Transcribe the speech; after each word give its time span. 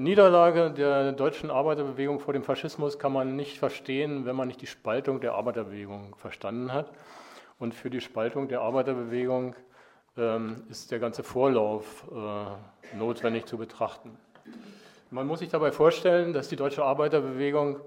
Niederlage 0.00 0.70
der 0.70 1.12
deutschen 1.12 1.50
Arbeiterbewegung 1.50 2.20
vor 2.20 2.32
dem 2.32 2.42
Faschismus 2.42 2.98
kann 2.98 3.12
man 3.12 3.36
nicht 3.36 3.58
verstehen, 3.58 4.26
wenn 4.26 4.36
man 4.36 4.48
nicht 4.48 4.60
die 4.60 4.66
Spaltung 4.66 5.20
der 5.20 5.34
Arbeiterbewegung 5.34 6.14
verstanden 6.16 6.72
hat. 6.72 6.90
Und 7.58 7.74
für 7.74 7.90
die 7.90 8.00
Spaltung 8.00 8.48
der 8.48 8.60
Arbeiterbewegung 8.60 9.56
ähm, 10.16 10.64
ist 10.70 10.90
der 10.90 10.98
ganze 10.98 11.22
Vorlauf 11.22 12.04
äh, 12.12 12.96
notwendig 12.96 13.46
zu 13.46 13.58
betrachten. 13.58 14.16
Man 15.10 15.26
muss 15.26 15.38
sich 15.38 15.48
dabei 15.48 15.72
vorstellen, 15.72 16.32
dass 16.32 16.48
die 16.48 16.56
deutsche 16.56 16.84
Arbeiterbewegung 16.84 17.80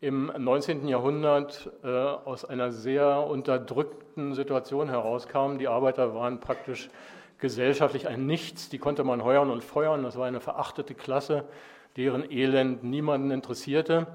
im 0.00 0.32
19. 0.38 0.86
Jahrhundert 0.86 1.70
äh, 1.82 1.88
aus 1.88 2.44
einer 2.44 2.70
sehr 2.70 3.26
unterdrückten 3.26 4.34
Situation 4.34 4.88
herauskam. 4.88 5.58
Die 5.58 5.66
Arbeiter 5.66 6.14
waren 6.14 6.38
praktisch 6.38 6.88
gesellschaftlich 7.38 8.08
ein 8.08 8.26
Nichts, 8.26 8.68
die 8.68 8.78
konnte 8.78 9.04
man 9.04 9.22
heuern 9.22 9.50
und 9.50 9.62
feuern. 9.62 10.02
Das 10.02 10.16
war 10.16 10.26
eine 10.26 10.40
verachtete 10.40 10.94
Klasse, 10.94 11.44
deren 11.96 12.30
Elend 12.30 12.82
niemanden 12.84 13.30
interessierte. 13.30 14.06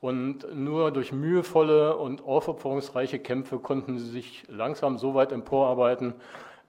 Und 0.00 0.54
nur 0.54 0.90
durch 0.90 1.12
mühevolle 1.12 1.96
und 1.96 2.22
aufopferungsreiche 2.22 3.18
Kämpfe 3.18 3.58
konnten 3.58 3.98
sie 3.98 4.10
sich 4.10 4.44
langsam 4.48 4.98
so 4.98 5.14
weit 5.14 5.32
emporarbeiten, 5.32 6.14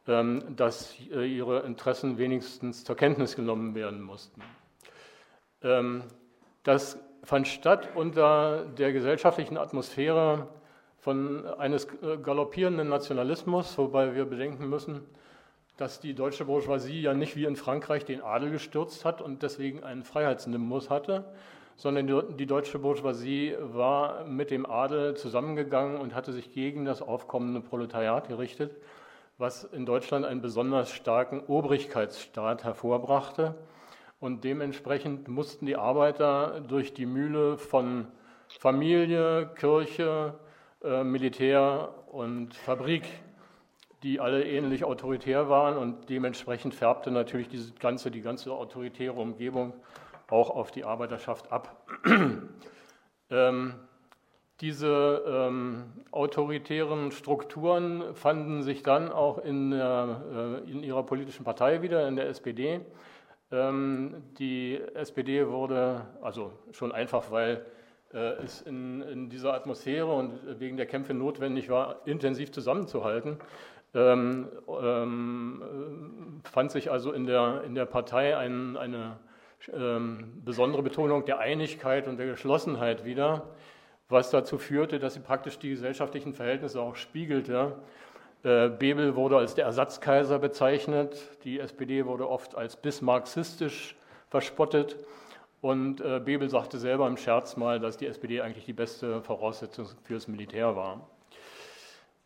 ähm, 0.08 0.56
dass 0.56 0.96
äh, 1.12 1.26
ihre 1.26 1.60
Interessen 1.62 2.18
wenigstens 2.18 2.84
zur 2.86 2.96
Kenntnis 2.96 3.36
genommen 3.36 3.76
werden 3.76 4.02
mussten. 4.02 4.42
Ähm, 5.64 6.04
das 6.64 6.98
fand 7.24 7.48
statt 7.48 7.90
unter 7.96 8.66
der 8.78 8.94
gesellschaftlichen 8.94 9.58
Atmosphäre 9.58 10.48
von 11.00 11.46
eines 11.46 11.86
äh, 12.02 12.18
galoppierenden 12.18 12.88
Nationalismus, 12.88 13.78
wobei 13.78 14.16
wir 14.16 14.26
bedenken 14.26 14.70
müssen, 14.70 15.02
dass 15.78 16.00
die 16.00 16.14
deutsche 16.14 16.46
Bourgeoisie 16.46 17.02
ja 17.02 17.14
nicht 17.14 17.36
wie 17.36 17.46
in 17.46 17.56
Frankreich 17.56 18.06
den 18.06 18.22
Adel 18.22 18.52
gestürzt 18.52 19.04
hat 19.04 19.22
und 19.22 19.44
deswegen 19.44 19.84
einen 19.84 20.04
Freiheitsnimbus 20.04 20.90
hatte, 20.90 21.26
sondern 21.76 22.38
die 22.38 22.46
deutsche 22.46 22.80
Bourgeoisie 22.80 23.56
war 23.60 24.24
mit 24.24 24.52
dem 24.52 24.66
Adel 24.66 25.16
zusammengegangen 25.16 26.00
und 26.00 26.16
hatte 26.16 26.32
sich 26.32 26.54
gegen 26.54 26.86
das 26.86 27.02
aufkommende 27.02 27.60
Proletariat 27.60 28.30
gerichtet, 28.30 28.78
was 29.38 29.66
in 29.66 29.86
Deutschland 29.86 30.26
einen 30.26 30.42
besonders 30.42 30.92
starken 30.92 31.42
Obrigkeitsstaat 31.42 32.64
hervorbrachte. 32.64 33.56
Und 34.22 34.46
dementsprechend 34.46 35.28
mussten 35.28 35.66
die 35.66 35.76
Arbeiter 35.76 36.62
durch 36.62 36.94
die 36.94 37.06
Mühle 37.06 37.58
von 37.58 38.08
Familie, 38.48 39.52
Kirche, 39.56 40.36
äh, 40.82 41.04
Militär 41.04 41.94
und 42.12 42.56
Fabrik, 42.56 43.04
die 44.06 44.20
alle 44.20 44.46
ähnlich 44.46 44.84
autoritär 44.84 45.50
waren 45.50 45.78
und 45.78 46.12
dementsprechend 46.12 46.76
färbte 46.76 47.10
natürlich 47.10 47.50
diese 47.50 47.74
ganze, 47.74 48.12
die 48.12 48.22
ganze 48.22 48.54
autoritäre 48.54 49.16
Umgebung 49.16 49.74
auch 50.30 50.52
auf 50.52 50.70
die 50.70 50.84
Arbeiterschaft 50.84 51.52
ab. 51.52 51.88
ähm, 53.32 53.74
diese 54.62 55.24
ähm, 55.28 55.86
autoritären 56.12 57.12
Strukturen 57.14 58.14
fanden 58.14 58.62
sich 58.62 58.84
dann 58.84 59.12
auch 59.12 59.40
in, 59.40 59.72
äh, 59.72 60.58
in 60.70 60.84
ihrer 60.84 61.04
politischen 61.04 61.44
Partei 61.44 61.82
wieder, 61.82 62.08
in 62.08 62.16
der 62.16 62.30
SPD. 62.30 62.82
Ähm, 63.52 64.22
die 64.38 64.80
SPD 64.94 65.48
wurde, 65.48 66.06
also 66.22 66.52
schon 66.74 66.92
einfach, 66.92 67.32
weil 67.32 67.66
äh, 68.14 68.44
es 68.44 68.62
in, 68.62 69.02
in, 69.02 69.30
dieser 69.30 69.56
Atmosphäre 69.56 70.14
und 70.14 70.60
wegen 70.60 70.78
der 70.78 70.86
Kämpfe 70.86 71.14
notwendig 71.14 71.70
war, 71.70 72.02
intensiv 72.06 72.52
zusammenzuhalten, 72.52 73.40
ähm, 73.96 74.50
ähm, 74.68 76.42
fand 76.44 76.72
sich 76.72 76.92
also 76.92 77.12
in 77.12 77.26
der, 77.26 77.64
in 77.66 77.74
der 77.74 77.86
Partei 77.86 78.38
ein, 78.38 78.78
eine 78.78 79.18
ähm, 79.74 80.42
besondere 80.44 80.84
Betonung 80.84 81.26
der 81.26 81.40
Einigkeit 81.40 82.08
und 82.08 82.18
der 82.18 82.28
Geschlossenheit 82.28 83.06
wieder, 83.06 83.48
was 84.10 84.30
dazu 84.30 84.58
führte, 84.58 85.00
dass 85.00 85.16
sie 85.16 85.22
praktisch 85.22 85.58
die 85.58 85.70
gesellschaftlichen 85.70 86.34
Verhältnisse 86.34 86.82
auch 86.82 86.96
spiegelte 86.96 87.78
äh, 88.44 88.70
Bebel 88.70 89.16
wurde 89.16 89.38
als 89.38 89.56
der 89.56 89.66
Ersatzkaiser 89.66 90.38
bezeichnet, 90.38 91.18
die 91.44 91.60
SPD 91.60 92.06
wurde 92.06 92.30
oft 92.30 92.56
als 92.56 92.76
bismarxistisch 92.76 93.96
verspottet 94.30 94.98
und 95.62 96.02
äh, 96.02 96.20
Bebel 96.20 96.50
sagte 96.50 96.78
selber 96.78 97.08
im 97.08 97.18
Scherz 97.18 97.58
mal, 97.58 97.80
dass 97.80 97.98
die 97.98 98.06
SPD 98.06 98.42
eigentlich 98.42 98.66
die 98.66 98.74
beste 98.74 99.24
Voraussetzung 99.24 99.88
fürs 100.04 100.28
Militär 100.28 100.76
war. 100.76 101.10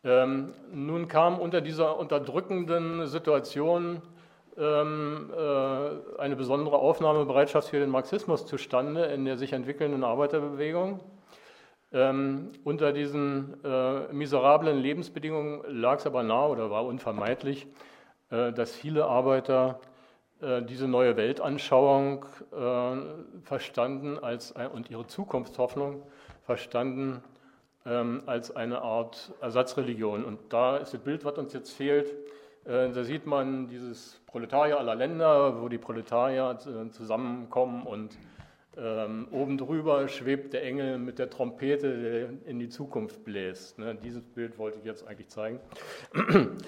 Ähm, 0.02 0.54
nun 0.72 1.08
kam 1.08 1.38
unter 1.38 1.60
dieser 1.60 1.98
unterdrückenden 1.98 3.06
Situation 3.06 4.00
ähm, 4.56 5.30
äh, 5.36 6.20
eine 6.20 6.36
besondere 6.36 6.78
Aufnahmebereitschaft 6.78 7.68
für 7.68 7.78
den 7.78 7.90
Marxismus 7.90 8.46
zustande 8.46 9.04
in 9.06 9.24
der 9.24 9.36
sich 9.36 9.52
entwickelnden 9.52 10.02
Arbeiterbewegung. 10.02 11.00
Ähm, 11.92 12.52
unter 12.64 12.92
diesen 12.92 13.62
äh, 13.64 14.12
miserablen 14.12 14.78
Lebensbedingungen 14.78 15.62
lag 15.68 15.98
es 15.98 16.06
aber 16.06 16.22
nahe 16.22 16.48
oder 16.48 16.70
war 16.70 16.86
unvermeidlich, 16.86 17.66
äh, 18.30 18.52
dass 18.52 18.74
viele 18.74 19.06
Arbeiter 19.06 19.80
äh, 20.40 20.62
diese 20.62 20.88
neue 20.88 21.16
Weltanschauung 21.16 22.24
äh, 22.52 23.42
verstanden 23.42 24.18
als, 24.18 24.54
und 24.72 24.88
ihre 24.88 25.06
Zukunftshoffnung 25.06 26.02
verstanden 26.44 27.22
ähm, 27.86 28.22
als 28.26 28.54
eine 28.54 28.82
Art 28.82 29.32
Ersatzreligion. 29.40 30.24
Und 30.24 30.38
da 30.50 30.76
ist 30.76 30.94
das 30.94 31.00
Bild, 31.00 31.24
was 31.24 31.38
uns 31.38 31.52
jetzt 31.52 31.72
fehlt. 31.72 32.12
Äh, 32.64 32.90
da 32.90 33.04
sieht 33.04 33.26
man 33.26 33.68
dieses 33.68 34.20
Proletarier 34.26 34.78
aller 34.78 34.94
Länder, 34.94 35.60
wo 35.60 35.68
die 35.68 35.78
Proletarier 35.78 36.58
äh, 36.66 36.90
zusammenkommen 36.90 37.84
und 37.86 38.18
ähm, 38.76 39.26
oben 39.32 39.58
drüber 39.58 40.06
schwebt 40.08 40.52
der 40.52 40.62
Engel 40.62 40.98
mit 40.98 41.18
der 41.18 41.28
Trompete, 41.28 42.00
der 42.00 42.48
in 42.48 42.58
die 42.60 42.68
Zukunft 42.68 43.24
bläst. 43.24 43.78
Ne, 43.78 43.96
dieses 43.96 44.22
Bild 44.22 44.58
wollte 44.58 44.78
ich 44.78 44.84
jetzt 44.84 45.06
eigentlich 45.06 45.28
zeigen. 45.28 45.58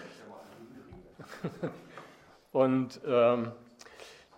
Und 2.53 3.01
ähm, 3.07 3.53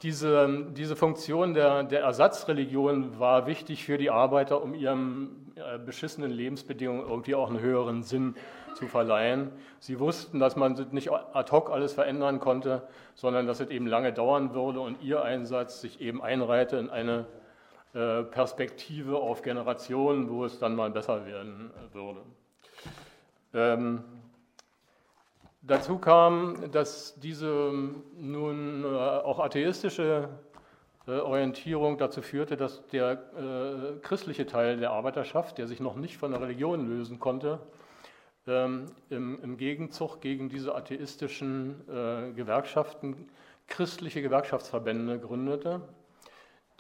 diese, 0.02 0.66
diese 0.72 0.94
Funktion 0.94 1.54
der, 1.54 1.82
der, 1.82 2.02
Ersatzreligion 2.02 3.18
war 3.18 3.46
wichtig 3.46 3.84
für 3.84 3.98
die 3.98 4.10
Arbeiter, 4.10 4.62
um 4.62 4.74
ihren 4.74 5.44
äh, 5.44 5.44
beschissenen 5.84 6.31
Lebensbedingungen 6.31 7.09
irgendwie 7.09 7.34
auch 7.34 7.48
einen 7.48 7.60
höheren 7.60 8.03
Sinn 8.03 8.34
zu 8.75 8.88
verleihen. 8.88 9.53
Sie 9.78 10.00
wussten, 10.00 10.41
dass 10.41 10.56
man 10.56 10.75
nicht 10.91 11.10
ad 11.12 11.53
hoc 11.53 11.70
alles 11.70 11.92
verändern 11.92 12.41
konnte, 12.41 12.82
sondern 13.15 13.47
dass 13.47 13.60
es 13.60 13.70
eben 13.70 13.87
lange 13.87 14.12
dauern 14.12 14.54
würde 14.54 14.81
und 14.81 15.00
ihr 15.03 15.22
Einsatz 15.22 15.81
sich 15.81 16.00
eben 16.00 16.22
einreihte 16.22 16.76
in 16.76 16.91
eine 16.91 17.26
äh, 17.94 18.25
Perspektive 18.25 19.19
auf 19.19 19.42
Generationen, 19.42 20.28
wo 20.28 20.44
es 20.44 20.59
dann 20.59 20.75
mal 20.75 20.91
besser 20.91 21.26
werden 21.26 21.71
äh, 21.71 21.94
würde. 21.94 22.21
Ähm, 23.54 24.03
dazu 25.62 25.98
kam, 25.98 26.72
dass 26.72 27.15
diese 27.21 27.72
nun 28.19 28.84
äh, 28.84 28.88
auch 28.88 29.38
atheistische 29.38 30.28
äh, 30.28 30.44
Orientierung 31.06 31.98
dazu 31.98 32.22
führte, 32.22 32.56
dass 32.56 32.87
der 32.88 33.12
äh, 33.12 33.98
christliche 34.00 34.47
Teil 34.47 34.78
der 34.78 34.91
Arbeiterschaft, 34.91 35.59
der 35.59 35.66
sich 35.66 35.81
noch 35.81 35.97
nicht 35.97 36.16
von 36.16 36.31
der 36.31 36.41
Religion 36.41 36.88
lösen 36.88 37.20
konnte, 37.20 37.60
ähm, 38.47 38.87
im, 39.10 39.42
im, 39.42 39.56
Gegenzug 39.56 40.20
gegen 40.20 40.48
diese 40.48 40.75
atheistischen 40.75 41.81
äh, 41.88 42.32
Gewerkschaften 42.32 43.28
christliche 43.66 44.22
Gewerkschaftsverbände 44.22 45.19
gründete, 45.19 45.81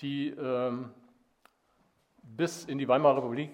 die 0.00 0.28
ähm, 0.30 0.90
bis 2.22 2.64
in 2.64 2.78
die 2.78 2.88
Weimarer 2.88 3.18
Republik 3.18 3.50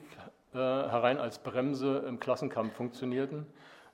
äh, 0.52 0.58
herein 0.58 1.18
als 1.18 1.38
Bremse 1.38 2.04
im 2.08 2.18
Klassenkampf 2.18 2.74
funktionierten, 2.74 3.46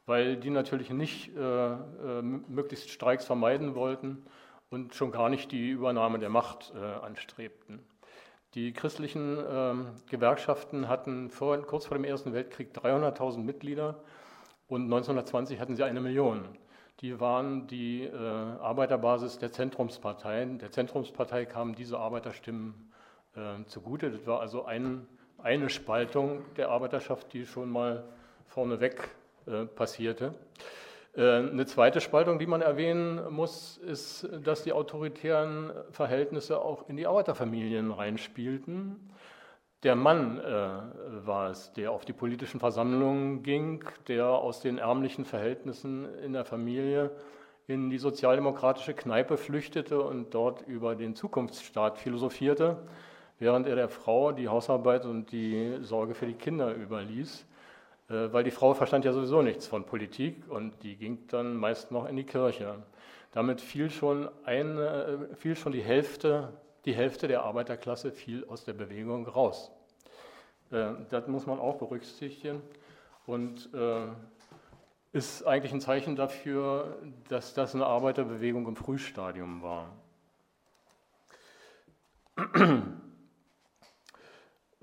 weil 0.07 0.37
die 0.37 0.51
natürlich 0.51 0.91
nicht 0.91 1.37
äh, 1.37 1.41
äh, 1.41 1.77
möglichst 2.23 2.91
Streiks 2.91 3.25
vermeiden 3.25 3.75
wollten 3.75 4.25
und 4.71 4.95
schon 4.95 5.11
gar 5.13 5.29
nicht 5.29 5.53
die 5.53 5.71
Übernahme 5.71 6.19
der 6.19 6.29
Macht 6.29 6.73
äh, 6.75 6.79
anstrebten. 6.79 7.81
Die 8.55 8.73
christlichen 8.73 9.39
ähm, 9.51 9.87
Gewerkschaften 10.09 10.89
hatten 10.89 11.31
vor, 11.31 11.59
kurz 11.63 11.87
vor 11.87 11.97
dem 11.97 12.05
Ersten 12.05 12.33
Weltkrieg 12.33 12.73
300.000 12.75 13.39
Mitglieder 13.39 14.03
und 14.69 14.85
1920 14.85 15.61
hatten 15.61 15.77
sie 15.77 15.85
eine 15.85 16.01
Million. 16.01 16.45
Die 17.01 17.21
waren 17.21 17.67
die 17.67 18.05
äh, 18.05 18.17
Arbeiterbasis 18.17 19.39
der 19.39 19.53
Zentrumsparteien. 19.53 20.59
Der 20.59 20.71
Zentrumspartei 20.71 21.45
kamen 21.45 21.75
diese 21.75 21.99
Arbeiterstimmen 21.99 22.91
äh, 23.35 23.63
zugute. 23.67 24.11
Das 24.11 24.27
war 24.27 24.41
also 24.41 24.65
ein, 24.65 25.07
eine 25.37 25.69
Spaltung 25.69 26.43
der 26.57 26.71
Arbeiterschaft, 26.71 27.35
die 27.35 27.45
schon 27.45 27.71
mal 27.71 28.05
vorneweg 28.47 29.11
äh, 29.47 29.67
passierte. 29.67 30.35
Äh, 31.17 31.39
eine 31.39 31.67
zweite 31.67 32.01
Spaltung, 32.01 32.39
die 32.39 32.47
man 32.47 32.61
erwähnen 32.61 33.33
muss, 33.33 33.79
ist, 33.79 34.29
dass 34.45 34.63
die 34.63 34.73
autoritären 34.73 35.73
Verhältnisse 35.91 36.61
auch 36.61 36.89
in 36.89 36.97
die 36.97 37.07
Arbeiterfamilien 37.07 37.91
reinspielten. 37.91 38.97
Der 39.83 39.97
Mann 39.97 40.39
äh, 40.39 40.43
war 41.27 41.51
es, 41.51 41.73
der 41.73 41.93
auf 41.93 42.05
die 42.05 42.13
politischen 42.13 42.61
Versammlungen 42.61 43.43
ging, 43.43 43.85
der 44.09 44.27
aus 44.27 44.61
den 44.61 44.79
ärmlichen 44.79 45.25
Verhältnissen 45.25 46.07
in 46.19 46.33
der 46.33 46.45
Familie 46.45 47.11
in 47.69 47.91
die 47.91 47.99
sozialdemokratische 47.99 48.95
Kneipe 48.95 49.37
flüchtete 49.37 50.01
und 50.01 50.35
dort 50.35 50.63
über 50.69 50.95
den 50.95 51.17
Zukunftsstaat 51.17 51.99
philosophierte, 51.99 52.79
während 53.39 53.67
er 53.67 53.75
der 53.75 53.89
Frau 53.89 54.33
die 54.33 54.49
Hausarbeit 54.49 55.05
und 55.05 55.33
die 55.33 55.79
Sorge 55.81 56.15
für 56.15 56.27
die 56.27 56.35
Kinder 56.35 56.73
überließ, 56.75 57.45
weil 58.09 58.45
die 58.45 58.51
Frau 58.51 58.73
verstand 58.75 59.05
ja 59.05 59.13
sowieso 59.13 59.43
nichts 59.43 59.67
von 59.67 59.85
Politik 59.85 60.49
und 60.49 60.83
die 60.83 60.97
ging 60.97 61.27
dann 61.29 61.57
meist 61.57 61.91
noch 61.91 62.07
in 62.09 62.17
die 62.17 62.25
Kirche. 62.25 62.83
Damit 63.33 63.61
fiel 63.61 63.91
schon, 63.91 64.29
eine, 64.45 65.29
fiel 65.35 65.57
schon 65.57 65.73
die, 65.73 65.83
Hälfte, 65.83 66.53
die 66.85 66.95
Hälfte 66.95 67.29
der 67.29 67.43
Arbeiterklasse 67.43 68.13
fiel 68.13 68.45
aus 68.49 68.65
der 68.65 68.73
Bewegung 68.73 69.27
raus. 69.27 69.71
Äh, 70.71 70.93
das 71.11 71.27
muss 71.27 71.47
man 71.47 71.59
auch 71.59 71.77
berücksichtigen 71.77 72.63
und 73.27 73.69
äh, 73.75 74.07
ist 75.13 75.47
eigentlich 75.47 75.73
ein 75.73 75.81
Zeichen 75.81 76.17
dafür, 76.17 76.99
dass 77.29 77.55
das 77.55 77.75
eine 77.75 77.87
Arbeiterbewegung 77.87 78.67
im 78.69 78.77
Frühstadium 78.77 79.63
war. 79.63 79.91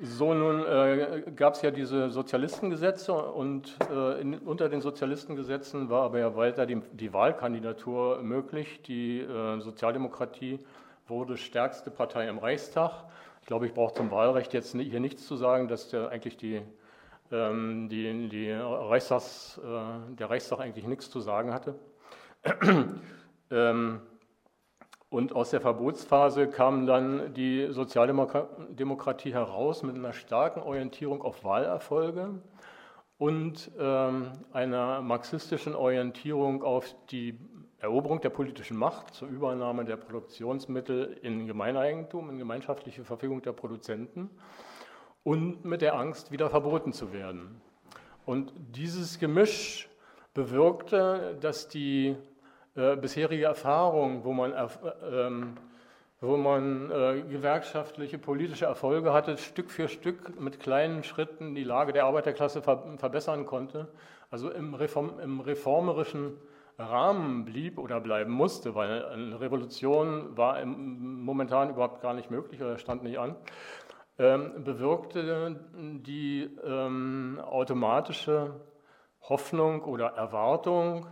So, 0.06 0.34
nun 0.34 0.66
äh, 0.66 1.24
gab 1.34 1.54
es 1.54 1.62
ja 1.62 1.72
diese 1.72 2.10
Sozialistengesetze 2.10 3.14
und 3.14 3.78
äh, 3.90 4.20
in, 4.20 4.38
unter 4.40 4.68
den 4.68 4.82
Sozialistengesetzen 4.82 5.90
war 5.90 6.04
aber 6.04 6.20
ja 6.20 6.36
weiter 6.36 6.66
die, 6.66 6.82
die 6.92 7.14
Wahlkandidatur 7.14 8.22
möglich. 8.22 8.82
Die 8.82 9.22
äh, 9.22 9.62
Sozialdemokratie 9.62 10.60
wurde 11.08 11.38
stärkste 11.38 11.90
Partei 11.90 12.28
im 12.28 12.38
Reichstag. 12.38 13.06
Ich 13.40 13.48
glaube, 13.48 13.66
ich 13.66 13.74
brauche 13.74 13.94
zum 13.94 14.12
Wahlrecht 14.12 14.54
jetzt 14.54 14.74
hier 14.74 15.00
nichts 15.00 15.26
zu 15.26 15.38
sagen, 15.38 15.70
dass 15.70 15.88
der 15.88 16.10
eigentlich 16.10 16.36
die, 16.36 16.62
ähm, 17.32 17.88
die, 17.88 18.28
die 18.28 18.52
Reichstags, 18.52 19.58
äh, 19.64 20.16
der 20.16 20.30
Reichstag 20.30 20.60
eigentlich 20.60 20.86
nichts 20.86 21.10
zu 21.10 21.22
sagen 21.22 21.54
hatte. 21.54 21.76
ähm, 23.52 24.02
und 25.13 25.36
aus 25.36 25.51
der 25.51 25.62
Verbotsphase 25.62 26.48
kam 26.48 26.88
dann 26.88 27.36
die 27.36 27.68
Sozialdemokratie 27.69 29.31
heraus 29.31 29.83
mit 29.83 29.95
einer 29.95 30.12
starken 30.12 30.60
Orientierung 30.63 31.21
auf 31.21 31.44
Wahlerfolge 31.44 32.42
und 33.19 33.69
ähm, 33.77 34.31
einer 34.54 35.04
marxistischen 35.04 35.75
Orientierung 35.75 36.63
auf 36.63 36.95
die 37.12 37.38
Eroberung 37.77 38.21
der 38.21 38.31
politischen 38.31 38.75
Macht 38.75 39.13
zur 39.13 39.27
Übernahme 39.27 39.86
der 39.86 39.98
Produktionsmittel 39.98 41.16
in 41.21 41.45
Gemeineigentum, 41.45 42.31
in 42.31 42.39
gemeinschaftliche 42.39 43.04
Verfügung 43.04 43.44
der 43.44 43.51
Produzenten 43.51 44.31
und 45.21 45.63
mit 45.63 45.83
der 45.83 45.94
Angst, 45.94 46.31
wieder 46.31 46.50
verboten 46.50 46.92
zu 46.92 47.13
werden. 47.13 47.62
Und 48.25 48.51
dieses 48.57 49.19
Gemisch 49.19 49.89
bewirkte, 50.33 51.38
dass 51.39 51.68
die 51.68 52.16
äh, 52.75 52.96
bisherige 52.96 53.46
Erfahrung, 53.46 54.24
wo 54.24 54.34
man, 54.34 54.52
äh, 54.54 54.68
ähm, 55.12 55.58
wo 56.22 56.38
man 56.38 56.90
äh, 56.90 57.22
gewerkschaftliche, 57.22 58.18
politische 58.18 58.66
Erfolge 58.66 59.14
hatte, 59.14 59.38
Stück 59.38 59.70
für 59.70 59.88
Stück 59.88 60.40
mit 60.40 60.60
kleinen 60.60 61.04
Schritten 61.04 61.54
die 61.54 61.64
Lage 61.64 61.94
der 61.94 62.06
Arbeiterklasse 62.06 62.62
ver 62.62 62.96
verbessern 62.98 63.46
konnte, 63.46 63.90
also 64.31 64.50
im, 64.50 64.74
Reform 64.74 65.20
im 65.20 65.40
reformerischen 65.40 66.38
Rahmen 66.80 67.46
blieb 67.46 67.78
oder 67.78 68.00
bleiben 68.00 68.31
musste, 68.31 68.74
weil 68.74 69.06
eine 69.06 69.40
Revolution 69.40 70.36
war 70.36 70.60
im, 70.60 71.24
momentan 71.24 71.69
überhaupt 71.69 72.02
gar 72.02 72.16
nicht 72.16 72.31
möglich 72.31 72.62
oder 72.62 72.80
stand 72.80 73.04
nicht 73.04 73.19
an, 73.19 73.36
ähm, 74.18 74.64
bewirkte 74.64 75.60
die 75.76 76.50
ähm, 76.64 77.40
automatische 77.44 78.62
Hoffnung 79.22 79.84
oder 79.84 80.08
Erwartung, 80.08 81.06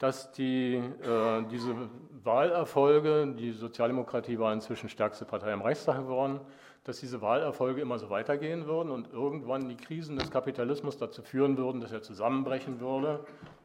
dass 0.00 0.32
die, 0.32 0.76
äh, 0.76 1.44
diese 1.50 1.76
Wahlerfolge, 2.24 3.34
die 3.38 3.52
Sozialdemokratie 3.52 4.38
war 4.38 4.52
inzwischen 4.52 4.88
stärkste 4.88 5.26
Partei 5.26 5.52
im 5.52 5.60
Reichstag 5.60 5.98
geworden, 5.98 6.40
dass 6.84 7.00
diese 7.00 7.20
Wahlerfolge 7.20 7.82
immer 7.82 7.98
so 7.98 8.08
weitergehen 8.08 8.64
würden 8.64 8.90
und 8.90 9.12
irgendwann 9.12 9.68
die 9.68 9.76
Krisen 9.76 10.18
des 10.18 10.30
Kapitalismus 10.30 10.96
dazu 10.96 11.22
führen 11.22 11.58
würden, 11.58 11.82
dass 11.82 11.92
er 11.92 12.00
zusammenbrechen 12.00 12.80
würde. 12.80 13.20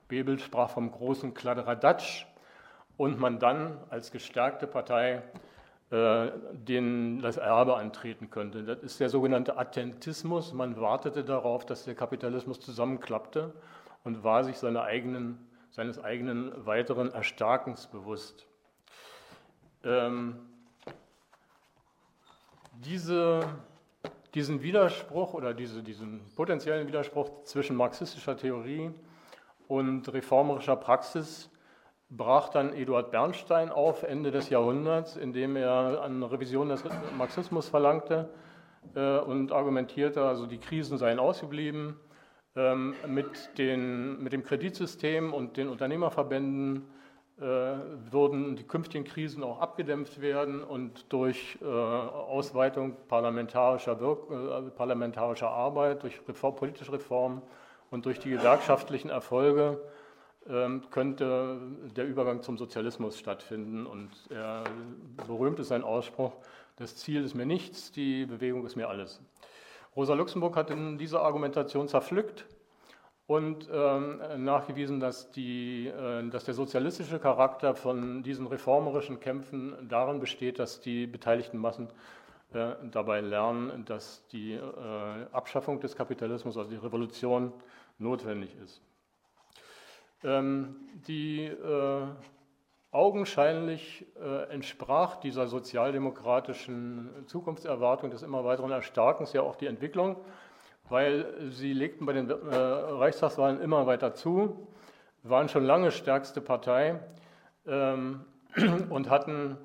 Bebel 0.09 0.37
sprach 0.37 0.69
vom 0.69 0.91
großen 0.91 1.33
Kladderadatsch 1.33 2.25
und 2.97 3.17
man 3.17 3.39
dann 3.39 3.77
als 3.89 4.11
gestärkte 4.11 4.67
Partei 4.67 5.23
äh, 5.89 6.31
den, 6.51 7.21
das 7.21 7.37
Erbe 7.37 7.77
antreten 7.77 8.29
könnte. 8.29 8.63
Das 8.63 8.79
ist 8.79 8.99
der 8.99 9.07
sogenannte 9.07 9.57
Attentismus. 9.57 10.51
Man 10.51 10.79
wartete 10.81 11.23
darauf, 11.23 11.65
dass 11.65 11.85
der 11.85 11.95
Kapitalismus 11.95 12.59
zusammenklappte 12.59 13.53
und 14.03 14.25
war 14.25 14.43
sich 14.43 14.57
seine 14.57 14.81
eigenen 14.81 15.39
seines 15.75 16.01
eigenen 16.01 16.65
weiteren 16.65 17.11
Erstarkens 17.11 17.87
bewusst. 17.87 18.47
Ähm, 19.83 20.37
diese, 22.75 23.41
diesen 24.33 24.61
Widerspruch 24.61 25.33
oder 25.33 25.53
diese, 25.53 25.83
diesen 25.83 26.21
potenziellen 26.35 26.87
Widerspruch 26.87 27.43
zwischen 27.43 27.75
marxistischer 27.75 28.37
Theorie 28.37 28.89
und 29.67 30.11
reformerischer 30.13 30.77
Praxis 30.77 31.49
brach 32.09 32.47
dann 32.47 32.71
Eduard 32.73 33.11
Bernstein 33.11 33.69
auf 33.69 34.03
Ende 34.03 34.31
des 34.31 34.49
Jahrhunderts, 34.49 35.17
indem 35.17 35.57
er 35.57 36.03
eine 36.03 36.31
Revision 36.31 36.69
des 36.69 36.85
Marxismus 37.17 37.67
verlangte 37.67 38.29
äh, 38.95 39.17
und 39.17 39.51
argumentierte, 39.51 40.23
also 40.23 40.45
die 40.45 40.59
Krisen 40.59 40.97
seien 40.97 41.19
ausgeblieben, 41.19 41.99
mit, 42.55 43.57
den, 43.57 44.23
mit 44.23 44.31
dem 44.31 44.43
Kreditsystem 44.43 45.33
und 45.33 45.57
den 45.57 45.67
Unternehmerverbänden 45.67 46.85
äh, 47.37 47.43
würden 47.43 48.55
die 48.55 48.63
künftigen 48.63 49.03
Krisen 49.03 49.43
auch 49.43 49.59
abgedämpft 49.59 50.21
werden 50.21 50.63
und 50.63 51.11
durch 51.11 51.57
äh, 51.61 51.65
Ausweitung 51.65 52.95
parlamentarischer, 53.09 53.99
Wirk 53.99 54.31
äh, 54.31 54.69
parlamentarischer 54.69 55.49
Arbeit, 55.49 56.03
durch 56.03 56.21
Reform, 56.29 56.55
politische 56.55 56.93
Reformen 56.93 57.41
und 57.91 58.05
durch 58.05 58.19
die 58.19 58.29
gewerkschaftlichen 58.29 59.09
Erfolge 59.09 59.81
ähm, 60.47 60.83
könnte 60.91 61.59
der 61.93 62.07
Übergang 62.07 62.41
zum 62.41 62.57
Sozialismus 62.57 63.19
stattfinden. 63.19 63.85
Und 63.85 64.11
er 64.29 64.63
berühmt 65.27 65.59
ist 65.59 65.67
sein 65.67 65.83
Ausspruch, 65.83 66.31
das 66.77 66.95
Ziel 66.95 67.25
ist 67.25 67.33
mir 67.33 67.45
nichts, 67.45 67.91
die 67.91 68.25
Bewegung 68.25 68.65
ist 68.65 68.77
mir 68.77 68.87
alles. 68.87 69.21
Rosa 69.95 70.13
Luxemburg 70.13 70.55
hat 70.57 70.69
in 70.71 70.97
dieser 70.97 71.21
Argumentation 71.21 71.87
zerpflückt 71.87 72.45
und 73.27 73.69
ähm, 73.71 74.21
nachgewiesen, 74.43 74.99
dass, 74.99 75.31
die, 75.31 75.87
äh, 75.87 76.29
dass 76.29 76.43
der 76.43 76.53
sozialistische 76.53 77.17
Charakter 77.19 77.75
von 77.75 78.21
diesen 78.21 78.45
reformerischen 78.45 79.19
Kämpfen 79.19 79.73
darin 79.87 80.19
besteht, 80.19 80.59
dass 80.59 80.81
die 80.81 81.07
beteiligten 81.07 81.57
Massen 81.57 81.89
äh, 82.53 82.75
dabei 82.91 83.21
lernen, 83.21 83.85
dass 83.85 84.27
die 84.27 84.53
äh, 84.53 84.61
Abschaffung 85.31 85.79
des 85.79 85.95
Kapitalismus, 85.95 86.57
also 86.57 86.69
die 86.69 86.75
Revolution, 86.75 87.53
notwendig 87.97 88.55
ist. 88.63 88.81
Ähm, 90.23 90.75
die 91.07 91.45
äh, 91.45 92.07
Augenscheinlich 92.95 94.07
äh, 94.23 94.43
entsprach 94.53 95.17
dieser 95.17 95.47
sozialdemokratischen 95.47 97.09
Zukunftserwartung 97.25 98.09
des 98.09 98.23
immer 98.23 98.45
weiteren 98.45 98.71
Erstarkens 98.71 99.33
ja 99.33 99.41
auch 99.41 99.57
die 99.57 99.65
Entwicklung, 99.65 100.15
weil 100.87 101.49
sie 101.49 101.73
legten 101.73 102.05
bei 102.05 102.13
den 102.13 102.29
äh, 102.29 102.55
Reichstagswahlen 102.55 103.59
immer 103.59 103.85
weiter 103.85 104.13
zu, 104.13 104.69
waren 105.23 105.49
schon 105.49 105.65
lange 105.65 105.91
stärkste 105.91 106.39
Partei 106.39 107.01
ähm, 107.67 108.23
und 108.89 109.09
hatten 109.09 109.57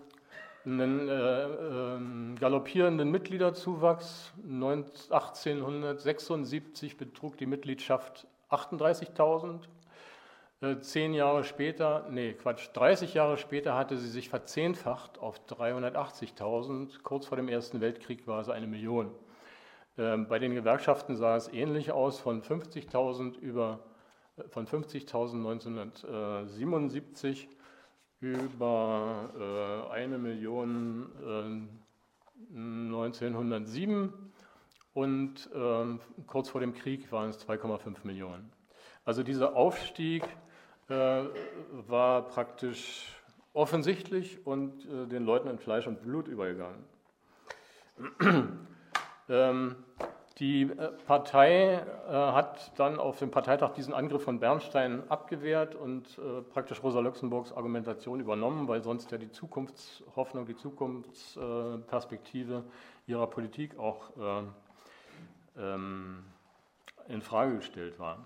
einen 0.64 1.08
äh, 1.08 1.44
äh, 1.44 2.34
galoppierenden 2.34 3.12
Mitgliederzuwachs. 3.12 4.32
1876 4.42 6.96
betrug 6.96 7.36
die 7.36 7.46
Mitgliedschaft 7.46 8.26
38.000 8.50 9.54
äh, 9.54 9.58
zehn 10.80 11.14
Jahre 11.14 11.44
später, 11.44 12.06
nee, 12.10 12.34
Quatsch, 12.34 12.68
30 12.74 13.14
Jahre 13.14 13.38
später 13.38 13.74
hatte 13.76 13.96
sie 13.96 14.10
sich 14.10 14.28
verzehnfacht 14.28 15.18
auf 15.18 15.40
380.000. 15.48 17.02
Kurz 17.02 17.24
vor 17.26 17.36
dem 17.36 17.48
Ersten 17.48 17.80
Weltkrieg 17.80 18.26
war 18.26 18.42
es 18.42 18.50
eine 18.50 18.66
Million. 18.66 19.10
Ähm, 19.96 20.28
bei 20.28 20.38
den 20.38 20.54
Gewerkschaften 20.54 21.16
sah 21.16 21.36
es 21.36 21.48
ähnlich 21.48 21.92
aus, 21.92 22.20
von 22.20 22.42
50.000 22.42 23.38
über 23.38 23.80
äh, 24.36 24.42
von 24.48 24.66
50.000 24.66 25.48
1977 25.48 27.48
über 28.20 29.30
äh, 29.38 29.88
eine 29.94 30.18
Million 30.18 31.70
1907 32.54 34.12
und 34.92 35.48
ähm, 35.54 36.00
kurz 36.26 36.50
vor 36.50 36.60
dem 36.60 36.74
Krieg 36.74 37.10
waren 37.12 37.30
es 37.30 37.48
2,5 37.48 38.04
Millionen. 38.04 38.52
Also 39.04 39.22
dieser 39.22 39.54
Aufstieg 39.56 40.24
äh, 40.24 40.49
war 40.90 42.28
praktisch 42.28 43.20
offensichtlich 43.52 44.46
und 44.46 44.86
äh, 44.86 45.06
den 45.06 45.24
Leuten 45.24 45.48
in 45.48 45.58
Fleisch 45.58 45.86
und 45.86 46.00
Blut 46.02 46.28
übergegangen. 46.28 46.84
ähm, 49.28 49.76
Die 50.38 50.62
äh, 50.62 50.92
Partei 51.06 51.74
äh, 51.74 52.12
hat 52.12 52.72
dann 52.78 52.98
auf 52.98 53.18
dem 53.18 53.30
Parteitag 53.30 53.74
diesen 53.74 53.92
Angriff 53.92 54.24
von 54.24 54.40
Bernstein 54.40 55.02
abgewehrt 55.10 55.74
und 55.74 56.18
äh, 56.18 56.40
praktisch 56.40 56.82
Rosa 56.82 57.00
Luxemburgs 57.00 57.52
Argumentation 57.52 58.20
übernommen, 58.20 58.66
weil 58.66 58.82
sonst 58.82 59.10
ja 59.10 59.18
die 59.18 59.30
Zukunftshoffnung, 59.30 60.46
die 60.46 60.56
Zukunftsperspektive 60.56 62.64
ihrer 63.06 63.26
Politik 63.26 63.78
auch 63.78 64.10
ähm, 65.58 66.24
in 67.08 67.20
Frage 67.20 67.56
gestellt 67.56 67.98
war. 67.98 68.24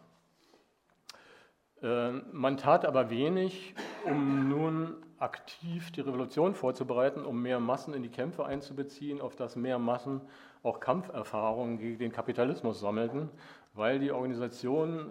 Man 2.32 2.56
tat 2.56 2.86
aber 2.86 3.10
wenig, 3.10 3.74
um 4.06 4.48
nun 4.48 4.96
aktiv 5.18 5.90
die 5.92 6.00
Revolution 6.00 6.54
vorzubereiten, 6.54 7.26
um 7.26 7.42
mehr 7.42 7.60
Massen 7.60 7.92
in 7.92 8.02
die 8.02 8.08
Kämpfe 8.08 8.46
einzubeziehen, 8.46 9.20
auf 9.20 9.36
das 9.36 9.54
mehr 9.54 9.78
Massen 9.78 10.22
auch 10.62 10.80
Kampferfahrungen 10.80 11.78
gegen 11.78 11.98
den 11.98 12.12
Kapitalismus 12.12 12.80
sammelten, 12.80 13.28
weil 13.74 13.98
die 13.98 14.12
Organisationen, 14.12 15.10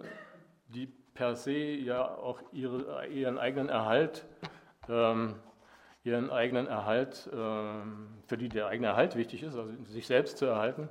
die 0.66 0.88
per 1.14 1.36
se 1.36 1.52
ja 1.52 2.02
auch 2.02 2.40
ihre, 2.52 3.06
ihren 3.06 3.38
eigenen 3.38 3.68
Erhalt, 3.68 4.26
ähm, 4.88 5.36
ihren 6.02 6.30
eigenen 6.30 6.66
Erhalt, 6.66 7.30
ähm, 7.32 8.08
für 8.26 8.36
die 8.36 8.48
der 8.48 8.66
eigene 8.66 8.88
Erhalt 8.88 9.14
wichtig 9.14 9.44
ist, 9.44 9.56
also 9.56 9.70
sich 9.84 10.08
selbst 10.08 10.38
zu 10.38 10.46
erhalten, 10.46 10.88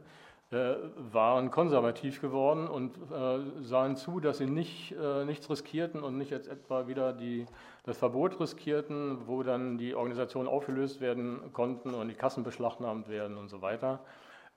waren 0.53 1.51
konservativ 1.51 2.21
geworden 2.21 2.67
und 2.67 2.95
äh, 3.11 3.63
sahen 3.63 3.95
zu, 3.95 4.19
dass 4.19 4.37
sie 4.37 4.45
nicht, 4.45 4.93
äh, 4.93 5.25
nichts 5.25 5.49
riskierten 5.49 6.03
und 6.03 6.17
nicht 6.17 6.31
jetzt 6.31 6.47
etwa 6.47 6.87
wieder 6.87 7.13
die, 7.13 7.45
das 7.83 7.97
Verbot 7.97 8.39
riskierten, 8.39 9.27
wo 9.27 9.43
dann 9.43 9.77
die 9.77 9.95
Organisationen 9.95 10.47
aufgelöst 10.47 11.01
werden 11.01 11.51
konnten 11.53 11.93
und 11.93 12.07
die 12.07 12.15
Kassen 12.15 12.43
beschlagnahmt 12.43 13.09
werden 13.09 13.37
und 13.37 13.49
so 13.49 13.61
weiter. 13.61 13.99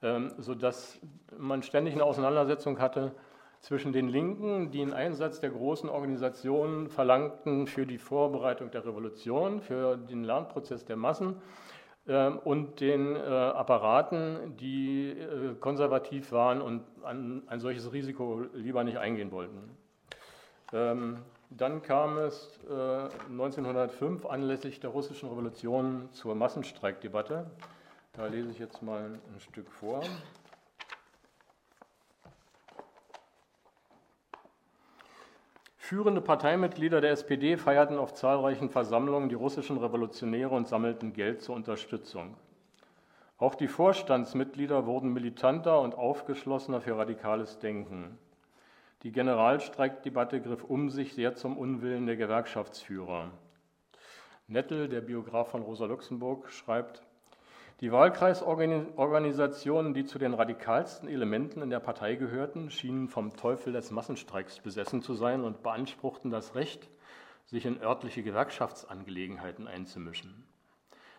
Ähm, 0.02 0.32
sodass 0.38 1.00
man 1.38 1.62
ständig 1.62 1.94
eine 1.94 2.04
Auseinandersetzung 2.04 2.78
hatte 2.78 3.12
zwischen 3.60 3.92
den 3.92 4.08
Linken, 4.08 4.70
die 4.70 4.82
einen 4.82 4.92
Einsatz 4.92 5.40
der 5.40 5.50
großen 5.50 5.88
Organisationen 5.88 6.88
verlangten 6.88 7.66
für 7.66 7.86
die 7.86 7.98
Vorbereitung 7.98 8.70
der 8.70 8.84
Revolution, 8.84 9.60
für 9.60 9.96
den 9.96 10.22
Lernprozess 10.22 10.84
der 10.84 10.96
Massen, 10.96 11.40
und 12.06 12.80
den 12.80 13.16
äh, 13.16 13.18
Apparaten, 13.18 14.56
die 14.58 15.10
äh, 15.10 15.54
konservativ 15.58 16.30
waren 16.30 16.60
und 16.60 16.84
ein 17.04 17.58
solches 17.58 17.92
Risiko 17.92 18.44
lieber 18.54 18.84
nicht 18.84 18.98
eingehen 18.98 19.32
wollten. 19.32 19.76
Ähm, 20.72 21.18
dann 21.50 21.82
kam 21.82 22.18
es 22.18 22.58
1905 23.30 24.25
äh, 24.25 24.28
anlässlich 24.28 24.80
der 24.80 24.90
russischen 24.90 25.28
Revolution 25.28 26.08
zur 26.12 26.34
Massenstreikdebatte. 26.34 27.46
Da 28.12 28.26
lese 28.26 28.50
ich 28.50 28.58
jetzt 28.58 28.82
mal 28.82 29.04
ein 29.04 29.40
Stück 29.40 29.70
vor. 29.70 30.02
Führende 35.86 36.20
Parteimitglieder 36.20 37.00
der 37.00 37.12
SPD 37.12 37.56
feierten 37.56 37.96
auf 37.96 38.12
zahlreichen 38.12 38.70
Versammlungen 38.70 39.28
die 39.28 39.36
russischen 39.36 39.78
Revolutionäre 39.78 40.52
und 40.52 40.66
sammelten 40.66 41.12
Geld 41.12 41.42
zur 41.42 41.54
Unterstützung. 41.54 42.34
Auch 43.38 43.54
die 43.54 43.68
Vorstandsmitglieder 43.68 44.84
wurden 44.84 45.12
militanter 45.12 45.80
und 45.80 45.94
aufgeschlossener 45.94 46.80
für 46.80 46.98
radikales 46.98 47.60
Denken. 47.60 48.18
Die 49.04 49.12
Generalstreikdebatte 49.12 50.40
griff 50.40 50.64
um 50.64 50.90
sich 50.90 51.14
sehr 51.14 51.36
zum 51.36 51.56
Unwillen 51.56 52.06
der 52.06 52.16
Gewerkschaftsführer. 52.16 53.30
Nettel, 54.48 54.88
der 54.88 55.02
Biograf 55.02 55.52
von 55.52 55.62
Rosa 55.62 55.84
Luxemburg, 55.84 56.50
schreibt, 56.50 57.05
die 57.80 57.92
Wahlkreisorganisationen, 57.92 59.92
die 59.92 60.06
zu 60.06 60.18
den 60.18 60.33
radikalsten 60.33 61.09
Elementen 61.09 61.61
in 61.61 61.68
der 61.68 61.80
Partei 61.80 62.14
gehörten, 62.14 62.71
schienen 62.71 63.09
vom 63.09 63.37
Teufel 63.37 63.73
des 63.73 63.90
Massenstreiks 63.90 64.61
besessen 64.61 65.02
zu 65.02 65.14
sein 65.14 65.45
und 65.45 65.62
beanspruchten 65.62 66.30
das 66.30 66.54
Recht, 66.54 66.88
sich 67.45 67.66
in 67.66 67.80
örtliche 67.80 68.23
Gewerkschaftsangelegenheiten 68.23 69.68
einzumischen. 69.68 70.47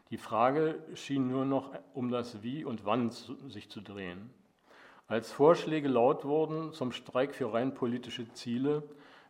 Die 0.10 0.18
Frage 0.18 0.84
schien 0.96 1.30
nur 1.30 1.46
noch 1.46 1.78
um 1.94 2.10
das 2.10 2.42
Wie 2.42 2.66
und 2.66 2.86
Wann 2.86 3.10
sich 3.10 3.70
zu 3.70 3.82
drehen. 3.82 4.34
Als 5.08 5.32
Vorschläge 5.32 5.88
laut 5.88 6.26
wurden, 6.26 6.74
zum 6.74 6.92
Streik 6.92 7.36
für 7.36 7.54
rein 7.54 7.74
politische 7.74 8.32
Ziele 8.34 8.84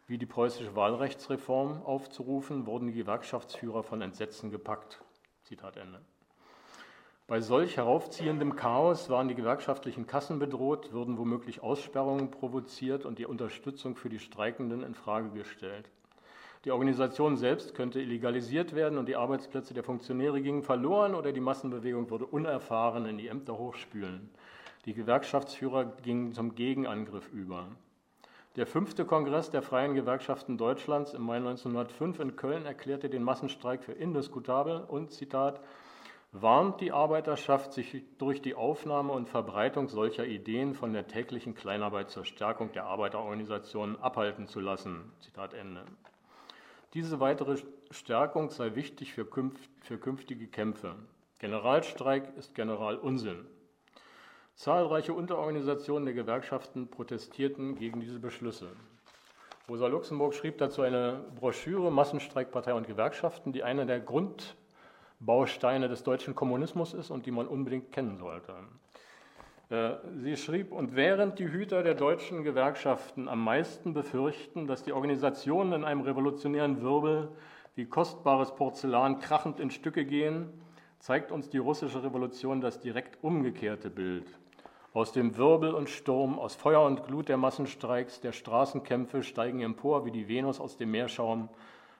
wie 0.07 0.17
die 0.17 0.25
preußische 0.25 0.75
Wahlrechtsreform 0.75 1.83
aufzurufen, 1.83 2.65
wurden 2.65 2.87
die 2.87 2.93
Gewerkschaftsführer 2.93 3.83
von 3.83 4.01
Entsetzen 4.01 4.49
gepackt. 4.49 5.03
Zitat 5.43 5.75
Ende. 5.75 5.99
Bei 7.29 7.41
solch 7.41 7.75
heraufziehendem 7.75 8.55
Chaos 8.55 9.09
waren 9.09 9.27
die 9.27 9.35
gewerkschaftlichen 9.35 10.07
Kassen 10.07 10.39
bedroht, 10.39 10.93
würden 10.93 11.17
womöglich 11.17 11.61
Aussperrungen 11.61 12.31
provoziert 12.31 13.05
und 13.05 13.19
die 13.19 13.25
Unterstützung 13.25 13.97
für 13.97 14.07
die 14.07 14.19
Streikenden 14.19 14.81
in 14.81 14.95
Frage 14.95 15.31
gestellt. 15.31 15.89
Die 16.63 16.71
Organisation 16.71 17.35
selbst 17.35 17.75
könnte 17.75 17.99
illegalisiert 17.99 18.73
werden 18.75 18.97
und 18.97 19.09
die 19.09 19.17
Arbeitsplätze 19.17 19.73
der 19.73 19.83
Funktionäre 19.83 20.41
gingen 20.41 20.63
verloren 20.63 21.15
oder 21.15 21.33
die 21.33 21.41
Massenbewegung 21.41 22.09
würde 22.09 22.25
unerfahren 22.25 23.05
in 23.05 23.17
die 23.17 23.27
Ämter 23.27 23.57
hochspülen. 23.57 24.29
Die 24.85 24.93
Gewerkschaftsführer 24.93 25.83
gingen 26.03 26.31
zum 26.31 26.55
Gegenangriff 26.55 27.27
über. 27.33 27.67
Der 28.55 28.67
fünfte 28.67 29.03
Kongress 29.03 29.51
der 29.51 29.63
Freien 29.63 29.95
Gewerkschaften 29.95 30.57
Deutschlands 30.57 31.13
im 31.13 31.23
Mai 31.23 31.37
1905 31.37 32.21
in 32.21 32.35
Köln 32.37 32.65
erklärte 32.65 33.09
den 33.09 33.23
Massenstreik 33.23 33.83
für 33.83 33.91
indiskutabel 33.91 34.85
und, 34.87 35.11
Zitat, 35.11 35.59
warnt 36.31 36.81
die 36.81 36.91
Arbeiterschaft, 36.91 37.73
sich 37.73 38.03
durch 38.17 38.41
die 38.41 38.55
Aufnahme 38.55 39.13
und 39.13 39.29
Verbreitung 39.29 39.87
solcher 39.87 40.25
Ideen 40.25 40.75
von 40.75 40.93
der 40.93 41.07
täglichen 41.07 41.55
Kleinarbeit 41.55 42.09
zur 42.09 42.25
Stärkung 42.25 42.71
der 42.71 42.85
Arbeiterorganisationen 42.85 43.99
abhalten 44.01 44.47
zu 44.47 44.59
lassen. 44.59 45.11
Zitat 45.21 45.53
Ende. 45.53 45.85
Diese 46.93 47.19
weitere 47.19 47.57
Stärkung 47.91 48.49
sei 48.49 48.75
wichtig 48.75 49.13
für, 49.13 49.25
künft, 49.25 49.69
für 49.81 49.97
künftige 49.97 50.47
Kämpfe. 50.47 50.95
Generalstreik 51.39 52.35
ist 52.37 52.55
Generalunsinn. 52.55 53.45
Zahlreiche 54.55 55.13
Unterorganisationen 55.13 56.05
der 56.05 56.15
Gewerkschaften 56.15 56.89
protestierten 56.89 57.75
gegen 57.75 57.99
diese 57.99 58.19
Beschlüsse. 58.19 58.71
Rosa 59.69 59.87
Luxemburg 59.87 60.33
schrieb 60.33 60.57
dazu 60.57 60.81
eine 60.81 61.25
Broschüre 61.35 61.91
Massenstreikpartei 61.91 62.73
und 62.73 62.87
Gewerkschaften, 62.87 63.53
die 63.53 63.63
eine 63.63 63.85
der 63.85 63.99
Grund 63.99 64.55
Bausteine 65.19 65.87
des 65.87 66.03
deutschen 66.03 66.35
Kommunismus 66.35 66.93
ist 66.93 67.09
und 67.09 67.25
die 67.25 67.31
man 67.31 67.47
unbedingt 67.47 67.91
kennen 67.91 68.17
sollte. 68.17 68.53
Äh, 69.69 69.95
sie 70.21 70.37
schrieb, 70.37 70.71
und 70.71 70.95
während 70.95 71.39
die 71.39 71.49
Hüter 71.49 71.83
der 71.83 71.95
deutschen 71.95 72.43
Gewerkschaften 72.43 73.27
am 73.27 73.43
meisten 73.43 73.93
befürchten, 73.93 74.67
dass 74.67 74.83
die 74.83 74.93
Organisationen 74.93 75.73
in 75.73 75.83
einem 75.83 76.01
revolutionären 76.01 76.81
Wirbel 76.81 77.29
wie 77.75 77.85
kostbares 77.85 78.55
Porzellan 78.55 79.19
krachend 79.19 79.59
in 79.59 79.69
Stücke 79.69 80.05
gehen, 80.05 80.49
zeigt 80.99 81.31
uns 81.31 81.49
die 81.49 81.57
russische 81.57 82.03
Revolution 82.03 82.61
das 82.61 82.79
direkt 82.79 83.23
umgekehrte 83.23 83.89
Bild. 83.89 84.25
Aus 84.93 85.11
dem 85.11 85.37
Wirbel 85.37 85.73
und 85.73 85.89
Sturm, 85.89 86.39
aus 86.39 86.55
Feuer 86.55 86.83
und 86.83 87.05
Glut 87.05 87.29
der 87.29 87.37
Massenstreiks, 87.37 88.19
der 88.19 88.31
Straßenkämpfe 88.31 89.21
steigen 89.21 89.61
empor 89.61 90.05
wie 90.05 90.11
die 90.11 90.27
Venus 90.27 90.59
aus 90.59 90.77
dem 90.77 90.91
Meerschaum 90.91 91.49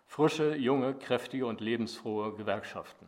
frische, 0.08 0.56
junge, 0.56 0.96
kräftige 0.96 1.46
und 1.46 1.62
lebensfrohe 1.62 2.34
Gewerkschaften. 2.34 3.08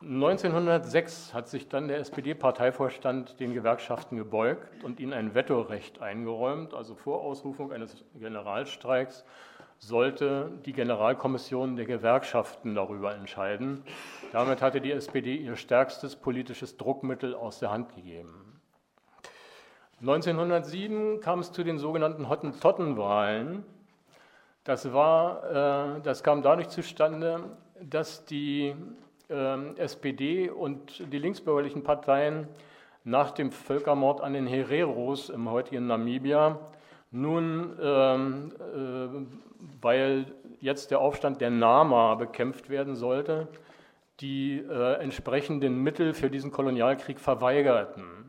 (1906) 0.00 1.34
hat 1.34 1.48
sich 1.48 1.68
dann 1.68 1.88
der 1.88 1.98
SPD-Parteivorstand 1.98 3.40
den 3.40 3.52
Gewerkschaften 3.52 4.16
gebeugt 4.16 4.84
und 4.84 5.00
ihnen 5.00 5.12
ein 5.12 5.34
Vetorecht 5.34 6.00
eingeräumt. 6.00 6.72
Also 6.72 6.94
vor 6.94 7.20
Ausrufung 7.22 7.72
eines 7.72 8.04
Generalstreiks 8.14 9.24
sollte 9.78 10.50
die 10.64 10.72
Generalkommission 10.72 11.76
der 11.76 11.84
Gewerkschaften 11.84 12.74
darüber 12.74 13.14
entscheiden. 13.14 13.84
Damit 14.32 14.62
hatte 14.62 14.80
die 14.80 14.92
SPD 14.92 15.36
ihr 15.36 15.56
stärkstes 15.56 16.16
politisches 16.16 16.76
Druckmittel 16.76 17.34
aus 17.34 17.58
der 17.58 17.70
Hand 17.70 17.94
gegeben. 17.94 18.47
1907 20.00 21.20
kam 21.20 21.40
es 21.40 21.50
zu 21.50 21.64
den 21.64 21.78
sogenannten 21.78 22.28
Hottentottenwahlen. 22.28 23.64
Das, 24.62 24.92
war, 24.92 25.96
äh, 25.96 26.00
das 26.02 26.22
kam 26.22 26.42
dadurch 26.42 26.68
zustande, 26.68 27.40
dass 27.80 28.24
die 28.24 28.74
äh, 29.28 29.76
SPD 29.76 30.50
und 30.50 31.12
die 31.12 31.18
linksbürgerlichen 31.18 31.82
Parteien 31.82 32.46
nach 33.02 33.32
dem 33.32 33.50
Völkermord 33.50 34.20
an 34.20 34.34
den 34.34 34.46
Hereros 34.46 35.30
im 35.30 35.50
heutigen 35.50 35.86
Namibia 35.86 36.58
nun, 37.10 37.76
ähm, 37.80 38.52
äh, 38.60 39.80
weil 39.80 40.26
jetzt 40.60 40.90
der 40.90 41.00
Aufstand 41.00 41.40
der 41.40 41.50
Nama 41.50 42.14
bekämpft 42.14 42.68
werden 42.68 42.94
sollte, 42.94 43.48
die 44.20 44.58
äh, 44.58 44.94
entsprechenden 45.00 45.82
Mittel 45.82 46.12
für 46.12 46.30
diesen 46.30 46.50
Kolonialkrieg 46.50 47.18
verweigerten. 47.18 48.27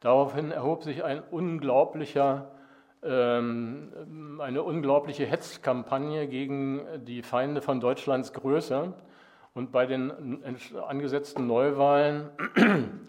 Daraufhin 0.00 0.50
erhob 0.50 0.82
sich 0.82 1.04
ein 1.04 1.22
unglaublicher, 1.30 2.50
ähm, 3.02 4.38
eine 4.40 4.62
unglaubliche 4.62 5.26
Hetzkampagne 5.26 6.26
gegen 6.26 6.82
die 7.04 7.22
Feinde 7.22 7.60
von 7.60 7.80
Deutschlands 7.80 8.32
Größe. 8.32 8.94
Und 9.52 9.72
bei 9.72 9.84
den 9.84 10.42
angesetzten 10.86 11.46
Neuwahlen 11.46 12.30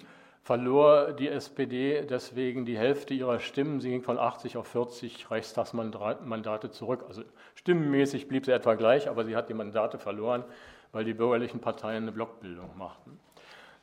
verlor 0.44 1.14
die 1.14 1.30
SPD 1.30 2.06
deswegen 2.10 2.66
die 2.66 2.78
Hälfte 2.78 3.14
ihrer 3.14 3.40
Stimmen. 3.40 3.80
Sie 3.80 3.90
ging 3.90 4.02
von 4.02 4.18
80 4.18 4.58
auf 4.58 4.68
40 4.68 5.32
Reichstagsmandate 5.32 6.72
zurück. 6.72 7.06
Also 7.08 7.24
stimmenmäßig 7.56 8.28
blieb 8.28 8.46
sie 8.46 8.52
etwa 8.52 8.74
gleich, 8.74 9.08
aber 9.08 9.24
sie 9.24 9.36
hat 9.36 9.50
die 9.50 9.54
Mandate 9.54 9.98
verloren, 9.98 10.44
weil 10.92 11.06
die 11.06 11.14
bürgerlichen 11.14 11.62
Parteien 11.62 12.04
eine 12.04 12.12
Blockbildung 12.12 12.78
machten. 12.78 13.20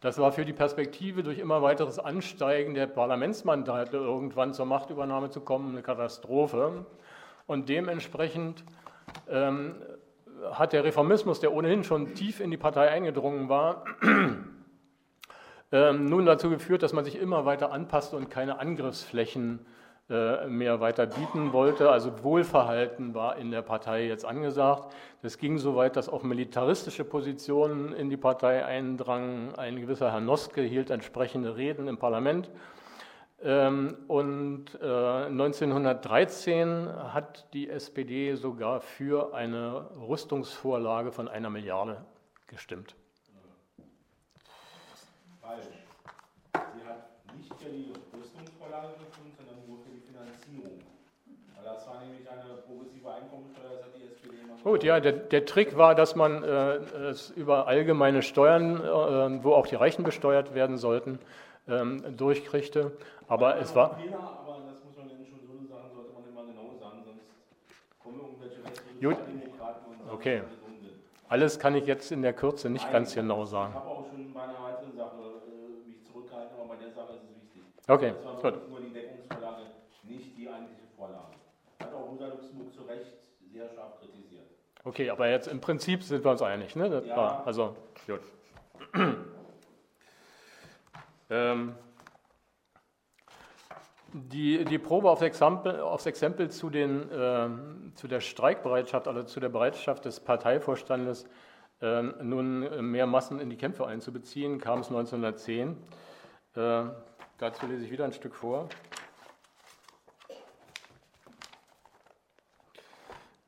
Das 0.00 0.18
war 0.18 0.30
für 0.30 0.44
die 0.44 0.52
Perspektive, 0.52 1.22
durch 1.22 1.38
immer 1.38 1.60
weiteres 1.62 1.98
Ansteigen 1.98 2.74
der 2.74 2.86
Parlamentsmandate 2.86 3.96
irgendwann 3.96 4.54
zur 4.54 4.66
Machtübernahme 4.66 5.30
zu 5.30 5.40
kommen, 5.40 5.72
eine 5.72 5.82
Katastrophe. 5.82 6.86
Und 7.46 7.68
dementsprechend 7.68 8.64
ähm, 9.28 9.74
hat 10.52 10.72
der 10.72 10.84
Reformismus, 10.84 11.40
der 11.40 11.52
ohnehin 11.52 11.82
schon 11.82 12.14
tief 12.14 12.38
in 12.38 12.50
die 12.50 12.56
Partei 12.56 12.90
eingedrungen 12.90 13.48
war, 13.48 13.84
ähm, 15.72 16.04
nun 16.04 16.26
dazu 16.26 16.48
geführt, 16.48 16.84
dass 16.84 16.92
man 16.92 17.04
sich 17.04 17.18
immer 17.18 17.44
weiter 17.44 17.72
anpasste 17.72 18.16
und 18.16 18.30
keine 18.30 18.60
Angriffsflächen 18.60 19.58
äh, 19.58 19.77
mehr 20.08 20.80
weiter 20.80 21.06
bieten 21.06 21.52
wollte. 21.52 21.90
Also 21.90 22.24
Wohlverhalten 22.24 23.14
war 23.14 23.36
in 23.36 23.50
der 23.50 23.62
Partei 23.62 24.06
jetzt 24.06 24.24
angesagt. 24.24 24.94
Das 25.20 25.36
ging 25.36 25.58
so 25.58 25.76
weit, 25.76 25.96
dass 25.96 26.08
auch 26.08 26.22
militaristische 26.22 27.04
Positionen 27.04 27.92
in 27.92 28.08
die 28.08 28.16
Partei 28.16 28.64
eindrangen. 28.64 29.54
Ein 29.56 29.80
gewisser 29.80 30.10
Herr 30.10 30.20
Noske 30.20 30.62
hielt 30.62 30.90
entsprechende 30.90 31.56
Reden 31.56 31.88
im 31.88 31.98
Parlament. 31.98 32.50
Ähm, 33.40 33.96
und 34.08 34.82
1913 34.82 36.68
äh, 36.68 36.90
hat 37.12 37.46
die 37.54 37.70
SPD 37.70 38.34
sogar 38.34 38.80
für 38.80 39.32
eine 39.32 39.90
Rüstungsvorlage 40.08 41.12
von 41.12 41.28
einer 41.28 41.48
Milliarde 41.48 42.04
gestimmt. 42.48 42.96
Falsch. 45.40 45.66
Sie 46.52 46.84
hat 46.84 47.10
nicht 47.36 47.54
für 47.54 47.70
die 47.70 47.92
Rüstungsvorlage 48.12 48.94
gestimmt, 48.98 49.36
sondern 49.36 49.64
nur 49.68 49.78
für 49.84 49.90
die 49.90 50.00
Finanzierung. 50.00 50.80
Weil 51.54 51.64
das 51.64 51.86
war 51.86 52.04
nämlich 52.04 52.28
eine 52.28 52.54
progressive 52.66 53.12
Einkommensteuer, 53.12 53.70
das 53.70 53.84
hat 53.84 53.94
die 53.96 54.04
SPD 54.04 54.40
immer 54.42 54.47
Gut, 54.64 54.82
ja, 54.82 55.00
der, 55.00 55.12
der, 55.12 55.46
Trick 55.46 55.76
war, 55.78 55.94
dass 55.94 56.16
man 56.16 56.42
äh, 56.42 56.76
es 57.10 57.30
über 57.30 57.68
allgemeine 57.68 58.22
Steuern, 58.22 58.76
äh, 58.82 59.44
wo 59.44 59.54
auch 59.54 59.66
die 59.66 59.76
Reichen 59.76 60.02
besteuert 60.02 60.54
werden 60.54 60.78
sollten, 60.78 61.20
ähm, 61.68 62.02
durchkriegte. 62.16 62.92
Aber 63.28 63.58
es 63.58 63.74
war. 63.74 64.00
Fehler, 64.00 64.18
aber 64.18 64.58
das 64.68 64.84
muss 64.84 64.96
man 64.96 65.08
schon 65.08 65.40
so 65.46 65.68
sagen, 65.68 65.90
sollte 65.94 66.12
man 66.12 66.24
immer 66.28 66.44
genau 66.52 66.74
sagen, 66.80 67.02
sonst 67.04 67.24
kommen 68.02 68.20
irgendwelche 68.20 68.60
Gut. 69.00 69.16
Okay. 70.12 70.42
Alles 71.28 71.58
kann 71.58 71.74
ich 71.74 71.86
jetzt 71.86 72.10
in 72.10 72.22
der 72.22 72.32
Kürze 72.32 72.70
nicht 72.70 72.84
Nein, 72.84 72.92
ganz 72.92 73.14
genau 73.14 73.44
Ich 73.44 73.50
sagen. 73.50 73.74
habe 73.74 73.86
auch 73.86 74.08
schon 74.10 74.32
bei 74.32 74.40
einer 74.40 74.62
weiteren 74.64 74.96
Sache 74.96 75.20
äh, 75.46 75.88
mich 75.88 76.02
zurückgehalten, 76.06 76.56
aber 76.58 76.74
bei 76.74 76.82
der 76.82 76.90
Sache 76.90 77.12
ist 77.12 77.22
es 77.22 77.36
wichtig. 77.36 77.62
Okay, 77.86 78.12
gut. 78.40 78.44
wirklich 78.44 78.68
nur 78.70 78.80
die 78.80 78.92
Deckungsvorlage, 78.92 79.62
nicht 80.04 80.36
die 80.38 80.48
eigentliche 80.48 80.88
Vorlage. 80.96 81.36
Hat 81.80 81.92
auch 81.92 82.10
Rosa 82.10 82.28
Luxemburg 82.28 82.72
zu 82.72 82.82
Recht 82.82 83.12
sehr 83.52 83.68
scharf 83.68 84.00
kritisiert. 84.00 84.48
Okay, 84.88 85.10
aber 85.10 85.28
jetzt 85.28 85.48
im 85.48 85.60
Prinzip 85.60 86.02
sind 86.02 86.24
wir 86.24 86.30
uns 86.30 86.40
einig. 86.40 86.74
Ne? 86.74 86.88
Das 86.88 87.04
Ja. 87.06 87.14
war, 87.14 87.46
also, 87.46 87.76
gut. 88.06 88.20
ähm, 91.28 91.74
die, 94.14 94.64
die 94.64 94.78
Probe 94.78 95.10
aufs 95.10 95.20
Exempel, 95.20 95.80
aufs 95.80 96.06
Exempel 96.06 96.50
zu, 96.50 96.70
den, 96.70 97.06
ähm, 97.12 97.92
zu 97.96 98.08
der 98.08 98.20
Streikbereitschaft, 98.20 99.06
also 99.08 99.24
zu 99.24 99.40
der 99.40 99.50
Bereitschaft 99.50 100.06
des 100.06 100.20
Parteivorstandes, 100.20 101.26
ähm, 101.82 102.14
nun 102.22 102.90
mehr 102.90 103.06
Massen 103.06 103.40
in 103.40 103.50
die 103.50 103.56
Kämpfe 103.56 103.86
einzubeziehen, 103.86 104.58
kam 104.58 104.80
es 104.80 104.88
1910. 104.88 105.76
Äh, 106.56 106.84
dazu 107.36 107.66
lese 107.66 107.84
ich 107.84 107.90
wieder 107.90 108.06
ein 108.06 108.14
Stück 108.14 108.34
vor. 108.34 108.70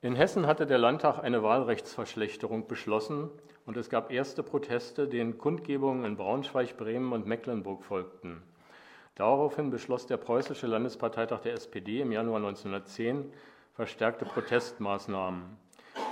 In 0.03 0.15
Hessen 0.15 0.47
hatte 0.47 0.65
der 0.65 0.79
Landtag 0.79 1.19
eine 1.19 1.43
Wahlrechtsverschlechterung 1.43 2.67
beschlossen 2.67 3.29
und 3.67 3.77
es 3.77 3.87
gab 3.87 4.11
erste 4.11 4.41
Proteste, 4.41 5.07
denen 5.07 5.37
Kundgebungen 5.37 6.05
in 6.05 6.17
Braunschweig, 6.17 6.75
Bremen 6.75 7.13
und 7.13 7.27
Mecklenburg 7.27 7.83
folgten. 7.83 8.41
Daraufhin 9.13 9.69
beschloss 9.69 10.07
der 10.07 10.17
preußische 10.17 10.65
Landesparteitag 10.65 11.41
der 11.41 11.53
SPD 11.53 12.01
im 12.01 12.11
Januar 12.11 12.37
1910 12.37 13.31
verstärkte 13.75 14.25
Protestmaßnahmen. 14.25 15.43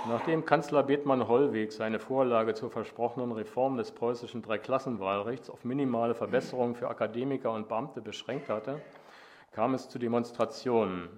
Nachdem 0.08 0.44
Kanzler 0.44 0.84
Bethmann 0.84 1.26
Hollweg 1.26 1.72
seine 1.72 1.98
Vorlage 1.98 2.54
zur 2.54 2.70
versprochenen 2.70 3.32
Reform 3.32 3.76
des 3.76 3.90
preußischen 3.90 4.42
Dreiklassenwahlrechts 4.42 5.50
auf 5.50 5.64
minimale 5.64 6.14
Verbesserungen 6.14 6.76
für 6.76 6.88
Akademiker 6.88 7.50
und 7.50 7.68
Beamte 7.68 8.00
beschränkt 8.00 8.50
hatte, 8.50 8.80
kam 9.50 9.74
es 9.74 9.88
zu 9.88 9.98
Demonstrationen. 9.98 11.08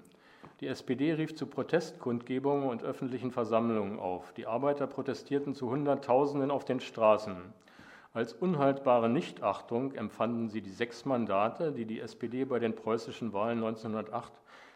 Die 0.62 0.68
SPD 0.68 1.14
rief 1.14 1.34
zu 1.34 1.46
Protestkundgebungen 1.46 2.68
und 2.68 2.84
öffentlichen 2.84 3.32
Versammlungen 3.32 3.98
auf. 3.98 4.32
Die 4.34 4.46
Arbeiter 4.46 4.86
protestierten 4.86 5.56
zu 5.56 5.68
Hunderttausenden 5.68 6.52
auf 6.52 6.64
den 6.64 6.78
Straßen. 6.78 7.34
Als 8.14 8.32
unhaltbare 8.32 9.08
Nichtachtung 9.08 9.92
empfanden 9.92 10.50
sie 10.50 10.62
die 10.62 10.70
sechs 10.70 11.04
Mandate, 11.04 11.72
die 11.72 11.84
die 11.84 11.98
SPD 11.98 12.44
bei 12.44 12.60
den 12.60 12.76
preußischen 12.76 13.32
Wahlen 13.32 13.58
1908 13.58 14.32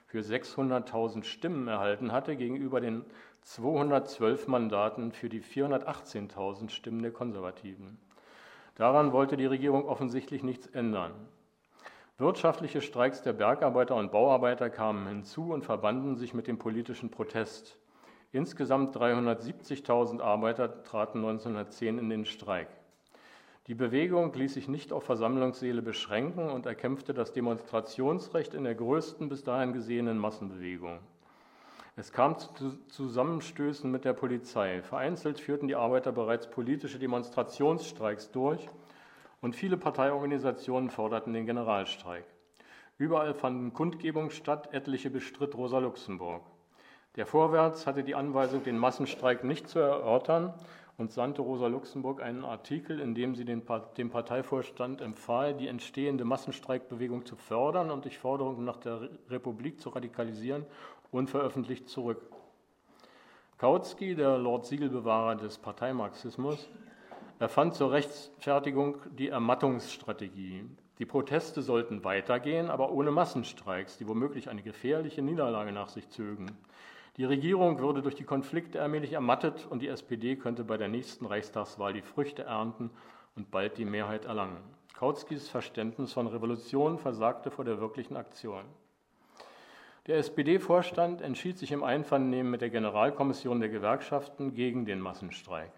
für 0.06 0.22
600.000 0.22 1.22
Stimmen 1.22 1.68
erhalten 1.68 2.10
hatte, 2.10 2.34
gegenüber 2.34 2.80
den 2.80 3.04
212 3.42 4.48
Mandaten 4.48 5.12
für 5.12 5.28
die 5.28 5.40
418.000 5.40 6.70
Stimmen 6.70 7.02
der 7.02 7.12
Konservativen. 7.12 7.96
Daran 8.74 9.12
wollte 9.12 9.36
die 9.36 9.46
Regierung 9.46 9.86
offensichtlich 9.86 10.42
nichts 10.42 10.66
ändern. 10.66 11.12
Wirtschaftliche 12.18 12.80
Streiks 12.80 13.20
der 13.20 13.34
Bergarbeiter 13.34 13.94
und 13.94 14.10
Bauarbeiter 14.10 14.70
kamen 14.70 15.06
hinzu 15.06 15.52
und 15.52 15.66
verbanden 15.66 16.16
sich 16.16 16.32
mit 16.32 16.46
dem 16.46 16.58
politischen 16.58 17.10
Protest. 17.10 17.76
Insgesamt 18.32 18.96
370.000 18.96 20.22
Arbeiter 20.22 20.82
traten 20.82 21.18
1910 21.18 21.98
in 21.98 22.08
den 22.08 22.24
Streik. 22.24 22.68
Die 23.66 23.74
Bewegung 23.74 24.32
ließ 24.32 24.54
sich 24.54 24.66
nicht 24.66 24.94
auf 24.94 25.04
Versammlungssäle 25.04 25.82
beschränken 25.82 26.48
und 26.48 26.64
erkämpfte 26.64 27.12
das 27.12 27.34
Demonstrationsrecht 27.34 28.54
in 28.54 28.64
der 28.64 28.76
größten 28.76 29.28
bis 29.28 29.44
dahin 29.44 29.74
gesehenen 29.74 30.16
Massenbewegung. 30.16 31.00
Es 31.96 32.12
kam 32.12 32.38
zu 32.38 32.78
Zusammenstößen 32.88 33.90
mit 33.90 34.06
der 34.06 34.14
Polizei. 34.14 34.80
Vereinzelt 34.80 35.38
führten 35.38 35.68
die 35.68 35.76
Arbeiter 35.76 36.12
bereits 36.12 36.48
politische 36.48 36.98
Demonstrationsstreiks 36.98 38.30
durch 38.30 38.70
und 39.40 39.54
viele 39.54 39.76
Parteiorganisationen 39.76 40.90
forderten 40.90 41.32
den 41.32 41.46
Generalstreik. 41.46 42.24
Überall 42.98 43.34
fanden 43.34 43.74
Kundgebungen 43.74 44.30
statt, 44.30 44.72
etliche 44.72 45.10
bestritt 45.10 45.54
Rosa 45.54 45.78
Luxemburg. 45.78 46.42
Der 47.16 47.26
Vorwärts 47.26 47.86
hatte 47.86 48.04
die 48.04 48.14
Anweisung, 48.14 48.62
den 48.62 48.78
Massenstreik 48.78 49.44
nicht 49.44 49.68
zu 49.68 49.78
erörtern 49.78 50.54
und 50.98 51.12
sandte 51.12 51.42
Rosa 51.42 51.66
Luxemburg 51.66 52.22
einen 52.22 52.44
Artikel, 52.44 53.00
in 53.00 53.14
dem 53.14 53.34
sie 53.34 53.44
dem 53.44 53.62
Parteivorstand 54.10 55.00
empfahl, 55.02 55.54
die 55.54 55.68
entstehende 55.68 56.24
Massenstreikbewegung 56.24 57.26
zu 57.26 57.36
fördern 57.36 57.90
und 57.90 58.06
die 58.06 58.10
Forderung 58.10 58.64
nach 58.64 58.78
der 58.78 59.08
Republik 59.28 59.80
zu 59.80 59.90
radikalisieren, 59.90 60.64
unveröffentlicht 61.10 61.88
zurück. 61.88 62.22
Kautsky, 63.58 64.14
der 64.14 64.38
Lord 64.38 64.66
Siegelbewahrer 64.66 65.36
des 65.36 65.58
Parteimarxismus, 65.58 66.68
erfand 67.38 67.74
zur 67.74 67.92
Rechtfertigung 67.92 68.96
die 69.10 69.28
Ermattungsstrategie. 69.28 70.64
Die 70.98 71.04
Proteste 71.04 71.60
sollten 71.60 72.04
weitergehen, 72.04 72.70
aber 72.70 72.90
ohne 72.90 73.10
Massenstreiks, 73.10 73.98
die 73.98 74.08
womöglich 74.08 74.48
eine 74.48 74.62
gefährliche 74.62 75.20
Niederlage 75.20 75.72
nach 75.72 75.88
sich 75.88 76.08
zögen. 76.08 76.56
Die 77.18 77.24
Regierung 77.24 77.78
würde 77.78 78.02
durch 78.02 78.14
die 78.14 78.24
Konflikte 78.24 78.80
allmählich 78.80 79.12
ermattet 79.12 79.66
und 79.68 79.80
die 79.80 79.88
SPD 79.88 80.36
könnte 80.36 80.64
bei 80.64 80.76
der 80.76 80.88
nächsten 80.88 81.26
Reichstagswahl 81.26 81.92
die 81.92 82.02
Früchte 82.02 82.44
ernten 82.44 82.90
und 83.34 83.50
bald 83.50 83.76
die 83.76 83.84
Mehrheit 83.84 84.24
erlangen. 84.24 84.58
Kautskys 84.94 85.48
Verständnis 85.48 86.14
von 86.14 86.26
Revolution 86.26 86.98
versagte 86.98 87.50
vor 87.50 87.66
der 87.66 87.80
wirklichen 87.80 88.16
Aktion. 88.16 88.64
Der 90.06 90.16
SPD-Vorstand 90.16 91.20
entschied 91.20 91.58
sich 91.58 91.72
im 91.72 91.82
Einvernehmen 91.82 92.50
mit 92.50 92.62
der 92.62 92.70
Generalkommission 92.70 93.60
der 93.60 93.68
Gewerkschaften 93.68 94.54
gegen 94.54 94.86
den 94.86 95.00
Massenstreik. 95.00 95.72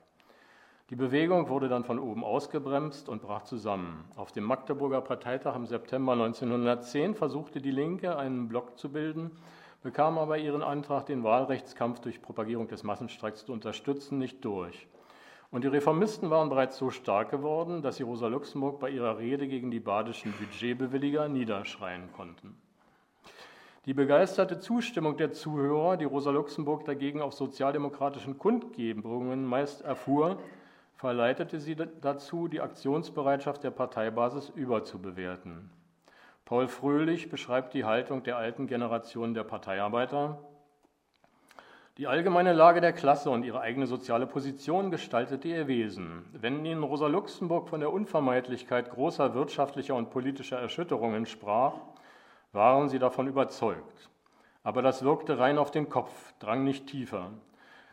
Die 0.90 0.96
Bewegung 0.96 1.50
wurde 1.50 1.68
dann 1.68 1.84
von 1.84 1.98
oben 1.98 2.24
ausgebremst 2.24 3.10
und 3.10 3.20
brach 3.20 3.42
zusammen. 3.42 4.06
Auf 4.16 4.32
dem 4.32 4.44
Magdeburger 4.44 5.02
Parteitag 5.02 5.54
im 5.54 5.66
September 5.66 6.12
1910 6.12 7.14
versuchte 7.14 7.60
die 7.60 7.70
Linke, 7.70 8.16
einen 8.16 8.48
Block 8.48 8.78
zu 8.78 8.90
bilden, 8.90 9.30
bekam 9.82 10.16
aber 10.16 10.38
ihren 10.38 10.62
Antrag, 10.62 11.04
den 11.04 11.24
Wahlrechtskampf 11.24 12.00
durch 12.00 12.22
Propagierung 12.22 12.68
des 12.68 12.84
Massenstreiks 12.84 13.44
zu 13.44 13.52
unterstützen, 13.52 14.18
nicht 14.18 14.42
durch. 14.46 14.88
Und 15.50 15.64
die 15.64 15.68
Reformisten 15.68 16.30
waren 16.30 16.48
bereits 16.48 16.78
so 16.78 16.88
stark 16.88 17.30
geworden, 17.30 17.82
dass 17.82 17.96
sie 17.96 18.02
Rosa 18.02 18.28
Luxemburg 18.28 18.80
bei 18.80 18.88
ihrer 18.88 19.18
Rede 19.18 19.46
gegen 19.46 19.70
die 19.70 19.80
badischen 19.80 20.32
Budgetbewilliger 20.32 21.28
niederschreien 21.28 22.10
konnten. 22.12 22.56
Die 23.84 23.94
begeisterte 23.94 24.58
Zustimmung 24.58 25.18
der 25.18 25.32
Zuhörer, 25.32 25.98
die 25.98 26.04
Rosa 26.04 26.30
Luxemburg 26.30 26.86
dagegen 26.86 27.20
auf 27.20 27.34
sozialdemokratischen 27.34 28.38
Kundgebungen 28.38 29.44
meist 29.44 29.82
erfuhr, 29.82 30.38
verleitete 30.98 31.60
sie 31.60 31.76
dazu, 31.76 32.48
die 32.48 32.60
Aktionsbereitschaft 32.60 33.62
der 33.62 33.70
Parteibasis 33.70 34.48
überzubewerten. 34.48 35.70
Paul 36.44 36.66
Fröhlich 36.66 37.30
beschreibt 37.30 37.72
die 37.72 37.84
Haltung 37.84 38.24
der 38.24 38.36
alten 38.36 38.66
Generation 38.66 39.32
der 39.32 39.44
Parteiarbeiter. 39.44 40.38
Die 41.98 42.08
allgemeine 42.08 42.52
Lage 42.52 42.80
der 42.80 42.92
Klasse 42.92 43.30
und 43.30 43.44
ihre 43.44 43.60
eigene 43.60 43.86
soziale 43.86 44.26
Position 44.26 44.90
gestaltete 44.90 45.46
ihr 45.46 45.68
Wesen. 45.68 46.24
Wenn 46.32 46.64
ihnen 46.64 46.82
Rosa 46.82 47.06
Luxemburg 47.06 47.68
von 47.68 47.78
der 47.78 47.92
Unvermeidlichkeit 47.92 48.90
großer 48.90 49.34
wirtschaftlicher 49.34 49.94
und 49.94 50.10
politischer 50.10 50.58
Erschütterungen 50.58 51.26
sprach, 51.26 51.74
waren 52.52 52.88
sie 52.88 52.98
davon 52.98 53.28
überzeugt. 53.28 54.10
Aber 54.64 54.82
das 54.82 55.04
wirkte 55.04 55.38
rein 55.38 55.58
auf 55.58 55.70
den 55.70 55.88
Kopf, 55.88 56.34
drang 56.40 56.64
nicht 56.64 56.88
tiefer. 56.88 57.30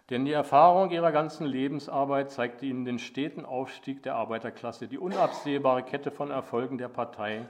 Denn 0.09 0.25
die 0.25 0.33
Erfahrung 0.33 0.91
ihrer 0.91 1.11
ganzen 1.11 1.47
Lebensarbeit 1.47 2.29
zeigte 2.29 2.65
ihnen 2.67 2.85
den 2.85 2.99
steten 2.99 3.43
Aufstieg 3.43 4.03
der 4.03 4.15
Arbeiterklasse, 4.15 4.87
die 4.87 4.99
unabsehbare 4.99 5.81
Kette 5.81 6.11
von 6.11 6.29
Erfolgen 6.29 6.77
der 6.77 6.89
Partei. 6.89 7.47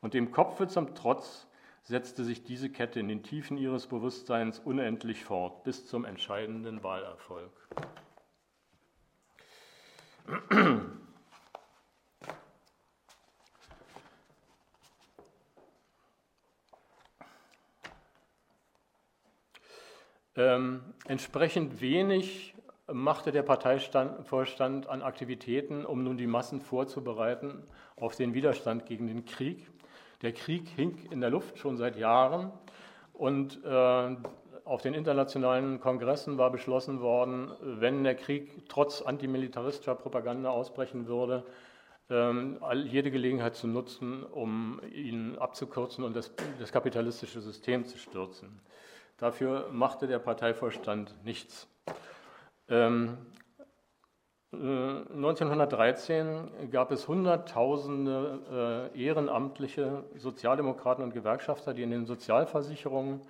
Und 0.00 0.14
dem 0.14 0.32
Kopfe 0.32 0.66
zum 0.66 0.96
Trotz 0.96 1.46
setzte 1.84 2.24
sich 2.24 2.42
diese 2.42 2.70
Kette 2.70 2.98
in 2.98 3.06
den 3.06 3.22
Tiefen 3.22 3.56
ihres 3.56 3.86
Bewusstseins 3.86 4.58
unendlich 4.58 5.24
fort, 5.24 5.62
bis 5.62 5.86
zum 5.86 6.04
entscheidenden 6.04 6.82
Wahlerfolg. 6.82 7.52
Ähm, 20.36 20.80
entsprechend 21.06 21.80
wenig 21.80 22.54
machte 22.90 23.32
der 23.32 23.42
Parteivorstand 23.42 24.88
an 24.88 25.02
Aktivitäten, 25.02 25.84
um 25.84 26.02
nun 26.02 26.16
die 26.16 26.26
Massen 26.26 26.60
vorzubereiten 26.60 27.62
auf 27.96 28.16
den 28.16 28.34
Widerstand 28.34 28.86
gegen 28.86 29.06
den 29.06 29.24
Krieg. 29.24 29.70
Der 30.22 30.32
Krieg 30.32 30.68
hing 30.68 30.98
in 31.10 31.20
der 31.20 31.30
Luft 31.30 31.58
schon 31.58 31.76
seit 31.76 31.96
Jahren 31.96 32.52
und 33.12 33.62
äh, 33.64 34.16
auf 34.64 34.82
den 34.82 34.94
internationalen 34.94 35.80
Kongressen 35.80 36.38
war 36.38 36.50
beschlossen 36.50 37.00
worden, 37.00 37.50
wenn 37.60 38.04
der 38.04 38.14
Krieg 38.14 38.68
trotz 38.68 39.02
antimilitaristischer 39.02 39.96
Propaganda 39.96 40.50
ausbrechen 40.50 41.06
würde, 41.08 41.44
ähm, 42.08 42.58
jede 42.84 43.10
Gelegenheit 43.10 43.56
zu 43.56 43.66
nutzen, 43.66 44.22
um 44.22 44.80
ihn 44.92 45.36
abzukürzen 45.38 46.04
und 46.04 46.14
das, 46.14 46.32
das 46.58 46.72
kapitalistische 46.72 47.40
System 47.40 47.84
zu 47.84 47.98
stürzen. 47.98 48.60
Dafür 49.22 49.68
machte 49.70 50.08
der 50.08 50.18
Parteivorstand 50.18 51.14
nichts. 51.22 51.68
Ähm, 52.68 53.18
1913 54.52 56.26
äh, 56.60 56.66
gab 56.66 56.90
es 56.90 57.06
Hunderttausende 57.06 58.90
äh, 58.92 59.00
ehrenamtliche 59.00 60.02
Sozialdemokraten 60.16 61.04
und 61.04 61.14
Gewerkschafter, 61.14 61.72
die 61.72 61.84
in 61.84 61.92
den 61.92 62.04
Sozialversicherungen, 62.04 63.20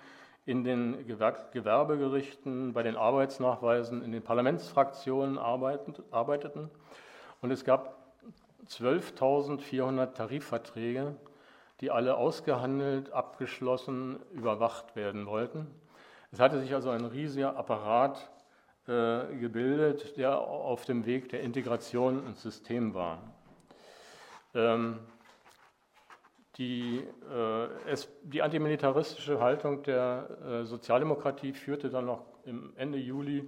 in 0.47 0.63
den 0.63 1.05
Gewerbegerichten, 1.05 2.73
bei 2.73 2.81
den 2.81 2.95
Arbeitsnachweisen, 2.95 4.03
in 4.03 4.11
den 4.11 4.23
Parlamentsfraktionen 4.23 5.37
arbeiteten. 5.37 6.71
Und 7.41 7.51
es 7.51 7.63
gab 7.63 8.15
12.400 8.67 10.13
Tarifverträge, 10.15 11.15
die 11.81 11.91
alle 11.91 12.17
ausgehandelt, 12.17 13.13
abgeschlossen, 13.13 14.19
überwacht 14.31 14.95
werden 14.95 15.27
wollten. 15.27 15.67
Es 16.33 16.39
hatte 16.39 16.59
sich 16.59 16.73
also 16.73 16.89
ein 16.89 17.05
riesiger 17.05 17.55
Apparat 17.55 18.27
äh, 18.87 19.35
gebildet, 19.35 20.17
der 20.17 20.39
auf 20.39 20.83
dem 20.83 21.05
Weg 21.05 21.29
der 21.29 21.41
Integration 21.41 22.25
ins 22.25 22.41
System 22.41 22.95
war. 22.95 23.19
Ähm, 24.55 24.97
die, 26.57 27.03
äh, 27.31 27.67
es, 27.87 28.11
die, 28.23 28.41
antimilitaristische 28.41 29.39
Haltung 29.39 29.83
der 29.83 30.27
äh, 30.43 30.65
Sozialdemokratie 30.65 31.53
führte 31.53 31.91
dann 31.91 32.07
noch 32.07 32.25
im 32.45 32.73
Ende 32.77 32.97
Juli 32.97 33.47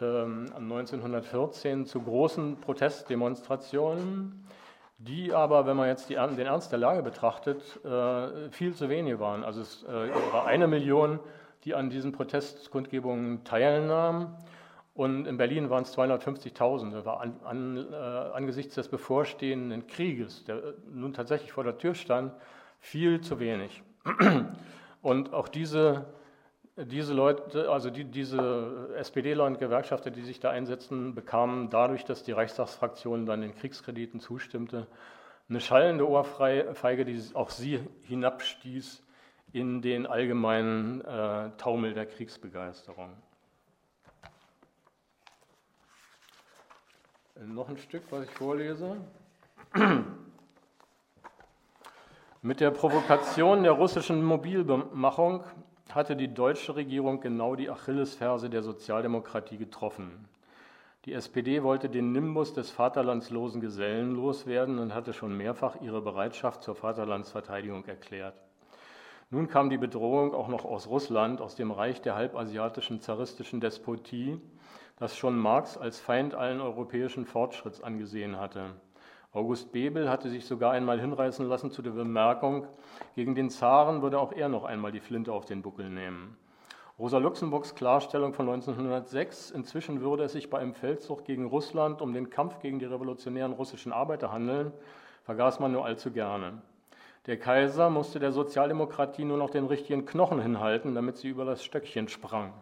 ähm, 0.00 0.46
1914 0.54 1.84
zu 1.84 2.00
großen 2.00 2.60
Protestdemonstrationen, 2.60 4.46
die 4.98 5.32
aber, 5.34 5.66
wenn 5.66 5.76
man 5.76 5.88
jetzt 5.88 6.08
die, 6.08 6.14
den 6.14 6.46
Ernst 6.46 6.70
der 6.70 6.78
Lage 6.78 7.02
betrachtet, 7.02 7.84
äh, 7.84 8.50
viel 8.50 8.72
zu 8.72 8.88
wenige 8.88 9.18
waren. 9.18 9.42
Also 9.42 9.62
es 9.62 9.82
äh, 9.82 10.10
war 10.32 10.46
eine 10.46 10.68
Million 10.68 11.18
die 11.64 11.74
an 11.74 11.90
diesen 11.90 12.12
Protestkundgebungen 12.12 13.44
teilnahmen. 13.44 14.36
Und 14.94 15.26
in 15.26 15.36
Berlin 15.36 15.70
waren 15.70 15.82
es 15.82 15.96
250.000. 15.96 16.92
Das 16.92 17.04
war 17.04 17.20
an, 17.20 17.40
an, 17.44 17.92
äh, 17.92 17.96
angesichts 17.96 18.76
des 18.76 18.88
bevorstehenden 18.88 19.86
Krieges, 19.86 20.44
der 20.44 20.74
nun 20.92 21.12
tatsächlich 21.12 21.52
vor 21.52 21.64
der 21.64 21.78
Tür 21.78 21.94
stand, 21.94 22.32
viel 22.78 23.20
zu 23.20 23.40
wenig. 23.40 23.82
Und 25.02 25.34
auch 25.34 25.48
diese, 25.48 26.06
diese 26.76 27.12
Leute, 27.12 27.70
also 27.70 27.90
die, 27.90 28.04
diese 28.04 28.90
SPD-Leute 28.96 29.54
und 29.54 29.58
Gewerkschafter, 29.58 30.10
die 30.10 30.22
sich 30.22 30.40
da 30.40 30.50
einsetzten, 30.50 31.14
bekamen 31.14 31.68
dadurch, 31.70 32.04
dass 32.04 32.22
die 32.22 32.32
Reichstagsfraktion 32.32 33.26
dann 33.26 33.42
den 33.42 33.54
Kriegskrediten 33.54 34.20
zustimmte, 34.20 34.86
eine 35.48 35.60
schallende 35.60 36.08
Ohrfeige, 36.08 37.04
die 37.04 37.20
auch 37.34 37.50
sie 37.50 37.80
hinabstieß 38.04 39.03
in 39.54 39.80
den 39.82 40.04
allgemeinen 40.04 41.00
äh, 41.02 41.50
Taumel 41.58 41.94
der 41.94 42.06
Kriegsbegeisterung. 42.06 43.10
Noch 47.46 47.68
ein 47.68 47.78
Stück, 47.78 48.02
was 48.10 48.24
ich 48.24 48.30
vorlese. 48.30 48.96
Mit 52.42 52.58
der 52.58 52.72
Provokation 52.72 53.62
der 53.62 53.72
russischen 53.72 54.24
Mobilmachung 54.24 55.44
hatte 55.92 56.16
die 56.16 56.34
deutsche 56.34 56.74
Regierung 56.74 57.20
genau 57.20 57.54
die 57.54 57.70
Achillesferse 57.70 58.50
der 58.50 58.64
Sozialdemokratie 58.64 59.56
getroffen. 59.56 60.28
Die 61.04 61.12
SPD 61.12 61.62
wollte 61.62 61.88
den 61.88 62.10
Nimbus 62.10 62.54
des 62.54 62.70
vaterlandslosen 62.70 63.60
Gesellen 63.60 64.16
loswerden 64.16 64.80
und 64.80 64.94
hatte 64.94 65.12
schon 65.12 65.36
mehrfach 65.36 65.80
ihre 65.80 66.02
Bereitschaft 66.02 66.64
zur 66.64 66.74
Vaterlandsverteidigung 66.74 67.84
erklärt. 67.84 68.34
Nun 69.34 69.48
kam 69.48 69.68
die 69.68 69.78
Bedrohung 69.78 70.32
auch 70.32 70.46
noch 70.46 70.64
aus 70.64 70.86
Russland, 70.86 71.40
aus 71.40 71.56
dem 71.56 71.72
Reich 71.72 72.00
der 72.00 72.14
halbasiatischen 72.14 73.00
zaristischen 73.00 73.60
Despotie, 73.60 74.40
das 74.96 75.16
schon 75.16 75.36
Marx 75.36 75.76
als 75.76 75.98
Feind 75.98 76.36
allen 76.36 76.60
europäischen 76.60 77.26
Fortschritts 77.26 77.82
angesehen 77.82 78.38
hatte. 78.38 78.66
August 79.32 79.72
Bebel 79.72 80.08
hatte 80.08 80.30
sich 80.30 80.46
sogar 80.46 80.70
einmal 80.70 81.00
hinreißen 81.00 81.48
lassen 81.48 81.72
zu 81.72 81.82
der 81.82 81.90
Bemerkung, 81.90 82.68
gegen 83.16 83.34
den 83.34 83.50
Zaren 83.50 84.02
würde 84.02 84.20
auch 84.20 84.30
er 84.30 84.48
noch 84.48 84.62
einmal 84.62 84.92
die 84.92 85.00
Flinte 85.00 85.32
auf 85.32 85.46
den 85.46 85.62
Buckel 85.62 85.90
nehmen. 85.90 86.36
Rosa 86.96 87.18
Luxemburgs 87.18 87.74
Klarstellung 87.74 88.34
von 88.34 88.48
1906, 88.48 89.50
inzwischen 89.50 90.00
würde 90.00 90.22
es 90.22 90.32
sich 90.32 90.48
bei 90.48 90.60
einem 90.60 90.74
Feldzug 90.74 91.24
gegen 91.24 91.46
Russland 91.46 92.02
um 92.02 92.12
den 92.12 92.30
Kampf 92.30 92.60
gegen 92.60 92.78
die 92.78 92.84
revolutionären 92.84 93.52
russischen 93.52 93.92
Arbeiter 93.92 94.30
handeln, 94.30 94.72
vergaß 95.24 95.58
man 95.58 95.72
nur 95.72 95.84
allzu 95.84 96.12
gerne. 96.12 96.62
Der 97.26 97.38
Kaiser 97.38 97.88
musste 97.88 98.18
der 98.18 98.32
Sozialdemokratie 98.32 99.24
nur 99.24 99.38
noch 99.38 99.48
den 99.48 99.64
richtigen 99.64 100.04
Knochen 100.04 100.42
hinhalten, 100.42 100.94
damit 100.94 101.16
sie 101.16 101.28
über 101.28 101.46
das 101.46 101.64
Stöckchen 101.64 102.08
sprang. 102.08 102.52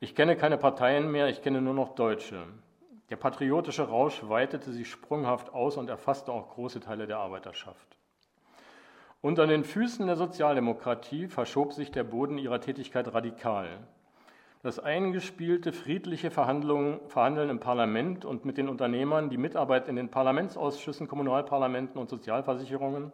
Ich 0.00 0.16
kenne 0.16 0.34
keine 0.34 0.58
Parteien 0.58 1.08
mehr, 1.10 1.28
ich 1.28 1.40
kenne 1.40 1.60
nur 1.60 1.72
noch 1.72 1.94
Deutsche. 1.94 2.42
Der 3.10 3.16
patriotische 3.16 3.88
Rausch 3.88 4.22
weitete 4.28 4.72
sich 4.72 4.90
sprunghaft 4.90 5.54
aus 5.54 5.76
und 5.76 5.88
erfasste 5.88 6.32
auch 6.32 6.48
große 6.48 6.80
Teile 6.80 7.06
der 7.06 7.18
Arbeiterschaft. 7.18 7.96
Unter 9.20 9.46
den 9.46 9.62
Füßen 9.62 10.04
der 10.04 10.16
Sozialdemokratie 10.16 11.28
verschob 11.28 11.72
sich 11.72 11.92
der 11.92 12.02
Boden 12.02 12.38
ihrer 12.38 12.60
Tätigkeit 12.60 13.14
radikal. 13.14 13.68
Das 14.64 14.80
eingespielte 14.80 15.72
friedliche 15.72 16.32
Verhandeln 16.32 16.98
im 17.50 17.60
Parlament 17.60 18.24
und 18.24 18.44
mit 18.44 18.58
den 18.58 18.68
Unternehmern, 18.68 19.30
die 19.30 19.36
Mitarbeit 19.36 19.86
in 19.86 19.94
den 19.94 20.10
Parlamentsausschüssen, 20.10 21.06
Kommunalparlamenten 21.06 22.00
und 22.00 22.10
Sozialversicherungen, 22.10 23.12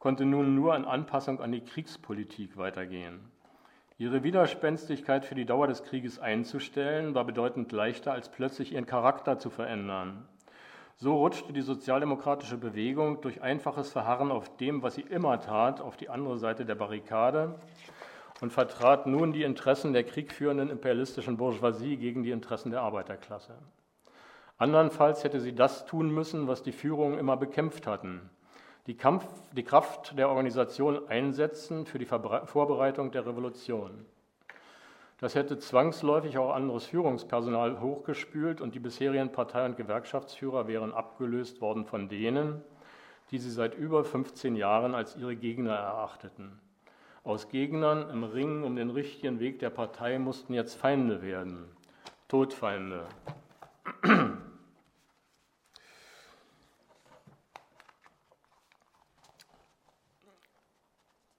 konnte 0.00 0.24
nun 0.24 0.56
nur 0.56 0.74
in 0.74 0.84
Anpassung 0.84 1.40
an 1.40 1.52
die 1.52 1.60
Kriegspolitik 1.60 2.56
weitergehen. 2.56 3.20
Ihre 3.98 4.22
Widerspenstigkeit 4.22 5.26
für 5.26 5.34
die 5.34 5.44
Dauer 5.44 5.66
des 5.66 5.84
Krieges 5.84 6.18
einzustellen, 6.18 7.14
war 7.14 7.24
bedeutend 7.24 7.70
leichter, 7.70 8.12
als 8.12 8.30
plötzlich 8.30 8.72
ihren 8.72 8.86
Charakter 8.86 9.38
zu 9.38 9.50
verändern. 9.50 10.26
So 10.96 11.16
rutschte 11.16 11.52
die 11.52 11.60
sozialdemokratische 11.60 12.56
Bewegung 12.56 13.20
durch 13.20 13.42
einfaches 13.42 13.92
Verharren 13.92 14.30
auf 14.30 14.56
dem, 14.56 14.82
was 14.82 14.94
sie 14.94 15.02
immer 15.02 15.38
tat, 15.38 15.82
auf 15.82 15.98
die 15.98 16.08
andere 16.08 16.38
Seite 16.38 16.64
der 16.64 16.74
Barrikade 16.76 17.58
und 18.40 18.54
vertrat 18.54 19.06
nun 19.06 19.34
die 19.34 19.42
Interessen 19.42 19.92
der 19.92 20.04
kriegführenden 20.04 20.70
imperialistischen 20.70 21.36
Bourgeoisie 21.36 21.98
gegen 21.98 22.22
die 22.22 22.30
Interessen 22.30 22.70
der 22.70 22.80
Arbeiterklasse. 22.80 23.52
Andernfalls 24.56 25.24
hätte 25.24 25.40
sie 25.40 25.54
das 25.54 25.84
tun 25.84 26.10
müssen, 26.10 26.48
was 26.48 26.62
die 26.62 26.72
Führungen 26.72 27.18
immer 27.18 27.36
bekämpft 27.36 27.86
hatten, 27.86 28.30
die, 28.86 28.96
Kampf, 28.96 29.26
die 29.52 29.62
Kraft 29.62 30.18
der 30.18 30.28
Organisation 30.28 31.08
einsetzen 31.08 31.86
für 31.86 31.98
die 31.98 32.06
Vorbereitung 32.06 33.10
der 33.10 33.26
Revolution. 33.26 34.06
Das 35.18 35.34
hätte 35.34 35.58
zwangsläufig 35.58 36.38
auch 36.38 36.54
anderes 36.54 36.86
Führungspersonal 36.86 37.80
hochgespült 37.80 38.62
und 38.62 38.74
die 38.74 38.80
bisherigen 38.80 39.32
Partei- 39.32 39.66
und 39.66 39.76
Gewerkschaftsführer 39.76 40.66
wären 40.66 40.94
abgelöst 40.94 41.60
worden 41.60 41.84
von 41.84 42.08
denen, 42.08 42.62
die 43.30 43.38
sie 43.38 43.50
seit 43.50 43.74
über 43.74 44.02
15 44.02 44.56
Jahren 44.56 44.94
als 44.94 45.16
ihre 45.16 45.36
Gegner 45.36 45.74
erachteten. 45.74 46.58
Aus 47.22 47.50
Gegnern 47.50 48.08
im 48.08 48.24
Ringen 48.24 48.64
um 48.64 48.76
den 48.76 48.88
richtigen 48.88 49.40
Weg 49.40 49.58
der 49.58 49.68
Partei 49.68 50.18
mussten 50.18 50.54
jetzt 50.54 50.74
Feinde 50.74 51.20
werden, 51.20 51.66
Todfeinde. 52.28 53.04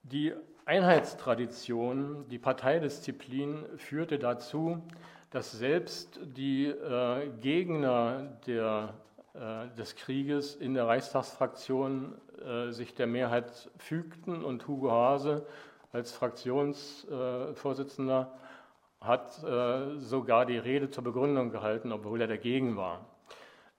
Die 0.02 0.34
Einheitstradition, 0.64 2.28
die 2.28 2.38
Parteidisziplin 2.38 3.66
führte 3.76 4.18
dazu, 4.18 4.82
dass 5.30 5.52
selbst 5.52 6.18
die 6.22 6.66
äh, 6.66 7.28
Gegner 7.40 8.38
der, 8.46 8.94
äh, 9.34 9.68
des 9.76 9.96
Krieges 9.96 10.54
in 10.56 10.72
der 10.74 10.86
Reichstagsfraktion 10.86 12.14
äh, 12.44 12.70
sich 12.70 12.94
der 12.94 13.06
Mehrheit 13.06 13.70
fügten 13.78 14.44
und 14.44 14.68
Hugo 14.68 14.90
Hase 14.90 15.46
als 15.92 16.12
Fraktionsvorsitzender 16.12 18.32
hat 19.00 19.42
äh, 19.44 19.98
sogar 19.98 20.44
die 20.46 20.58
Rede 20.58 20.90
zur 20.90 21.04
Begründung 21.04 21.50
gehalten, 21.50 21.92
obwohl 21.92 22.20
er 22.20 22.28
dagegen 22.28 22.76
war. 22.76 23.06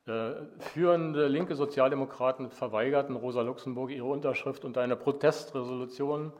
Äh, 0.05 0.33
führende 0.59 1.27
linke 1.27 1.55
Sozialdemokraten 1.55 2.49
verweigerten 2.49 3.15
Rosa 3.15 3.41
Luxemburg 3.41 3.91
ihre 3.91 4.07
Unterschrift 4.07 4.65
unter 4.65 4.81
einer 4.81 4.95
Protestresolution 4.95 6.33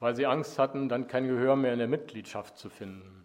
weil 0.00 0.14
sie 0.14 0.26
Angst 0.26 0.58
hatten, 0.58 0.90
dann 0.90 1.06
kein 1.06 1.26
Gehör 1.26 1.56
mehr 1.56 1.72
in 1.72 1.78
der 1.78 1.88
Mitgliedschaft 1.88 2.58
zu 2.58 2.68
finden. 2.68 3.24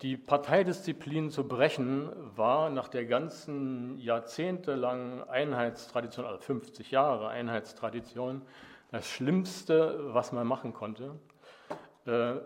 Die 0.00 0.16
Parteidisziplin 0.16 1.30
zu 1.30 1.46
brechen 1.46 2.08
war 2.36 2.70
nach 2.70 2.88
der 2.88 3.04
ganzen 3.04 3.98
jahrzehntelangen 3.98 5.28
Einheitstradition, 5.28 6.24
also 6.24 6.38
50 6.38 6.92
Jahre 6.92 7.28
Einheitstradition, 7.28 8.40
das 8.90 9.06
Schlimmste, 9.06 10.14
was 10.14 10.32
man 10.32 10.46
machen 10.46 10.72
konnte 10.72 11.16
äh, 12.06 12.36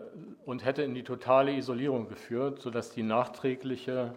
und 0.45 0.65
hätte 0.65 0.81
in 0.81 0.93
die 0.93 1.03
totale 1.03 1.53
Isolierung 1.53 2.09
geführt, 2.09 2.59
sodass 2.59 2.89
die 2.89 3.03
nachträgliche 3.03 4.15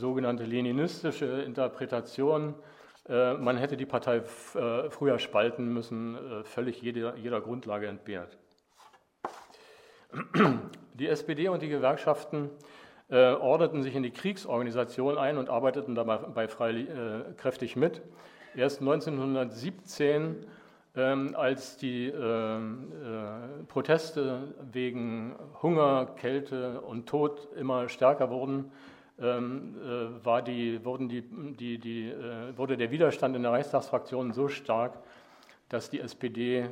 sogenannte 0.00 0.44
leninistische 0.44 1.42
Interpretation, 1.42 2.54
äh, 3.08 3.34
man 3.34 3.56
hätte 3.56 3.76
die 3.76 3.86
Partei 3.86 4.16
äh, 4.16 4.90
früher 4.90 5.18
spalten 5.18 5.72
müssen, 5.72 6.18
völlig 6.44 6.82
jeder, 6.82 7.16
jeder 7.16 7.40
Grundlage 7.40 7.86
entbehrt. 7.86 8.36
Die 10.94 11.06
SPD 11.06 11.48
und 11.48 11.62
die 11.62 11.68
Gewerkschaften 11.68 12.50
äh, 13.10 13.32
ordneten 13.32 13.82
sich 13.82 13.94
in 13.94 14.02
die 14.02 14.10
Kriegsorganisation 14.10 15.18
ein 15.18 15.38
und 15.38 15.48
arbeiteten 15.48 15.94
dabei 15.94 16.48
frei, 16.48 16.70
äh, 16.72 17.32
kräftig 17.36 17.76
mit. 17.76 18.02
Erst 18.54 18.80
1917, 18.80 20.46
ähm, 20.96 21.34
als 21.36 21.76
die 21.76 22.08
äh, 22.08 22.56
äh, 22.56 22.60
Proteste 23.68 24.54
wegen 24.72 25.34
Hunger, 25.62 26.06
Kälte 26.16 26.80
und 26.80 27.08
Tod 27.08 27.48
immer 27.56 27.88
stärker 27.88 28.30
wurden, 28.30 28.64
äh, 28.64 28.99
war 29.20 30.42
die, 30.42 30.84
wurden 30.84 31.08
die, 31.08 31.22
die, 31.22 31.78
die, 31.78 32.08
äh, 32.08 32.56
wurde 32.56 32.76
der 32.76 32.90
Widerstand 32.90 33.36
in 33.36 33.42
der 33.42 33.52
Reichstagsfraktion 33.52 34.32
so 34.32 34.48
stark, 34.48 34.98
dass 35.68 35.88
die 35.88 36.00
SPD 36.00 36.58
äh, 36.58 36.68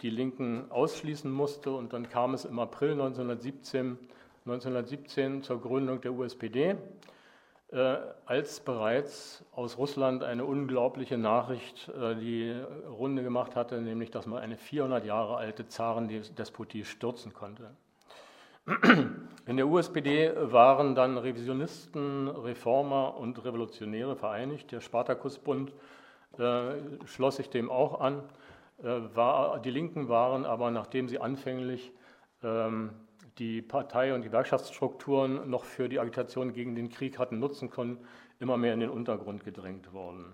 die 0.00 0.10
Linken 0.10 0.70
ausschließen 0.70 1.30
musste 1.30 1.72
und 1.72 1.92
dann 1.92 2.08
kam 2.08 2.34
es 2.34 2.44
im 2.44 2.58
April 2.58 2.92
1917, 2.92 3.98
1917 4.46 5.42
zur 5.42 5.60
Gründung 5.60 6.00
der 6.00 6.12
USPD, 6.12 6.76
äh, 7.72 7.96
als 8.26 8.60
bereits 8.60 9.44
aus 9.52 9.78
Russland 9.78 10.22
eine 10.22 10.44
unglaubliche 10.44 11.18
Nachricht 11.18 11.88
äh, 11.88 12.14
die 12.14 12.54
Runde 12.88 13.24
gemacht 13.24 13.56
hatte, 13.56 13.80
nämlich 13.80 14.12
dass 14.12 14.26
man 14.26 14.40
eine 14.40 14.56
400 14.56 15.04
Jahre 15.04 15.36
alte 15.36 15.66
Zarendespotie 15.66 16.84
stürzen 16.84 17.32
konnte. 17.32 17.74
In 19.46 19.56
der 19.56 19.68
USPD 19.68 20.32
waren 20.36 20.94
dann 20.94 21.18
Revisionisten, 21.18 22.28
Reformer 22.28 23.16
und 23.16 23.44
Revolutionäre 23.44 24.16
vereinigt. 24.16 24.72
Der 24.72 24.80
Spartakusbund 24.80 25.74
äh, 26.38 26.74
schloss 27.04 27.36
sich 27.36 27.50
dem 27.50 27.70
auch 27.70 28.00
an. 28.00 28.22
Äh, 28.82 29.14
war, 29.14 29.60
die 29.60 29.70
Linken 29.70 30.08
waren 30.08 30.46
aber, 30.46 30.70
nachdem 30.70 31.08
sie 31.08 31.18
anfänglich 31.18 31.92
ähm, 32.42 32.90
die 33.38 33.60
Partei- 33.60 34.14
und 34.14 34.22
Gewerkschaftsstrukturen 34.22 35.50
noch 35.50 35.64
für 35.64 35.88
die 35.88 36.00
Agitation 36.00 36.54
gegen 36.54 36.74
den 36.74 36.88
Krieg 36.88 37.18
hatten 37.18 37.38
nutzen 37.38 37.70
können, 37.70 37.98
immer 38.40 38.56
mehr 38.56 38.72
in 38.72 38.80
den 38.80 38.90
Untergrund 38.90 39.44
gedrängt 39.44 39.92
worden. 39.92 40.32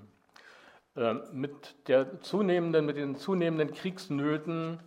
Ähm, 0.97 1.23
mit, 1.33 1.89
der 1.89 2.21
zunehmenden, 2.21 2.87
mit 2.87 2.97
den 2.97 3.17
zunehmenden 3.17 3.73
Kriegsnöten 3.73 4.79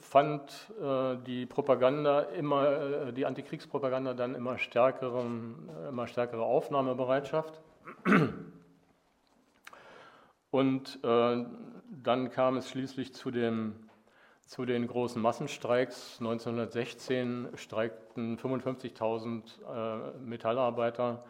fand 0.00 0.72
äh, 0.80 1.16
die 1.26 1.46
Propaganda 1.46 2.20
immer, 2.20 3.08
äh, 3.08 3.12
die 3.12 3.26
Antikriegspropaganda 3.26 4.14
dann 4.14 4.34
immer, 4.34 4.58
stärkeren, 4.58 5.68
immer 5.88 6.06
stärkere 6.06 6.42
Aufnahmebereitschaft. 6.42 7.60
Und 10.50 10.98
äh, 11.04 11.44
dann 12.02 12.30
kam 12.30 12.56
es 12.56 12.70
schließlich 12.70 13.14
zu, 13.14 13.30
dem, 13.30 13.74
zu 14.46 14.64
den 14.64 14.86
großen 14.86 15.20
Massenstreiks. 15.20 16.16
1916 16.20 17.48
streikten 17.54 18.36
55.000 18.38 19.42
äh, 19.62 20.18
Metallarbeiter 20.18 21.24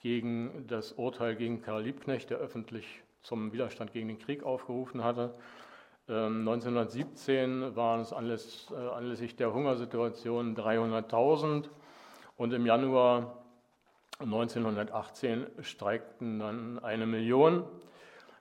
gegen 0.00 0.66
das 0.68 0.92
Urteil 0.92 1.36
gegen 1.36 1.62
Karl 1.62 1.82
Liebknecht, 1.82 2.30
der 2.30 2.38
öffentlich 2.38 3.02
zum 3.22 3.52
Widerstand 3.52 3.92
gegen 3.92 4.08
den 4.08 4.18
Krieg 4.18 4.42
aufgerufen 4.44 5.04
hatte. 5.04 5.34
1917 6.10 7.38
ähm, 7.38 7.76
waren 7.76 8.00
es 8.00 8.12
anläss, 8.12 8.72
äh, 8.72 8.74
anlässlich 8.74 9.36
der 9.36 9.52
Hungersituation 9.52 10.56
300.000 10.56 11.68
und 12.36 12.52
im 12.52 12.66
Januar 12.66 13.36
1918 14.18 15.46
streikten 15.60 16.40
dann 16.40 16.78
eine 16.80 17.06
Million. 17.06 17.64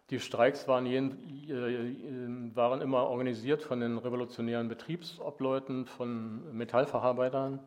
Die 0.10 0.20
Streiks 0.20 0.68
waren, 0.68 0.88
jeden, 0.88 1.12
äh, 1.48 2.56
waren, 2.56 2.82
immer 2.82 3.04
organisiert 3.04 3.62
von 3.62 3.80
den 3.80 3.98
revolutionären 3.98 4.68
Betriebsobleuten, 4.68 5.86
von 5.86 6.52
Metallverarbeitern 6.58 7.60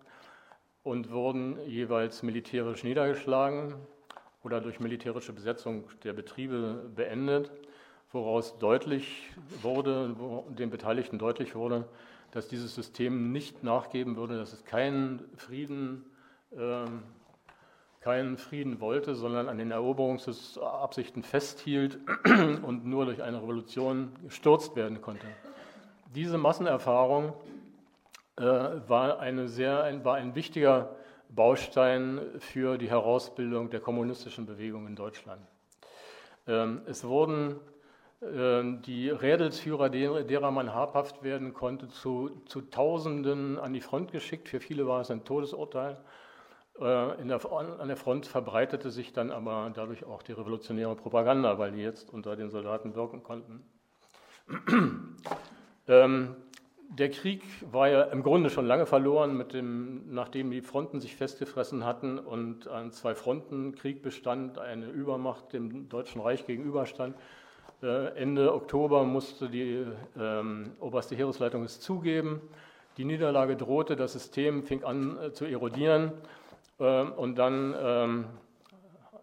und 0.82 1.12
wurden 1.12 1.58
jeweils 1.66 2.24
militärisch 2.24 2.82
niedergeschlagen 2.82 3.76
oder 4.42 4.60
durch 4.60 4.80
militärische 4.80 5.32
Besetzung 5.32 5.84
der 6.02 6.12
Betriebe 6.12 6.90
beendet, 6.94 7.52
woraus 8.12 8.58
deutlich 8.58 9.30
wurde, 9.62 10.14
wo 10.18 10.44
den 10.50 10.70
Beteiligten 10.70 11.18
deutlich 11.18 11.54
wurde, 11.54 11.88
dass 12.30 12.48
dieses 12.48 12.74
System 12.74 13.32
nicht 13.32 13.62
nachgeben 13.62 14.16
würde, 14.16 14.38
dass 14.38 14.52
es 14.52 14.64
keinen 14.64 15.22
Frieden 15.36 16.04
äh, 16.50 16.86
keinen 18.02 18.36
Frieden 18.36 18.80
wollte, 18.80 19.14
sondern 19.14 19.48
an 19.48 19.58
den 19.58 19.70
Eroberungsabsichten 19.70 21.22
festhielt 21.22 21.98
und 22.24 22.84
nur 22.84 23.06
durch 23.06 23.22
eine 23.22 23.40
Revolution 23.40 24.12
gestürzt 24.24 24.74
werden 24.74 25.00
konnte. 25.00 25.26
Diese 26.14 26.36
Massenerfahrung 26.36 27.32
äh, 28.36 28.42
war, 28.42 29.20
eine 29.20 29.48
sehr, 29.48 29.84
ein, 29.84 30.04
war 30.04 30.16
ein 30.16 30.34
wichtiger 30.34 30.96
Baustein 31.28 32.20
für 32.38 32.76
die 32.76 32.90
Herausbildung 32.90 33.70
der 33.70 33.80
kommunistischen 33.80 34.46
Bewegung 34.46 34.86
in 34.88 34.96
Deutschland. 34.96 35.40
Ähm, 36.48 36.82
es 36.86 37.04
wurden 37.04 37.60
die 38.24 39.10
Rädelsführer, 39.10 39.88
derer 39.88 40.52
man 40.52 40.72
habhaft 40.72 41.24
werden 41.24 41.54
konnte, 41.54 41.88
zu, 41.88 42.30
zu 42.46 42.60
Tausenden 42.60 43.58
an 43.58 43.72
die 43.72 43.80
Front 43.80 44.12
geschickt. 44.12 44.48
Für 44.48 44.60
viele 44.60 44.86
war 44.86 45.00
es 45.00 45.10
ein 45.10 45.24
Todesurteil. 45.24 45.98
Äh, 46.78 46.82
der, 47.26 47.52
an 47.52 47.88
der 47.88 47.96
Front 47.96 48.26
verbreitete 48.26 48.90
sich 48.90 49.12
dann 49.12 49.32
aber 49.32 49.72
dadurch 49.74 50.04
auch 50.04 50.22
die 50.22 50.32
revolutionäre 50.32 50.94
Propaganda, 50.94 51.58
weil 51.58 51.72
die 51.72 51.82
jetzt 51.82 52.12
unter 52.12 52.36
den 52.36 52.50
Soldaten 52.50 52.94
wirken 52.94 53.24
konnten. 53.24 53.64
ähm, 55.88 56.36
der 56.90 57.10
Krieg 57.10 57.42
war 57.72 57.88
ja 57.88 58.02
im 58.02 58.22
Grunde 58.22 58.50
schon 58.50 58.66
lange 58.66 58.86
verloren, 58.86 59.48
dem, 59.48 60.14
nachdem 60.14 60.50
die 60.50 60.60
Fronten 60.60 61.00
sich 61.00 61.16
festgefressen 61.16 61.84
hatten 61.84 62.18
und 62.18 62.68
ein 62.68 62.92
Zwei-Fronten-Krieg 62.92 64.02
bestand, 64.02 64.58
eine 64.58 64.86
Übermacht 64.86 65.52
dem 65.52 65.88
Deutschen 65.88 66.20
Reich 66.20 66.46
gegenüberstand. 66.46 67.16
Äh, 67.82 68.14
Ende 68.16 68.54
Oktober 68.54 69.04
musste 69.04 69.48
die 69.48 69.84
ähm, 70.16 70.70
oberste 70.78 71.16
Heeresleitung 71.16 71.64
es 71.64 71.80
zugeben. 71.80 72.40
Die 72.96 73.04
Niederlage 73.04 73.56
drohte, 73.56 73.96
das 73.96 74.12
System 74.12 74.62
fing 74.62 74.84
an 74.84 75.18
äh, 75.18 75.32
zu 75.32 75.46
erodieren. 75.46 76.12
Ähm, 76.78 77.12
und 77.12 77.34
dann 77.36 77.74
ähm, 77.76 78.24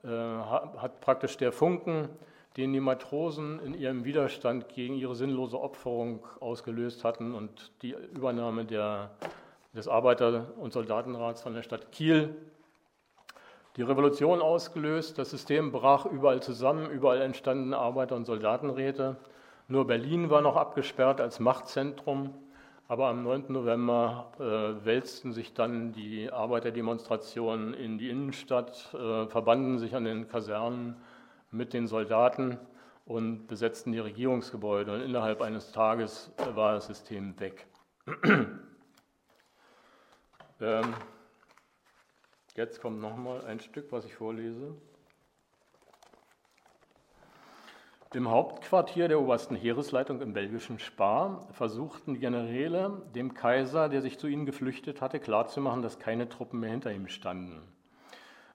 äh, 0.04 0.08
hat 0.10 1.00
praktisch 1.00 1.38
der 1.38 1.54
Funken, 1.54 2.10
den 2.58 2.74
die 2.74 2.82
Matrosen 2.82 3.62
in 3.62 3.74
ihrem 3.74 4.04
Widerstand 4.04 4.68
gegen 4.68 4.96
ihre 4.96 5.16
sinnlose 5.16 5.60
Opferung 5.60 6.26
ausgelöst 6.42 7.06
hatten 7.06 7.34
und 7.34 7.72
die 7.82 7.96
Übernahme 8.14 8.66
der, 8.66 9.12
des 9.74 9.88
Arbeiter- 9.88 10.48
und 10.58 10.74
Soldatenrats 10.74 11.42
von 11.42 11.54
der 11.54 11.64
Stadt 11.64 11.94
Kiel. 11.94 12.36
Die 13.76 13.84
Revolution 13.84 14.42
ausgelöst, 14.42 15.18
das 15.18 15.30
System 15.30 15.72
brach 15.72 16.06
überall 16.06 16.42
zusammen, 16.42 16.90
überall 16.90 17.22
entstanden 17.22 17.74
Arbeiter- 17.74 18.16
und 18.16 18.26
Soldatenräte. 18.26 19.18
Nur 19.68 19.86
Berlin 19.86 20.30
war 20.30 20.42
noch 20.42 20.56
abgesperrt 20.56 21.22
als 21.22 21.40
Machtzentrum. 21.40 22.34
Aber 22.88 23.08
am 23.10 23.22
9. 23.22 23.46
November 23.50 24.32
äh, 24.40 24.84
wälzten 24.84 25.32
sich 25.32 25.54
dann 25.54 25.92
die 25.92 26.32
Arbeiterdemonstrationen 26.32 27.76
in 27.76 28.00
die 28.00 28.10
Innenstadt, 28.10 28.92
äh, 28.96 29.28
verbanden 29.28 29.78
sich 29.78 29.96
an 29.96 30.06
den 30.06 30.28
Kasernen 30.28 30.96
mit 31.52 31.74
den 31.74 31.86
Soldaten 31.86 32.58
und 33.06 33.46
besetzten 33.46 33.92
die 33.92 34.00
Regierungsgebäude. 34.00 34.92
Und 34.96 35.02
innerhalb 35.02 35.42
eines 35.42 35.72
Tages 35.72 36.34
war 36.56 36.74
das 36.74 36.88
System 36.88 37.40
weg. 37.40 37.68
ähm, 40.62 40.94
jetzt 42.56 42.82
kommt 42.82 43.00
nochmal 43.02 43.46
ein 43.46 43.60
Stück, 43.60 43.92
was 43.92 44.06
ich 44.06 44.16
vorlese. 44.16 44.76
Im 48.14 48.28
Hauptquartier 48.28 49.08
der 49.08 49.22
obersten 49.22 49.56
Heeresleitung 49.56 50.20
im 50.22 50.34
belgischen 50.34 50.80
Spa 50.80 51.48
versuchten 51.52 52.16
die 52.16 52.20
Generäle 52.20 53.04
dem 53.14 53.36
Kaiser, 53.36 53.88
der 53.88 54.02
sich 54.02 54.18
zu 54.18 54.26
ihnen 54.26 54.48
geflüchtet 54.48 55.00
hatte, 55.00 55.20
klarzumachen, 55.20 55.84
dass 55.84 56.00
keine 56.00 56.28
Truppen 56.28 56.60
mehr 56.60 56.72
hinter 56.72 56.92
ihm 56.92 57.08
standen. 57.08 57.62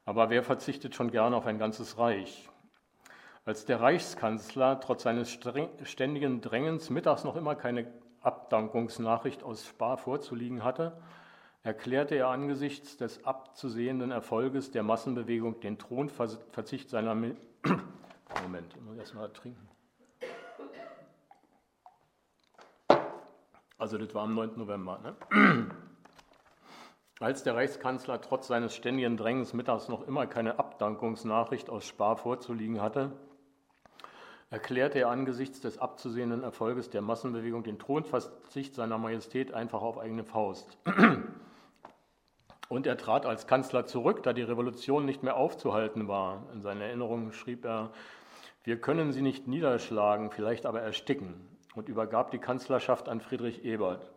Aber 0.04 0.28
wer 0.28 0.42
verzichtet 0.42 0.96
schon 0.96 1.12
gern 1.12 1.34
auf 1.34 1.46
ein 1.46 1.58
ganzes 1.58 1.98
Reich? 1.98 2.48
Als 3.44 3.64
der 3.64 3.80
Reichskanzler 3.80 4.80
trotz 4.80 5.04
seines 5.04 5.30
ständigen 5.30 6.40
Drängens 6.40 6.90
mittags 6.90 7.22
noch 7.22 7.36
immer 7.36 7.54
keine 7.54 7.86
Abdankungsnachricht 8.22 9.44
aus 9.44 9.66
Spa 9.66 9.96
vorzuliegen 9.96 10.64
hatte, 10.64 11.00
erklärte 11.64 12.14
er 12.14 12.28
angesichts 12.28 12.98
des 12.98 13.24
abzusehenden 13.24 14.10
Erfolges 14.10 14.70
der 14.70 14.82
Massenbewegung 14.82 15.60
den 15.60 15.78
Thronverzicht 15.78 16.90
seiner 16.90 17.14
Moment, 18.42 18.74
ich 18.76 18.82
muss 18.82 18.98
erstmal 18.98 19.32
trinken. 19.32 19.68
Also 23.78 23.98
das 23.98 24.14
war 24.14 24.22
am 24.22 24.34
9. 24.34 24.52
November. 24.56 25.00
Ne? 25.02 25.70
Als 27.18 27.42
der 27.42 27.54
Reichskanzler 27.54 28.20
trotz 28.20 28.46
seines 28.48 28.74
ständigen 28.74 29.16
Drängens 29.16 29.54
mittags 29.54 29.88
noch 29.88 30.06
immer 30.06 30.26
keine 30.26 30.58
Abdankungsnachricht 30.58 31.70
aus 31.70 31.86
Spar 31.86 32.18
vorzuliegen 32.18 32.82
hatte, 32.82 33.12
erklärte 34.50 34.98
er 34.98 35.08
angesichts 35.08 35.60
des 35.60 35.78
abzusehenden 35.78 36.42
Erfolges 36.42 36.90
der 36.90 37.00
Massenbewegung 37.00 37.62
den 37.62 37.78
Thronverzicht 37.78 38.74
seiner 38.74 38.98
Majestät 38.98 39.54
einfach 39.54 39.80
auf 39.80 39.98
eigene 39.98 40.24
Faust. 40.24 40.76
Und 42.68 42.86
er 42.86 42.96
trat 42.96 43.26
als 43.26 43.46
Kanzler 43.46 43.86
zurück, 43.86 44.22
da 44.22 44.32
die 44.32 44.42
Revolution 44.42 45.04
nicht 45.04 45.22
mehr 45.22 45.36
aufzuhalten 45.36 46.08
war. 46.08 46.44
In 46.52 46.62
seinen 46.62 46.80
Erinnerungen 46.80 47.32
schrieb 47.32 47.64
er, 47.64 47.90
wir 48.62 48.80
können 48.80 49.12
sie 49.12 49.22
nicht 49.22 49.46
niederschlagen, 49.46 50.30
vielleicht 50.30 50.64
aber 50.64 50.80
ersticken, 50.80 51.34
und 51.74 51.88
übergab 51.88 52.30
die 52.30 52.38
Kanzlerschaft 52.38 53.08
an 53.08 53.20
Friedrich 53.20 53.64
Ebert. 53.64 54.10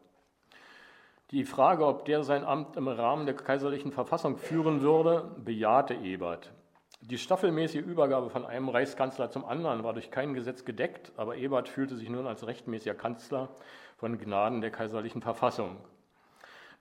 Die 1.32 1.44
Frage, 1.44 1.86
ob 1.86 2.06
der 2.06 2.24
sein 2.24 2.46
Amt 2.46 2.78
im 2.78 2.88
Rahmen 2.88 3.26
der 3.26 3.36
kaiserlichen 3.36 3.92
Verfassung 3.92 4.38
führen 4.38 4.82
würde, 4.82 5.36
bejahte 5.44 5.96
Ebert. 5.96 6.54
Die 7.02 7.18
staffelmäßige 7.18 7.82
Übergabe 7.82 8.30
von 8.30 8.46
einem 8.46 8.70
Reichskanzler 8.70 9.30
zum 9.30 9.44
anderen 9.44 9.84
war 9.84 9.92
durch 9.92 10.10
kein 10.10 10.34
Gesetz 10.34 10.64
gedeckt, 10.64 11.12
aber 11.18 11.36
Ebert 11.36 11.68
fühlte 11.68 11.98
sich 11.98 12.10
nun 12.10 12.26
als 12.26 12.48
rechtmäßiger 12.48 12.96
Kanzler 12.96 13.50
von 13.98 14.18
Gnaden 14.18 14.62
der 14.62 14.72
kaiserlichen 14.72 15.22
Verfassung. 15.22 15.76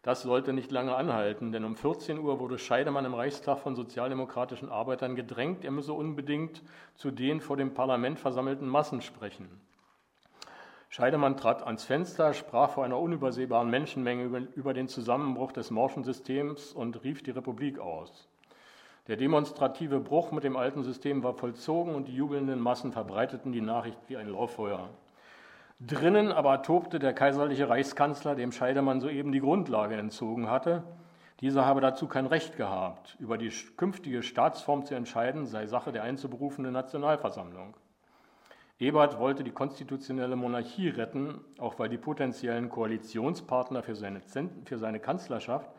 Das 0.06 0.22
sollte 0.22 0.52
nicht 0.52 0.70
lange 0.70 0.94
anhalten, 0.94 1.50
denn 1.50 1.64
um 1.64 1.74
14 1.74 2.20
Uhr 2.20 2.38
wurde 2.38 2.60
Scheidemann 2.60 3.04
im 3.04 3.14
Reichstag 3.14 3.58
von 3.58 3.74
sozialdemokratischen 3.74 4.70
Arbeitern 4.70 5.16
gedrängt, 5.16 5.64
er 5.64 5.72
müsse 5.72 5.94
unbedingt 5.94 6.62
zu 6.94 7.10
den 7.10 7.40
vor 7.40 7.56
dem 7.56 7.74
Parlament 7.74 8.20
versammelten 8.20 8.68
Massen 8.68 9.02
sprechen. 9.02 9.48
Scheidemann 10.90 11.36
trat 11.36 11.66
ans 11.66 11.82
Fenster, 11.82 12.34
sprach 12.34 12.70
vor 12.70 12.84
einer 12.84 13.00
unübersehbaren 13.00 13.68
Menschenmenge 13.68 14.46
über, 14.54 14.74
den 14.74 14.86
Zusammenbruch 14.86 15.50
des 15.50 15.72
morschen 15.72 16.04
Systems 16.04 16.70
und 16.70 17.02
rief 17.02 17.24
die 17.24 17.32
Republik 17.32 17.80
aus. 17.80 18.28
Der 19.08 19.16
demonstrative 19.16 19.98
Bruch 19.98 20.30
mit 20.30 20.44
dem 20.44 20.56
alten 20.56 20.84
System 20.84 21.24
war 21.24 21.34
vollzogen 21.34 21.96
und 21.96 22.06
die 22.06 22.14
jubelnden 22.14 22.60
Massen 22.60 22.92
verbreiteten 22.92 23.50
die 23.50 23.60
Nachricht 23.60 23.98
wie 24.06 24.16
ein 24.16 24.28
Lauffeuer. 24.28 24.88
Drinnen 25.78 26.32
aber 26.32 26.62
tobte 26.62 26.98
der 26.98 27.12
kaiserliche 27.12 27.68
Reichskanzler, 27.68 28.34
dem 28.34 28.50
Scheidemann 28.50 29.00
soeben 29.00 29.30
die 29.30 29.40
Grundlage 29.40 29.96
entzogen 29.96 30.50
hatte. 30.50 30.84
Dieser 31.40 31.66
habe 31.66 31.82
dazu 31.82 32.06
kein 32.08 32.24
Recht 32.24 32.56
gehabt. 32.56 33.14
Über 33.20 33.36
die 33.36 33.50
künftige 33.76 34.22
Staatsform 34.22 34.86
zu 34.86 34.94
entscheiden, 34.94 35.44
sei 35.44 35.66
Sache 35.66 35.92
der 35.92 36.02
einzuberufenden 36.02 36.72
Nationalversammlung. 36.72 37.76
Ebert 38.78 39.18
wollte 39.18 39.44
die 39.44 39.50
konstitutionelle 39.50 40.36
Monarchie 40.36 40.88
retten, 40.88 41.40
auch 41.58 41.78
weil 41.78 41.90
die 41.90 41.98
potenziellen 41.98 42.70
Koalitionspartner 42.70 43.82
für 43.82 43.94
seine, 43.94 44.20
für 44.64 44.78
seine 44.78 45.00
Kanzlerschaft, 45.00 45.70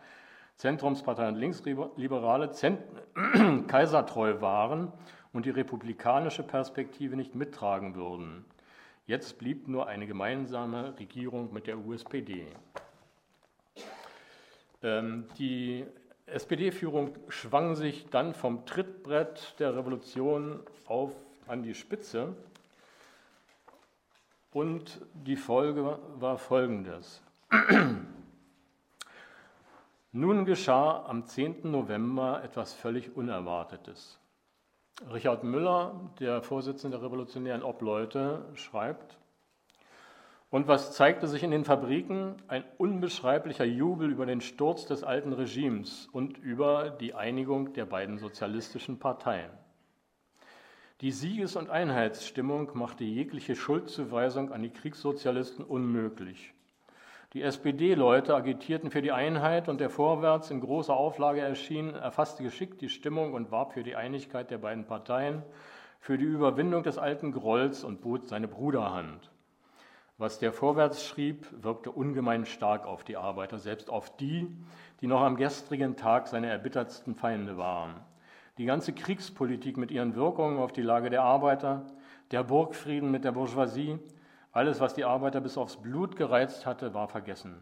Zentrumspartei 0.58 1.28
und 1.28 1.36
Linksliberale, 1.36 2.52
kaisertreu 3.68 4.42
waren 4.42 4.92
und 5.34 5.48
die 5.48 5.52
republikanische 5.52 6.44
Perspektive 6.44 7.16
nicht 7.16 7.34
mittragen 7.34 7.96
würden. 7.96 8.46
Jetzt 9.08 9.38
blieb 9.38 9.70
nur 9.70 9.88
eine 9.88 10.06
gemeinsame 10.06 11.00
Regierung 11.00 11.54
mit 11.54 11.66
der 11.66 11.78
USPD. 11.78 12.46
Ähm, 14.84 15.30
die 15.40 15.86
SPD-Führung 16.26 17.16
schwang 17.30 17.78
sich 17.78 18.10
dann 18.10 18.34
vom 18.34 18.66
Trittbrett 18.66 19.56
der 19.60 19.78
Revolution 19.78 20.60
auf 20.88 21.14
an 21.48 21.64
die 21.64 21.74
Spitze. 21.74 22.36
Und 24.52 25.00
die 25.14 25.38
Folge 25.38 26.00
war 26.16 26.38
folgendes. 26.38 27.22
Nun 30.12 30.44
geschah 30.44 31.06
am 31.06 31.26
10. 31.26 31.72
November 31.72 32.44
etwas 32.44 32.74
völlig 32.74 33.16
Unerwartetes. 33.16 34.20
Richard 35.14 35.44
Müller, 35.44 36.10
der 36.20 36.42
Vorsitzende 36.42 36.98
der 36.98 37.06
Revolutionären 37.06 37.64
Obleute, 37.64 38.46
schreibt, 38.56 39.18
und 40.50 40.68
was 40.70 40.94
zeigte 40.94 41.28
sich 41.28 41.44
in 41.44 41.52
den 41.52 41.66
Fabriken? 41.66 42.38
Ein 42.48 42.64
unbeschreiblicher 42.78 43.66
Jubel 43.66 44.10
über 44.10 44.26
den 44.26 44.40
Sturz 44.40 44.86
des 44.86 45.04
alten 45.04 45.34
Regimes 45.34 46.08
und 46.14 46.38
über 46.38 46.90
die 46.90 47.14
Einigung 47.14 47.74
der 47.74 47.86
beiden 47.86 48.18
sozialistischen 48.18 48.98
Parteien. 48.98 49.52
Die 51.02 51.12
Sieges- 51.12 51.58
und 51.58 51.70
Einheitsstimmung 51.70 52.72
machte 52.76 53.04
jegliche 53.04 53.58
Schuldzuweisung 53.58 54.54
an 54.54 54.64
die 54.64 54.72
Kriegssozialisten 54.72 55.66
unmöglich. 55.66 56.54
Die 57.34 57.42
SPD-Leute 57.42 58.34
agitierten 58.34 58.90
für 58.90 59.02
die 59.02 59.12
Einheit 59.12 59.68
und 59.68 59.82
der 59.82 59.90
Vorwärts 59.90 60.50
in 60.50 60.62
großer 60.62 60.96
Auflage 60.96 61.42
erschien, 61.42 61.94
erfasste 61.94 62.42
geschickt 62.42 62.80
die 62.80 62.88
Stimmung 62.88 63.34
und 63.34 63.52
warb 63.52 63.74
für 63.74 63.84
die 63.84 63.98
Einigkeit 63.98 64.50
der 64.50 64.60
beiden 64.60 64.86
Parteien, 64.86 65.44
für 66.00 66.18
die 66.18 66.24
Überwindung 66.24 66.84
des 66.84 66.98
alten 66.98 67.34
Grolls 67.34 67.84
und 67.84 68.00
bot 68.00 68.30
seine 68.30 68.48
Bruderhand. 68.48 69.30
Was 70.18 70.40
der 70.40 70.54
Vorwärts 70.54 71.04
schrieb, 71.06 71.46
wirkte 71.52 71.92
ungemein 71.92 72.46
stark 72.46 72.86
auf 72.86 73.04
die 73.04 73.18
Arbeiter, 73.18 73.60
selbst 73.60 73.90
auf 73.90 74.16
die, 74.16 74.48
die 75.02 75.08
noch 75.08 75.22
am 75.22 75.36
gestrigen 75.36 75.98
Tag 75.98 76.30
seine 76.30 76.48
erbittertsten 76.48 77.14
Feinde 77.14 77.58
waren. 77.58 77.96
Die 78.58 78.66
ganze 78.66 78.94
Kriegspolitik 78.94 79.76
mit 79.76 79.92
ihren 79.92 80.16
Wirkungen 80.16 80.60
auf 80.60 80.72
die 80.72 80.82
Lage 80.82 81.10
der 81.10 81.24
Arbeiter, 81.24 81.86
der 82.32 82.44
Burgfrieden 82.44 83.12
mit 83.12 83.26
der 83.26 83.34
Bourgeoisie, 83.34 84.00
alles, 84.58 84.80
was 84.80 84.96
die 84.96 85.06
Arbeiter 85.06 85.40
bis 85.40 85.56
aufs 85.56 85.78
Blut 85.78 86.16
gereizt 86.16 86.66
hatte, 86.66 86.96
war 86.96 87.08
vergessen. 87.08 87.56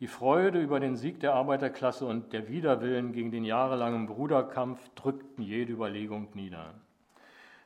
Die 0.00 0.06
Freude 0.06 0.60
über 0.62 0.80
den 0.80 0.96
Sieg 0.96 1.20
der 1.20 1.34
Arbeiterklasse 1.34 2.06
und 2.06 2.32
der 2.32 2.48
Widerwillen 2.48 3.12
gegen 3.12 3.30
den 3.30 3.44
jahrelangen 3.44 4.06
Bruderkampf 4.06 4.80
drückten 4.94 5.44
jede 5.44 5.74
Überlegung 5.74 6.28
nieder. 6.32 6.72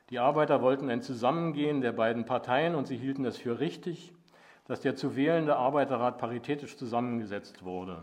Die 0.09 0.19
Arbeiter 0.19 0.61
wollten 0.61 0.89
ein 0.89 1.01
Zusammengehen 1.01 1.79
der 1.79 1.93
beiden 1.93 2.25
Parteien 2.25 2.75
und 2.75 2.87
sie 2.87 2.97
hielten 2.97 3.23
es 3.23 3.37
für 3.37 3.61
richtig, 3.61 4.11
dass 4.65 4.81
der 4.81 4.97
zu 4.97 5.15
wählende 5.15 5.55
Arbeiterrat 5.55 6.17
paritätisch 6.17 6.75
zusammengesetzt 6.75 7.63
wurde. 7.63 8.01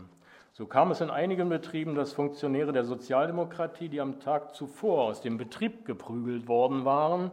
So 0.51 0.65
kam 0.65 0.89
es 0.89 0.99
in 0.99 1.11
einigen 1.11 1.49
Betrieben, 1.49 1.93
dass 1.93 2.13
Funktionäre 2.13 2.73
der 2.73 2.85
Sozialdemokratie, 2.85 3.89
die 3.89 4.01
am 4.01 4.19
Tag 4.19 4.55
zuvor 4.55 5.03
aus 5.03 5.21
dem 5.21 5.37
Betrieb 5.37 5.85
geprügelt 5.85 6.47
worden 6.47 6.85
waren, 6.85 7.29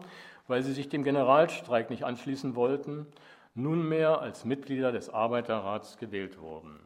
weil 0.53 0.63
sie 0.63 0.75
sich 0.75 0.91
dem 0.91 1.03
Generalstreik 1.03 1.89
nicht 1.89 2.05
anschließen 2.05 2.55
wollten, 2.55 3.07
nunmehr 3.55 4.21
als 4.21 4.45
Mitglieder 4.45 4.93
des 4.93 5.09
Arbeiterrats 5.09 5.97
gewählt 5.97 6.39
wurden. 6.43 6.79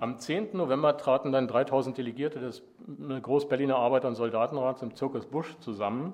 Am 0.00 0.18
10. 0.18 0.56
November 0.56 0.96
traten 0.96 1.30
dann 1.30 1.46
3000 1.46 1.96
Delegierte 1.96 2.40
des 2.40 2.64
Großberliner 3.22 3.76
Arbeiter- 3.76 4.08
und 4.08 4.16
Soldatenrats 4.16 4.82
im 4.82 4.96
Zirkus 4.96 5.26
Busch 5.26 5.56
zusammen 5.60 6.12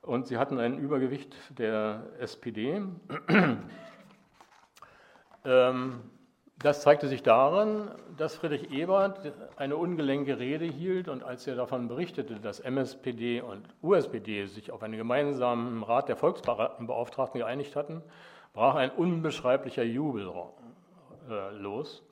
und 0.00 0.28
sie 0.28 0.38
hatten 0.38 0.58
ein 0.58 0.78
Übergewicht 0.78 1.36
der 1.58 2.06
SPD. 2.18 2.80
ähm, 5.44 6.00
das 6.58 6.82
zeigte 6.82 7.08
sich 7.08 7.22
daran, 7.22 7.90
dass 8.16 8.36
Friedrich 8.36 8.70
Ebert 8.70 9.32
eine 9.56 9.76
ungelenke 9.76 10.38
Rede 10.38 10.64
hielt 10.64 11.08
und 11.08 11.22
als 11.22 11.46
er 11.46 11.56
davon 11.56 11.88
berichtete, 11.88 12.36
dass 12.36 12.60
MSPD 12.60 13.40
und 13.40 13.62
USPD 13.82 14.46
sich 14.46 14.70
auf 14.70 14.82
einen 14.82 14.96
gemeinsamen 14.96 15.82
Rat 15.82 16.08
der 16.08 16.16
Volksbeauftragten 16.16 17.40
geeinigt 17.40 17.76
hatten, 17.76 18.02
brach 18.52 18.76
ein 18.76 18.90
unbeschreiblicher 18.90 19.82
Jubel 19.82 20.32
äh, 21.28 21.50
los. 21.56 22.02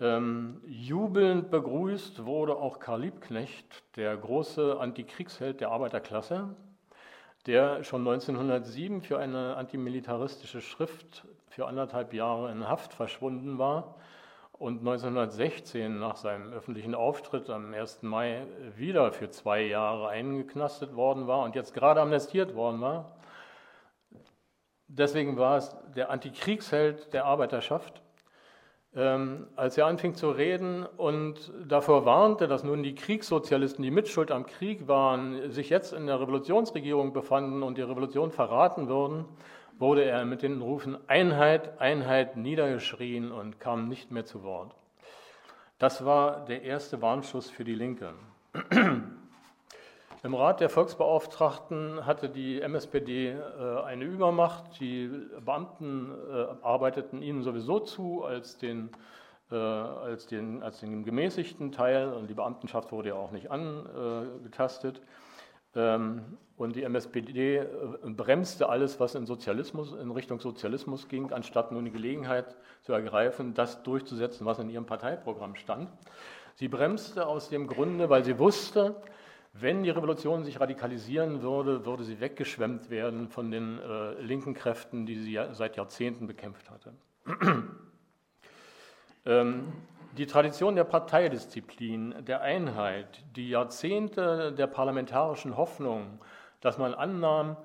Ähm, 0.00 0.62
jubelnd 0.66 1.50
begrüßt 1.50 2.24
wurde 2.24 2.56
auch 2.56 2.78
Karl 2.78 3.02
Liebknecht, 3.02 3.84
der 3.96 4.16
große 4.16 4.80
Antikriegsheld 4.80 5.60
der 5.60 5.70
Arbeiterklasse, 5.70 6.56
der 7.46 7.84
schon 7.84 8.00
1907 8.00 9.02
für 9.02 9.18
eine 9.18 9.56
antimilitaristische 9.56 10.62
Schrift 10.62 11.26
für 11.50 11.66
anderthalb 11.66 12.14
Jahre 12.14 12.50
in 12.50 12.66
Haft 12.66 12.94
verschwunden 12.94 13.58
war 13.58 13.96
und 14.52 14.78
1916 14.78 15.98
nach 15.98 16.16
seinem 16.16 16.52
öffentlichen 16.52 16.94
Auftritt 16.94 17.50
am 17.50 17.74
1. 17.74 18.02
Mai 18.02 18.46
wieder 18.76 19.12
für 19.12 19.30
zwei 19.30 19.62
Jahre 19.62 20.08
eingeknastet 20.08 20.94
worden 20.94 21.26
war 21.26 21.42
und 21.42 21.54
jetzt 21.54 21.74
gerade 21.74 22.00
amnestiert 22.00 22.54
worden 22.54 22.80
war. 22.80 23.16
Deswegen 24.86 25.36
war 25.36 25.58
es 25.58 25.76
der 25.94 26.10
Antikriegsheld 26.10 27.12
der 27.12 27.26
Arbeiterschaft 27.26 28.00
ähm, 28.92 29.46
als 29.54 29.78
er 29.78 29.86
anfing 29.86 30.14
zu 30.14 30.30
reden 30.30 30.84
und 30.84 31.52
davor 31.64 32.04
warnte, 32.04 32.48
dass 32.48 32.64
nun 32.64 32.82
die 32.82 32.96
Kriegssozialisten, 32.96 33.84
die 33.84 33.92
Mitschuld 33.92 34.32
am 34.32 34.46
Krieg 34.46 34.88
waren, 34.88 35.52
sich 35.52 35.70
jetzt 35.70 35.92
in 35.92 36.08
der 36.08 36.20
Revolutionsregierung 36.20 37.12
befanden 37.12 37.62
und 37.62 37.78
die 37.78 37.82
Revolution 37.82 38.32
verraten 38.32 38.88
würden, 38.88 39.26
wurde 39.80 40.04
er 40.04 40.24
mit 40.26 40.42
den 40.42 40.60
Rufen 40.60 40.98
Einheit, 41.08 41.80
Einheit 41.80 42.36
niedergeschrien 42.36 43.32
und 43.32 43.58
kam 43.58 43.88
nicht 43.88 44.10
mehr 44.10 44.26
zu 44.26 44.42
Wort. 44.42 44.74
Das 45.78 46.04
war 46.04 46.44
der 46.44 46.62
erste 46.62 47.00
Warnschuss 47.00 47.48
für 47.48 47.64
die 47.64 47.74
Linke. 47.74 48.12
Im 50.22 50.34
Rat 50.34 50.60
der 50.60 50.68
Volksbeauftragten 50.68 52.04
hatte 52.04 52.28
die 52.28 52.60
MSPD 52.60 53.30
äh, 53.30 53.82
eine 53.86 54.04
Übermacht. 54.04 54.78
Die 54.78 55.10
Beamten 55.42 56.12
äh, 56.30 56.46
arbeiteten 56.62 57.22
ihnen 57.22 57.42
sowieso 57.42 57.80
zu 57.80 58.22
als 58.22 58.58
den, 58.58 58.90
äh, 59.50 59.54
als, 59.54 60.26
den, 60.26 60.62
als 60.62 60.80
den 60.80 61.04
gemäßigten 61.04 61.72
Teil 61.72 62.12
und 62.12 62.28
die 62.28 62.34
Beamtenschaft 62.34 62.92
wurde 62.92 63.08
ja 63.08 63.14
auch 63.14 63.30
nicht 63.30 63.50
angetastet. 63.50 65.00
Ähm, 65.74 66.36
und 66.56 66.76
die 66.76 66.82
MSPD 66.82 67.64
bremste 68.04 68.68
alles, 68.68 69.00
was 69.00 69.14
in 69.14 69.24
Sozialismus, 69.24 69.94
in 69.94 70.10
Richtung 70.10 70.40
Sozialismus 70.40 71.08
ging, 71.08 71.32
anstatt 71.32 71.72
nun 71.72 71.86
die 71.86 71.90
Gelegenheit 71.90 72.54
zu 72.82 72.92
ergreifen, 72.92 73.54
das 73.54 73.82
durchzusetzen, 73.82 74.44
was 74.44 74.58
in 74.58 74.68
ihrem 74.68 74.84
Parteiprogramm 74.84 75.56
stand. 75.56 75.90
Sie 76.56 76.68
bremste 76.68 77.26
aus 77.26 77.48
dem 77.48 77.66
Grunde, 77.66 78.10
weil 78.10 78.24
sie 78.24 78.38
wusste, 78.38 78.94
wenn 79.54 79.82
die 79.82 79.90
Revolution 79.90 80.44
sich 80.44 80.60
radikalisieren 80.60 81.42
würde, 81.42 81.86
würde 81.86 82.04
sie 82.04 82.20
weggeschwemmt 82.20 82.90
werden 82.90 83.28
von 83.28 83.50
den 83.50 83.78
äh, 83.78 84.20
linken 84.20 84.52
Kräften, 84.52 85.06
die 85.06 85.16
sie 85.16 85.32
ja 85.32 85.54
seit 85.54 85.76
Jahrzehnten 85.76 86.26
bekämpft 86.26 86.70
hatte. 86.70 86.92
ähm, 89.24 89.72
die 90.16 90.26
Tradition 90.26 90.76
der 90.76 90.84
Parteidisziplin, 90.84 92.14
der 92.26 92.42
Einheit, 92.42 93.22
die 93.36 93.50
Jahrzehnte 93.50 94.52
der 94.52 94.66
parlamentarischen 94.66 95.56
Hoffnung, 95.56 96.20
dass 96.60 96.78
man 96.78 96.94
annahm, 96.94 97.56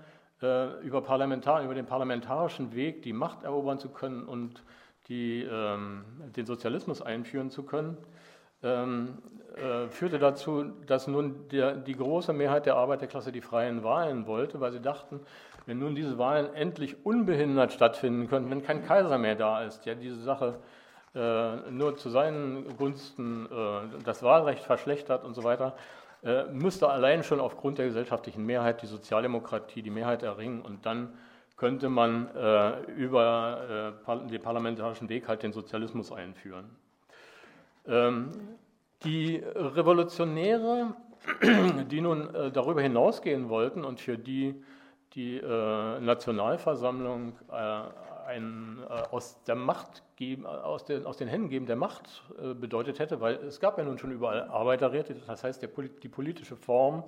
äh, 0.42 0.80
über, 0.82 1.02
Parlamentar 1.02 1.64
über 1.64 1.74
den 1.74 1.86
parlamentarischen 1.86 2.76
Weg 2.76 3.02
die 3.02 3.14
Macht 3.14 3.44
erobern 3.44 3.80
zu 3.80 3.90
können 3.90 4.24
und 4.24 4.64
die, 5.08 5.44
ähm, 5.44 6.04
den 6.36 6.46
Sozialismus 6.46 7.02
einführen 7.02 7.50
zu 7.50 7.64
können, 7.64 7.98
ähm, 8.64 9.20
äh, 9.56 9.88
führte 9.90 10.20
dazu, 10.20 10.66
dass 10.86 11.08
nun 11.08 11.48
der, 11.50 11.76
die 11.76 11.96
große 11.96 12.34
Mehrheit 12.34 12.66
der 12.66 12.76
Arbeiterklasse 12.76 13.32
die 13.32 13.42
freien 13.42 13.84
Wahlen 13.84 14.28
wollte, 14.28 14.60
weil 14.60 14.72
sie 14.72 14.82
dachten, 14.82 15.22
wenn 15.66 15.80
nun 15.80 15.96
diese 15.96 16.18
Wahlen 16.18 16.54
endlich 16.54 17.06
unbehindert 17.06 17.74
stattfinden 17.74 18.28
könnten, 18.28 18.52
wenn 18.52 18.64
kein 18.64 18.86
Kaiser 18.86 19.18
mehr 19.18 19.36
da 19.36 19.64
ist, 19.64 19.86
der 19.86 19.96
diese 19.96 20.22
Sache 20.22 20.60
nur 21.16 21.96
zu 21.98 22.10
seinen 22.10 22.78
Gunsten 22.78 23.46
äh, 23.46 24.04
das 24.04 24.22
Wahlrecht 24.22 24.64
verschlechtert 24.64 25.24
und 25.24 25.34
so 25.34 25.44
weiter, 25.44 25.76
äh, 26.24 26.46
müsste 26.46 26.90
allein 26.90 27.24
schon 27.24 27.40
aufgrund 27.40 27.78
der 27.78 27.86
gesellschaftlichen 27.86 28.46
Mehrheit 28.46 28.82
die 28.82 28.88
Sozialdemokratie 28.88 29.82
die 29.82 29.92
Mehrheit 29.92 30.24
erringen 30.24 30.62
und 30.62 30.86
dann 30.86 31.14
könnte 31.56 31.88
man 31.88 32.28
äh, 32.36 32.82
über 32.92 33.94
äh, 34.08 34.28
den 34.28 34.42
parlamentarischen 34.42 35.08
Weg 35.08 35.28
halt 35.28 35.44
den 35.44 35.54
Sozialismus 35.54 36.12
einführen. 36.12 36.66
Ähm, 37.88 38.32
die 39.04 39.38
Revolutionäre, 39.56 40.96
die 41.92 42.02
nun 42.02 42.34
äh, 42.34 42.52
darüber 42.52 42.82
hinausgehen 42.82 43.50
wollten 43.50 43.86
und 43.86 44.02
für 44.02 44.18
die 44.18 44.62
die 45.14 45.38
äh, 45.38 46.00
Nationalversammlung 48.26 48.84
äh, 48.84 48.94
ein 48.96 49.08
aus, 49.12 49.44
der 49.44 49.56
Macht 49.56 50.04
geben, 50.16 50.46
aus, 50.46 50.86
den, 50.86 51.06
aus 51.06 51.18
den 51.18 51.28
Händen 51.28 51.50
geben 51.50 51.66
der 51.66 51.76
Macht 51.76 52.24
bedeutet 52.60 53.00
hätte, 53.00 53.22
weil 53.22 53.36
es 53.36 53.60
gab 53.60 53.78
ja 53.78 53.84
nun 53.84 53.98
schon 53.98 54.12
überall 54.12 54.44
Arbeiterräte, 54.44 55.16
das 55.16 55.44
heißt 55.44 55.62
der, 55.62 55.70
die 56.02 56.10
politische 56.10 56.56
Form 56.56 57.04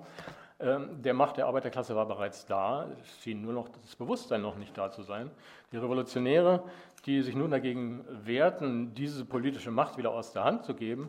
ähm, 0.60 1.00
der 1.02 1.14
Macht 1.14 1.36
der 1.36 1.46
Arbeiterklasse 1.46 1.94
war 1.94 2.06
bereits 2.06 2.44
da, 2.44 2.88
es 3.00 3.22
schien 3.22 3.42
nur 3.42 3.52
noch 3.52 3.68
das 3.68 3.94
Bewusstsein 3.94 4.42
noch 4.42 4.56
nicht 4.56 4.76
da 4.76 4.90
zu 4.90 5.02
sein. 5.02 5.30
Die 5.70 5.76
Revolutionäre, 5.76 6.64
die 7.06 7.22
sich 7.22 7.36
nun 7.36 7.52
dagegen 7.52 8.04
wehrten, 8.24 8.92
diese 8.94 9.24
politische 9.24 9.70
Macht 9.70 9.98
wieder 9.98 10.10
aus 10.10 10.32
der 10.32 10.44
Hand 10.44 10.64
zu 10.64 10.74
geben, 10.74 11.08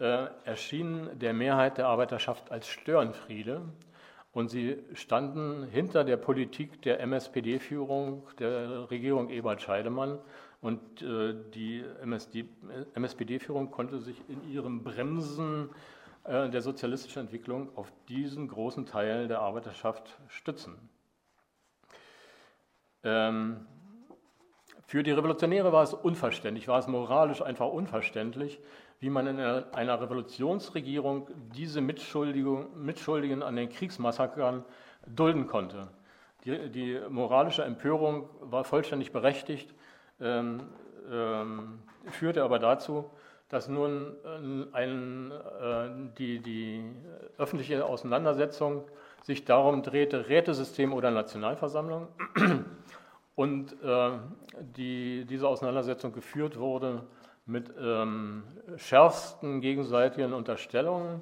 äh, 0.00 0.28
erschienen 0.44 1.18
der 1.18 1.34
Mehrheit 1.34 1.76
der 1.76 1.86
Arbeiterschaft 1.86 2.50
als 2.50 2.66
Störenfriede 2.66 3.60
und 4.38 4.50
sie 4.50 4.76
standen 4.92 5.64
hinter 5.64 6.04
der 6.04 6.16
Politik 6.16 6.80
der 6.82 7.00
MSPD-Führung, 7.00 8.22
der 8.38 8.88
Regierung 8.88 9.30
Ebert 9.30 9.60
Scheidemann 9.62 10.20
und 10.60 11.02
äh, 11.02 11.34
die 11.52 11.84
MSPD-Führung 12.94 13.72
konnte 13.72 13.98
sich 13.98 14.22
in 14.28 14.48
ihrem 14.48 14.84
Bremsen 14.84 15.70
äh, 16.22 16.48
der 16.50 16.62
sozialistischen 16.62 17.22
Entwicklung 17.22 17.76
auf 17.76 17.92
diesen 18.08 18.46
großen 18.46 18.86
Teil 18.86 19.26
der 19.26 19.40
Arbeiterschaft 19.40 20.16
stützen. 20.28 20.88
Ähm, 23.02 23.66
für 24.86 25.02
die 25.02 25.10
Revolutionäre 25.10 25.72
war 25.72 25.82
es 25.82 25.94
unverständlich, 25.94 26.68
war 26.68 26.78
es 26.78 26.86
moralisch 26.86 27.42
einfach 27.42 27.66
unverständlich, 27.66 28.60
wie 29.00 29.10
man 29.10 29.26
in 29.26 29.38
einer 29.38 30.00
Revolutionsregierung 30.00 31.28
diese 31.54 31.80
Mitschuldigen 31.80 33.42
an 33.42 33.56
den 33.56 33.68
Kriegsmassakern 33.68 34.64
dulden 35.06 35.46
konnte. 35.46 35.88
Die, 36.44 36.68
die 36.70 37.00
moralische 37.08 37.64
Empörung 37.64 38.28
war 38.40 38.64
vollständig 38.64 39.12
berechtigt, 39.12 39.74
ähm, 40.20 40.62
ähm, 41.10 41.80
führte 42.06 42.42
aber 42.42 42.58
dazu, 42.58 43.10
dass 43.48 43.68
nun 43.68 44.14
äh, 44.24 44.76
ein, 44.76 45.30
äh, 45.30 45.88
die, 46.18 46.40
die 46.40 46.84
öffentliche 47.38 47.84
Auseinandersetzung 47.84 48.84
sich 49.22 49.44
darum 49.44 49.82
drehte, 49.82 50.28
Rätesystem 50.28 50.92
oder 50.92 51.10
Nationalversammlung, 51.10 52.08
und 53.34 53.72
äh, 53.84 54.10
die, 54.76 55.24
diese 55.24 55.46
Auseinandersetzung 55.46 56.12
geführt 56.12 56.58
wurde 56.58 57.04
mit 57.48 57.72
ähm, 57.80 58.42
schärfsten 58.76 59.62
gegenseitigen 59.62 60.34
Unterstellungen, 60.34 61.20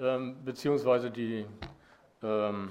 ähm, 0.00 0.36
beziehungsweise 0.42 1.10
die, 1.10 1.44
ähm, 2.22 2.70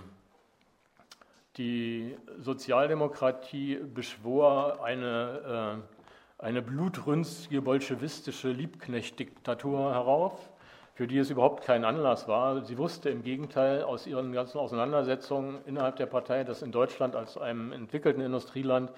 die 1.58 2.18
Sozialdemokratie 2.40 3.76
beschwor 3.76 4.84
eine, 4.84 5.80
äh, 6.40 6.44
eine 6.44 6.64
blutrünstige 6.64 7.62
bolschewistische 7.62 8.50
Liebknecht-Diktatur 8.50 9.94
herauf, 9.94 10.50
für 10.96 11.06
die 11.06 11.20
es 11.20 11.30
überhaupt 11.30 11.64
kein 11.64 11.86
Anlass 11.86 12.28
war. 12.28 12.64
Sie 12.64 12.80
wusste 12.80 13.12
im 13.12 13.22
Gegenteil 13.22 13.84
aus 13.84 14.08
ihren 14.08 14.34
ganzen 14.34 14.58
Auseinandersetzungen 14.58 15.60
innerhalb 15.68 15.98
der 15.98 16.08
Partei, 16.08 16.44
dass 16.44 16.64
in 16.64 16.72
Deutschland 16.72 17.16
als 17.16 17.38
einem 17.38 17.72
entwickelten 17.72 18.22
Industrieland 18.22 18.92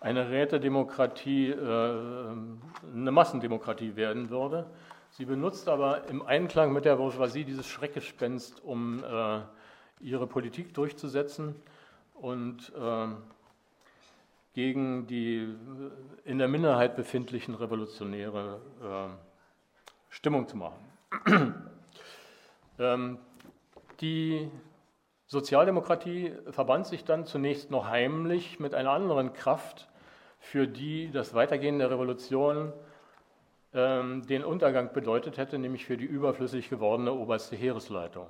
eine 0.00 0.30
Rätedemokratie 0.30 1.50
äh, 1.50 2.34
eine 2.94 3.10
Massendemokratie 3.10 3.96
werden 3.96 4.30
würde. 4.30 4.66
Sie 5.10 5.26
benutzt 5.26 5.68
aber 5.68 6.08
im 6.08 6.22
Einklang 6.22 6.72
mit 6.72 6.84
der 6.84 6.96
Bourgeoisie 6.96 7.44
dieses 7.44 7.66
Schreckgespenst, 7.66 8.64
um 8.64 9.04
äh, 9.04 9.40
ihre 10.00 10.26
Politik 10.26 10.72
durchzusetzen 10.72 11.54
und 12.14 12.72
äh, 12.74 13.08
gegen 14.54 15.06
die 15.06 15.54
in 16.24 16.38
der 16.38 16.48
Minderheit 16.48 16.96
befindlichen 16.96 17.54
Revolutionäre 17.54 18.60
Stimmung 20.08 20.48
zu 20.48 20.56
machen. 20.56 20.84
ähm, 22.78 23.18
die 24.00 24.50
Sozialdemokratie 25.26 26.32
verband 26.50 26.86
sich 26.86 27.04
dann 27.04 27.24
zunächst 27.24 27.70
noch 27.70 27.86
heimlich 27.86 28.58
mit 28.58 28.74
einer 28.74 28.90
anderen 28.90 29.32
Kraft, 29.32 29.88
für 30.40 30.66
die 30.66 31.10
das 31.12 31.34
Weitergehen 31.34 31.78
der 31.78 31.90
Revolution 31.90 32.72
ähm, 33.72 34.26
den 34.26 34.42
Untergang 34.42 34.92
bedeutet 34.92 35.38
hätte, 35.38 35.58
nämlich 35.58 35.84
für 35.84 35.96
die 35.96 36.06
überflüssig 36.06 36.68
gewordene 36.70 37.12
oberste 37.12 37.54
Heeresleitung. 37.54 38.26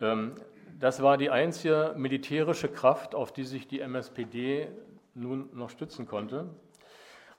Ähm, 0.00 0.34
das 0.80 1.02
war 1.02 1.16
die 1.16 1.30
einzige 1.30 1.94
militärische 1.96 2.68
Kraft, 2.68 3.14
auf 3.14 3.32
die 3.32 3.44
sich 3.44 3.68
die 3.68 3.80
MSPD 3.80 4.68
nun 5.14 5.48
noch 5.52 5.70
stützen 5.70 6.06
konnte. 6.06 6.48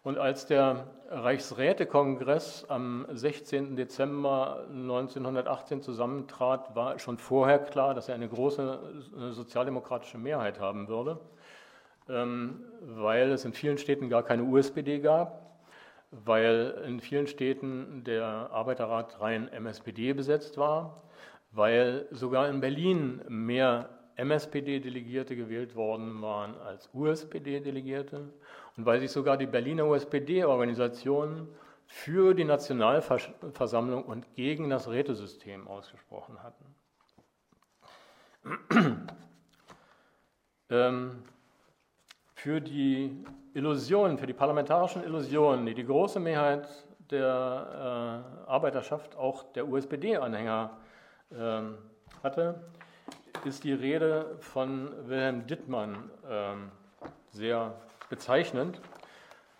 Und 0.03 0.17
als 0.17 0.45
der 0.45 0.87
Reichsrätekongress 1.09 2.65
am 2.69 3.05
16. 3.09 3.75
Dezember 3.75 4.65
1918 4.69 5.81
zusammentrat, 5.81 6.75
war 6.75 6.99
schon 6.99 7.17
vorher 7.17 7.59
klar, 7.59 7.93
dass 7.93 8.09
er 8.09 8.15
eine 8.15 8.27
große 8.27 8.79
sozialdemokratische 9.31 10.17
Mehrheit 10.17 10.59
haben 10.59 10.89
würde, 10.89 11.19
weil 12.07 13.31
es 13.31 13.45
in 13.45 13.53
vielen 13.53 13.77
Städten 13.77 14.09
gar 14.09 14.23
keine 14.23 14.43
USPD 14.43 14.99
gab, 14.99 15.59
weil 16.11 16.83
in 16.85 16.99
vielen 16.99 17.27
Städten 17.27 18.03
der 18.03 18.25
Arbeiterrat 18.25 19.19
rein 19.21 19.47
MSPD 19.47 20.13
besetzt 20.13 20.57
war, 20.57 21.03
weil 21.51 22.07
sogar 22.11 22.49
in 22.49 22.59
Berlin 22.61 23.21
mehr 23.27 23.89
MSPD-Delegierte 24.15 25.35
gewählt 25.35 25.75
worden 25.75 26.21
waren 26.21 26.55
als 26.57 26.89
USPD-Delegierte 26.93 28.31
und 28.77 28.85
weil 28.85 28.99
sich 28.99 29.11
sogar 29.11 29.37
die 29.37 29.47
Berliner 29.47 29.87
USPD-Organisation 29.87 31.47
für 31.85 32.33
die 32.33 32.43
Nationalversammlung 32.43 34.03
und 34.03 34.35
gegen 34.35 34.69
das 34.69 34.89
Rätesystem 34.89 35.67
ausgesprochen 35.67 36.37
hatten. 36.43 36.65
ähm, 40.69 41.23
für 42.43 42.59
die 42.59 43.23
Illusionen, 43.53 44.17
für 44.17 44.27
die 44.27 44.33
parlamentarischen 44.33 45.01
Illusionen, 45.01 45.65
die 45.65 45.73
die 45.73 45.85
große 45.85 46.19
Mehrheit 46.19 46.67
der 47.09 48.25
äh, 48.45 48.49
Arbeiterschaft, 48.49 49.15
auch 49.15 49.43
der 49.53 49.65
USPD-Anhänger, 49.65 50.71
äh, 51.31 51.61
hatte, 52.21 52.61
ist 53.45 53.63
die 53.63 53.71
Rede 53.71 54.35
von 54.39 54.91
Wilhelm 55.07 55.47
Dittmann 55.47 56.11
äh, 56.29 57.07
sehr 57.29 57.75
bezeichnend. 58.09 58.81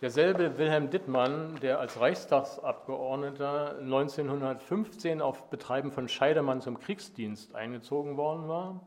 Derselbe 0.02 0.58
Wilhelm 0.58 0.90
Dittmann, 0.90 1.56
der 1.62 1.80
als 1.80 2.02
Reichstagsabgeordneter 2.02 3.78
1915 3.80 5.22
auf 5.22 5.50
Betreiben 5.50 5.94
von 5.94 6.10
Scheidemann 6.10 6.60
zum 6.60 6.78
Kriegsdienst 6.78 7.56
eingezogen 7.56 8.18
worden 8.18 8.50
war, 8.50 8.82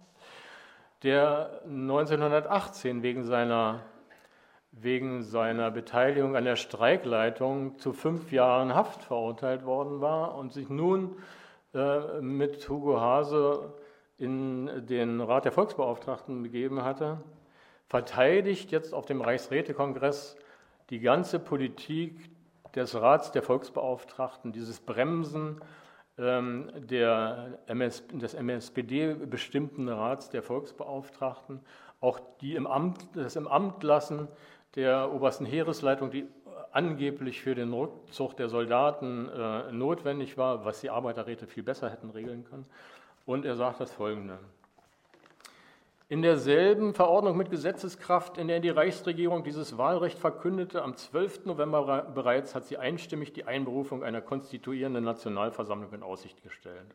der 1.02 1.60
1918 1.64 3.02
wegen 3.02 3.24
seiner, 3.24 3.82
wegen 4.72 5.22
seiner 5.22 5.70
Beteiligung 5.70 6.36
an 6.36 6.44
der 6.44 6.56
Streikleitung 6.56 7.78
zu 7.78 7.92
fünf 7.92 8.32
Jahren 8.32 8.74
Haft 8.74 9.02
verurteilt 9.02 9.64
worden 9.64 10.00
war 10.00 10.34
und 10.36 10.52
sich 10.52 10.68
nun 10.68 11.16
äh, 11.74 12.20
mit 12.20 12.68
Hugo 12.68 13.00
Hase 13.00 13.74
in 14.18 14.86
den 14.86 15.20
Rat 15.20 15.44
der 15.44 15.52
Volksbeauftragten 15.52 16.42
begeben 16.42 16.82
hatte, 16.82 17.18
verteidigt 17.88 18.72
jetzt 18.72 18.94
auf 18.94 19.04
dem 19.06 19.20
Reichsrätekongress 19.20 20.36
die 20.90 21.00
ganze 21.00 21.38
Politik 21.38 22.30
des 22.74 22.94
Rats 22.94 23.32
der 23.32 23.42
Volksbeauftragten, 23.42 24.52
dieses 24.52 24.80
Bremsen 24.80 25.60
der 26.18 27.58
MS, 27.66 28.06
des 28.08 28.34
MSPD 28.34 29.14
bestimmten 29.14 29.88
Rats 29.88 30.30
der 30.30 30.42
Volksbeauftragten, 30.42 31.60
auch 32.00 32.20
die 32.40 32.54
im 32.54 32.66
Amt, 32.66 33.08
das 33.14 33.36
im 33.36 33.46
Amt 33.46 33.82
lassen 33.82 34.28
der 34.76 35.12
obersten 35.12 35.44
Heeresleitung, 35.44 36.10
die 36.10 36.26
angeblich 36.72 37.40
für 37.40 37.54
den 37.54 37.72
Rückzug 37.72 38.36
der 38.36 38.48
Soldaten 38.48 39.28
äh, 39.28 39.72
notwendig 39.72 40.36
war, 40.36 40.64
was 40.64 40.80
die 40.80 40.90
Arbeiterräte 40.90 41.46
viel 41.46 41.62
besser 41.62 41.90
hätten 41.90 42.10
regeln 42.10 42.44
können. 42.44 42.66
Und 43.24 43.44
er 43.44 43.56
sagt 43.56 43.80
das 43.80 43.92
Folgende. 43.92 44.38
In 46.08 46.22
derselben 46.22 46.94
Verordnung 46.94 47.36
mit 47.36 47.50
Gesetzeskraft, 47.50 48.38
in 48.38 48.46
der 48.46 48.60
die 48.60 48.70
Reichsregierung 48.70 49.42
dieses 49.42 49.76
Wahlrecht 49.76 50.20
verkündete, 50.20 50.84
am 50.84 50.96
12. 50.96 51.46
November 51.46 52.02
bereits 52.14 52.54
hat 52.54 52.64
sie 52.64 52.76
einstimmig 52.76 53.32
die 53.32 53.42
Einberufung 53.42 54.04
einer 54.04 54.20
konstituierenden 54.20 55.02
Nationalversammlung 55.02 55.92
in 55.92 56.04
Aussicht 56.04 56.44
gestellt. 56.44 56.94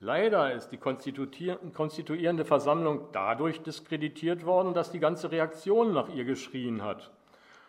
Leider 0.00 0.52
ist 0.52 0.70
die 0.70 0.78
konstituierende 0.78 2.44
Versammlung 2.44 3.06
dadurch 3.12 3.62
diskreditiert 3.62 4.44
worden, 4.44 4.74
dass 4.74 4.90
die 4.90 4.98
ganze 4.98 5.30
Reaktion 5.30 5.92
nach 5.92 6.08
ihr 6.08 6.24
geschrien 6.24 6.82
hat. 6.82 7.12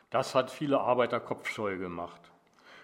Das 0.09 0.33
hat 0.33 0.49
viele 0.49 0.79
Arbeiter 0.79 1.19
kopfscheu 1.19 1.77
gemacht. 1.77 2.31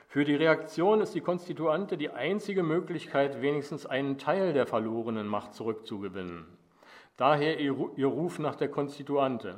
Für 0.08 0.24
die 0.24 0.36
Reaktion 0.36 1.02
ist 1.02 1.16
die 1.16 1.22
Konstituante 1.22 1.98
die 1.98 2.12
einzige 2.12 2.62
Möglichkeit, 2.62 3.42
wenigstens 3.42 3.88
einen 3.88 4.20
Teil 4.20 4.54
der 4.54 4.68
verlorenen 4.68 5.26
Macht 5.26 5.56
zurückzugewinnen. 5.56 6.61
Daher 7.18 7.60
ihr 7.60 8.08
Ruf 8.08 8.40
nach 8.40 8.56
der 8.56 8.70
Konstituante. 8.70 9.58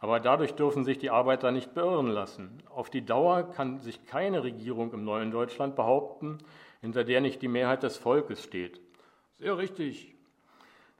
Aber 0.00 0.20
dadurch 0.20 0.54
dürfen 0.54 0.84
sich 0.84 0.98
die 0.98 1.10
Arbeiter 1.10 1.50
nicht 1.50 1.74
beirren 1.74 2.08
lassen. 2.08 2.62
Auf 2.70 2.88
die 2.88 3.04
Dauer 3.04 3.50
kann 3.50 3.80
sich 3.80 4.06
keine 4.06 4.44
Regierung 4.44 4.92
im 4.92 5.04
neuen 5.04 5.30
Deutschland 5.30 5.74
behaupten, 5.74 6.38
hinter 6.80 7.04
der 7.04 7.20
nicht 7.20 7.42
die 7.42 7.48
Mehrheit 7.48 7.82
des 7.82 7.96
Volkes 7.96 8.42
steht. 8.42 8.80
Sehr 9.38 9.58
richtig. 9.58 10.14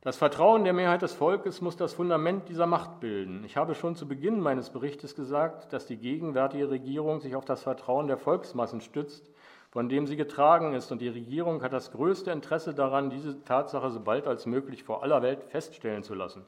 Das 0.00 0.16
Vertrauen 0.16 0.64
der 0.64 0.72
Mehrheit 0.72 1.02
des 1.02 1.12
Volkes 1.12 1.60
muss 1.60 1.76
das 1.76 1.92
Fundament 1.92 2.48
dieser 2.48 2.66
Macht 2.66 3.00
bilden. 3.00 3.42
Ich 3.44 3.56
habe 3.56 3.74
schon 3.74 3.96
zu 3.96 4.06
Beginn 4.06 4.40
meines 4.40 4.70
Berichtes 4.70 5.14
gesagt, 5.14 5.72
dass 5.72 5.86
die 5.86 5.96
gegenwärtige 5.96 6.70
Regierung 6.70 7.20
sich 7.20 7.34
auf 7.34 7.44
das 7.44 7.62
Vertrauen 7.62 8.06
der 8.06 8.16
Volksmassen 8.16 8.80
stützt 8.80 9.28
von 9.70 9.88
dem 9.88 10.06
sie 10.06 10.16
getragen 10.16 10.74
ist. 10.74 10.90
Und 10.90 11.00
die 11.00 11.08
Regierung 11.08 11.62
hat 11.62 11.72
das 11.72 11.92
größte 11.92 12.30
Interesse 12.30 12.74
daran, 12.74 13.10
diese 13.10 13.42
Tatsache 13.44 13.90
so 13.90 14.00
bald 14.00 14.26
als 14.26 14.46
möglich 14.46 14.84
vor 14.84 15.02
aller 15.02 15.22
Welt 15.22 15.44
feststellen 15.44 16.02
zu 16.02 16.14
lassen. 16.14 16.44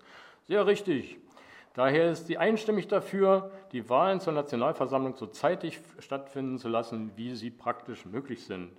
Sehr 0.47 0.67
richtig. 0.67 1.19
Daher 1.75 2.11
ist 2.11 2.27
sie 2.27 2.37
einstimmig 2.37 2.89
dafür, 2.89 3.53
die 3.73 3.89
Wahlen 3.89 4.21
zur 4.21 4.33
Nationalversammlung 4.33 5.15
so 5.15 5.27
zeitig 5.27 5.81
stattfinden 6.01 6.59
zu 6.59 6.69
lassen, 6.69 7.13
wie 7.15 7.37
sie 7.37 7.51
praktisch 7.51 8.05
möglich 8.07 8.45
sind. 8.45 8.73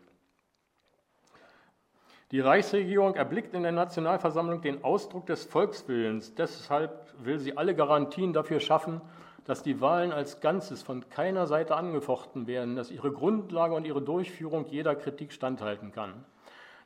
Die 2.31 2.39
Reichsregierung 2.39 3.15
erblickt 3.15 3.53
in 3.53 3.63
der 3.63 3.73
Nationalversammlung 3.73 4.61
den 4.61 4.83
Ausdruck 4.83 5.25
des 5.25 5.43
Volkswillens. 5.45 6.33
Deshalb 6.33 7.13
will 7.19 7.39
sie 7.39 7.57
alle 7.57 7.75
Garantien 7.75 8.31
dafür 8.31 8.61
schaffen, 8.61 9.01
dass 9.45 9.63
die 9.63 9.81
Wahlen 9.81 10.11
als 10.11 10.39
Ganzes 10.39 10.83
von 10.83 11.09
keiner 11.09 11.47
Seite 11.47 11.75
angefochten 11.75 12.47
werden, 12.47 12.75
dass 12.75 12.91
ihre 12.91 13.11
Grundlage 13.11 13.73
und 13.73 13.85
ihre 13.85 14.01
Durchführung 14.01 14.65
jeder 14.67 14.95
Kritik 14.95 15.33
standhalten 15.33 15.91
kann. 15.91 16.25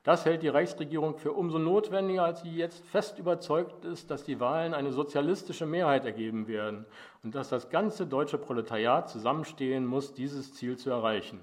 Das 0.06 0.24
hält 0.24 0.43
die 0.43 0.49
Reichsregierung 0.49 1.18
für 1.18 1.32
umso 1.32 1.58
notwendiger, 1.58 2.24
als 2.24 2.41
sie 2.41 2.56
jetzt 2.56 2.86
fest 2.86 3.18
überzeugt 3.18 3.86
ist, 3.86 4.12
dass 4.12 4.24
die 4.24 4.39
Wahlen 4.39 4.76
eine 4.76 4.91
sozialistische 4.91 5.66
Mehrheit 5.66 6.06
ergeben 6.06 6.47
werden 6.47 6.86
und 7.24 7.34
dass 7.34 7.49
das 7.49 7.72
ganze 7.72 8.06
deutsche 8.06 8.38
Proletariat 8.38 9.10
zusammenstehen 9.10 9.84
muss, 9.84 10.14
dieses 10.14 10.53
Ziel 10.53 10.78
zu 10.78 10.91
erreichen. 10.91 11.39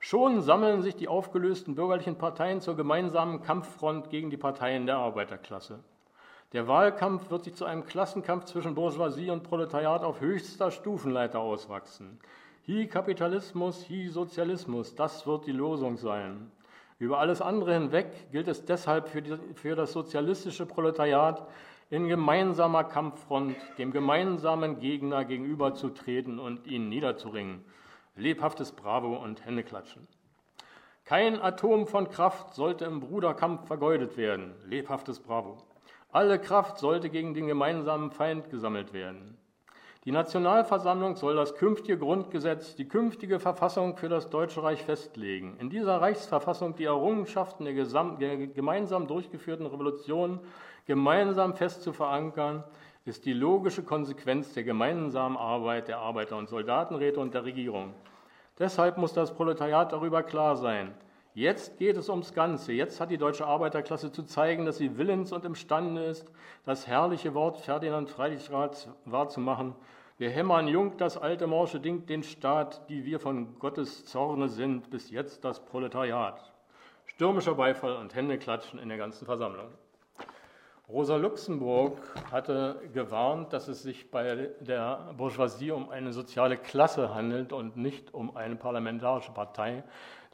Schon 0.00 0.40
sammeln 0.40 0.82
sich 0.82 0.96
die 0.96 1.06
aufgelösten 1.06 1.76
bürgerlichen 1.76 2.18
Parteien 2.18 2.60
zur 2.60 2.74
gemeinsamen 2.74 3.40
Kampffront 3.40 4.10
gegen 4.10 4.30
die 4.30 4.36
Parteien 4.36 4.84
der 4.84 4.96
Arbeiterklasse. 4.96 5.78
Der 6.52 6.68
Wahlkampf 6.68 7.30
wird 7.30 7.44
sich 7.44 7.54
zu 7.54 7.64
einem 7.64 7.86
Klassenkampf 7.86 8.44
zwischen 8.44 8.74
Bourgeoisie 8.74 9.30
und 9.30 9.42
Proletariat 9.42 10.04
auf 10.04 10.20
höchster 10.20 10.70
Stufenleiter 10.70 11.40
auswachsen. 11.40 12.20
Hi 12.68 12.86
Kapitalismus, 12.86 13.88
hi 13.88 14.08
Sozialismus, 14.08 14.94
das 14.94 15.26
wird 15.26 15.46
die 15.46 15.52
Losung 15.52 15.96
sein. 15.96 16.52
Über 16.98 17.20
alles 17.20 17.40
andere 17.40 17.72
hinweg 17.72 18.30
gilt 18.32 18.48
es 18.48 18.66
deshalb 18.66 19.08
für, 19.08 19.22
die, 19.22 19.34
für 19.54 19.74
das 19.74 19.92
sozialistische 19.92 20.66
Proletariat 20.66 21.48
in 21.88 22.06
gemeinsamer 22.06 22.84
Kampffront 22.84 23.56
dem 23.78 23.90
gemeinsamen 23.90 24.78
Gegner 24.78 25.24
gegenüberzutreten 25.24 26.38
und 26.38 26.66
ihn 26.66 26.90
niederzuringen. 26.90 27.64
Lebhaftes 28.14 28.72
Bravo 28.72 29.16
und 29.16 29.46
Händeklatschen. 29.46 30.06
Kein 31.06 31.40
Atom 31.40 31.86
von 31.86 32.10
Kraft 32.10 32.54
sollte 32.54 32.84
im 32.84 33.00
Bruderkampf 33.00 33.66
vergeudet 33.66 34.18
werden. 34.18 34.54
Lebhaftes 34.66 35.18
Bravo. 35.18 35.56
Alle 36.12 36.38
Kraft 36.38 36.76
sollte 36.76 37.08
gegen 37.08 37.32
den 37.32 37.46
gemeinsamen 37.46 38.10
Feind 38.10 38.50
gesammelt 38.50 38.92
werden. 38.92 39.38
Die 40.04 40.12
Nationalversammlung 40.12 41.16
soll 41.16 41.36
das 41.36 41.54
künftige 41.54 41.96
Grundgesetz, 41.96 42.74
die 42.74 42.86
künftige 42.86 43.40
Verfassung 43.40 43.96
für 43.96 44.10
das 44.10 44.28
Deutsche 44.28 44.62
Reich 44.62 44.82
festlegen. 44.82 45.56
In 45.58 45.70
dieser 45.70 46.02
Reichsverfassung 46.02 46.74
die 46.74 46.84
Errungenschaften 46.84 47.64
der, 47.64 47.84
der 48.18 48.46
gemeinsam 48.48 49.06
durchgeführten 49.06 49.64
Revolution 49.64 50.40
gemeinsam 50.86 51.54
fest 51.54 51.82
zu 51.82 51.94
verankern, 51.94 52.62
ist 53.06 53.24
die 53.24 53.32
logische 53.32 53.82
Konsequenz 53.82 54.52
der 54.52 54.64
gemeinsamen 54.64 55.38
Arbeit 55.38 55.88
der 55.88 55.98
Arbeiter- 55.98 56.36
und 56.36 56.48
Soldatenräte 56.48 57.20
und 57.20 57.32
der 57.32 57.44
Regierung. 57.44 57.94
Deshalb 58.58 58.98
muss 58.98 59.14
das 59.14 59.32
Proletariat 59.32 59.92
darüber 59.92 60.22
klar 60.22 60.56
sein. 60.56 60.92
Jetzt 61.34 61.78
geht 61.78 61.96
es 61.96 62.10
ums 62.10 62.34
Ganze. 62.34 62.74
Jetzt 62.74 63.00
hat 63.00 63.10
die 63.10 63.16
deutsche 63.16 63.46
Arbeiterklasse 63.46 64.12
zu 64.12 64.22
zeigen, 64.22 64.66
dass 64.66 64.76
sie 64.76 64.98
willens 64.98 65.32
und 65.32 65.46
imstande 65.46 66.04
ist, 66.04 66.30
das 66.66 66.86
herrliche 66.86 67.32
Wort 67.32 67.56
Ferdinand 67.56 68.10
Freilichraths 68.10 68.90
wahrzumachen. 69.06 69.74
Wir 70.18 70.28
hämmern 70.28 70.68
jung 70.68 70.98
das 70.98 71.16
alte 71.16 71.46
morsche 71.46 71.80
Ding, 71.80 72.04
den 72.04 72.22
Staat, 72.22 72.86
die 72.90 73.06
wir 73.06 73.18
von 73.18 73.58
Gottes 73.58 74.04
Zorne 74.04 74.50
sind, 74.50 74.90
bis 74.90 75.10
jetzt 75.10 75.42
das 75.42 75.64
Proletariat. 75.64 76.52
Stürmischer 77.06 77.54
Beifall 77.54 77.96
und 77.96 78.14
Händeklatschen 78.14 78.78
in 78.78 78.90
der 78.90 78.98
ganzen 78.98 79.24
Versammlung. 79.24 79.68
Rosa 80.88 81.16
Luxemburg 81.16 81.96
hatte 82.30 82.82
gewarnt, 82.92 83.54
dass 83.54 83.68
es 83.68 83.82
sich 83.82 84.10
bei 84.10 84.50
der 84.60 85.14
Bourgeoisie 85.16 85.70
um 85.70 85.88
eine 85.88 86.12
soziale 86.12 86.58
Klasse 86.58 87.14
handelt 87.14 87.54
und 87.54 87.78
nicht 87.78 88.12
um 88.12 88.36
eine 88.36 88.56
parlamentarische 88.56 89.32
Partei, 89.32 89.84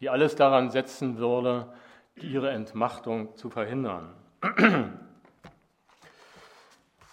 die 0.01 0.11
alles 0.11 0.37
daran 0.37 0.71
setzen 0.71 1.19
würde, 1.19 1.73
ihre 2.17 2.51
Entmachtung 2.51 3.35
zu 3.37 3.51
verhindern. 3.51 4.15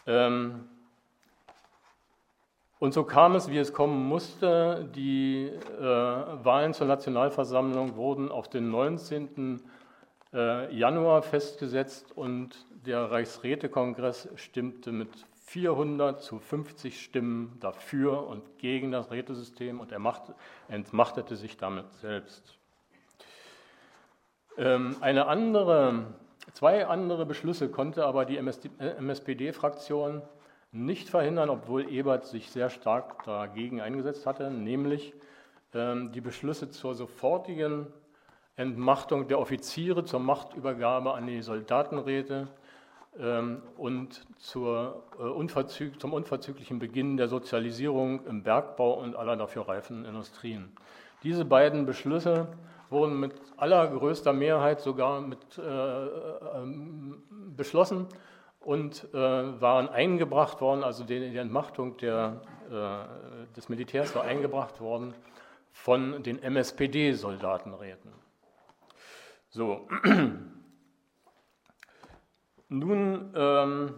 ähm, 0.08 0.68
und 2.80 2.94
so 2.94 3.04
kam 3.04 3.36
es, 3.36 3.50
wie 3.50 3.58
es 3.58 3.74
kommen 3.74 4.08
musste. 4.08 4.90
Die 4.96 5.48
äh, 5.48 5.82
Wahlen 5.82 6.74
zur 6.74 6.88
Nationalversammlung 6.88 7.96
wurden 7.96 8.32
auf 8.32 8.50
den 8.50 8.70
19. 8.70 9.62
Äh, 10.34 10.76
Januar 10.76 11.22
festgesetzt 11.22 12.12
und 12.16 12.66
der 12.86 13.10
Reichsrätekongress 13.10 14.30
stimmte 14.36 14.92
mit 14.92 15.10
400 15.46 16.22
zu 16.22 16.40
50 16.40 17.02
Stimmen 17.02 17.58
dafür 17.60 18.28
und 18.28 18.58
gegen 18.58 18.92
das 18.92 19.10
Rätesystem 19.12 19.80
und 19.80 19.92
er 19.92 20.02
entmachtete 20.68 21.36
sich 21.36 21.56
damit 21.58 21.92
selbst. 21.94 22.58
Ähm, 24.58 24.96
eine 25.02 25.28
andere, 25.28 26.06
zwei 26.54 26.88
andere 26.88 27.26
Beschlüsse 27.26 27.70
konnte 27.70 28.06
aber 28.06 28.26
die 28.26 28.38
MSPD-Fraktion 28.38 30.22
nicht 30.72 31.10
verhindern, 31.10 31.50
obwohl 31.50 31.90
Ebert 31.90 32.26
sich 32.26 32.52
sehr 32.52 32.70
stark 32.70 33.24
dagegen 33.24 33.82
eingesetzt 33.82 34.26
hatte, 34.26 34.52
nämlich 34.52 35.14
ähm, 35.74 36.12
die 36.12 36.22
Beschlüsse 36.22 36.70
zur 36.70 36.96
sofortigen 36.96 37.88
Entmachtung 38.56 39.28
der 39.28 39.40
Offiziere, 39.40 40.06
zur 40.06 40.20
Machtübergabe 40.22 41.14
an 41.14 41.28
die 41.28 41.42
Soldatenräte 41.42 42.48
ähm, 43.20 43.62
und 43.78 44.26
zur, 44.38 45.04
äh, 45.20 45.98
zum 45.98 46.14
unverzüglichen 46.14 46.80
Beginn 46.80 47.18
der 47.18 47.28
Sozialisierung 47.28 48.26
im 48.26 48.44
Bergbau 48.44 48.94
und 48.94 49.16
aller 49.16 49.36
dafür 49.36 49.68
reifen 49.68 50.06
Industrien. 50.06 50.72
Diese 51.24 51.44
beiden 51.44 51.86
Beschlüsse 51.86 52.48
wurden 52.90 53.20
mit 53.20 53.34
allergrößter 53.58 54.34
Mehrheit 54.34 54.82
sogar 54.82 55.22
mit, 55.22 55.40
äh, 55.58 56.06
äh, 56.06 56.10
beschlossen 57.56 58.08
und 58.60 59.08
äh, 59.14 59.18
waren 59.18 59.90
eingebracht 59.90 60.62
worden, 60.62 60.84
also 60.84 61.04
die, 61.04 61.32
die 61.32 61.38
Entmachtung 61.38 61.98
der, 61.98 62.42
äh, 62.70 63.56
des 63.56 63.70
Militärs 63.70 64.16
war 64.16 64.24
eingebracht 64.24 64.82
worden 64.82 65.14
von 65.72 66.24
den 66.24 66.42
MSPD-Soldatenräten. 66.42 68.12
So. 69.50 69.88
Nun 72.68 73.32
ähm, 73.36 73.94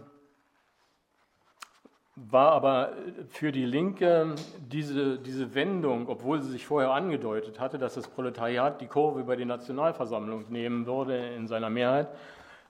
war 2.30 2.52
aber 2.52 2.92
für 3.28 3.52
die 3.52 3.64
Linke 3.64 4.34
diese, 4.58 5.18
diese 5.18 5.54
Wendung, 5.54 6.08
obwohl 6.08 6.40
sie 6.42 6.50
sich 6.50 6.66
vorher 6.66 6.90
angedeutet 6.90 7.60
hatte, 7.60 7.78
dass 7.78 7.94
das 7.94 8.08
Proletariat 8.08 8.80
die 8.80 8.86
Kurve 8.86 9.20
über 9.20 9.36
die 9.36 9.44
Nationalversammlung 9.44 10.46
nehmen 10.48 10.86
würde 10.86 11.16
in 11.16 11.46
seiner 11.46 11.70
Mehrheit, 11.70 12.08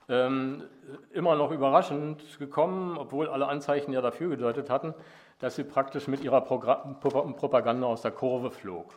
ähm, 0.08 0.64
immer 1.12 1.34
noch 1.36 1.50
überraschend 1.50 2.38
gekommen, 2.38 2.96
obwohl 2.98 3.28
alle 3.28 3.48
Anzeichen 3.48 3.92
ja 3.92 4.00
dafür 4.00 4.28
gedeutet 4.30 4.70
hatten, 4.70 4.94
dass 5.38 5.56
sie 5.56 5.64
praktisch 5.64 6.08
mit 6.08 6.22
ihrer 6.22 6.40
Propaganda 6.40 7.86
aus 7.86 8.02
der 8.02 8.10
Kurve 8.10 8.50
flog. 8.50 8.94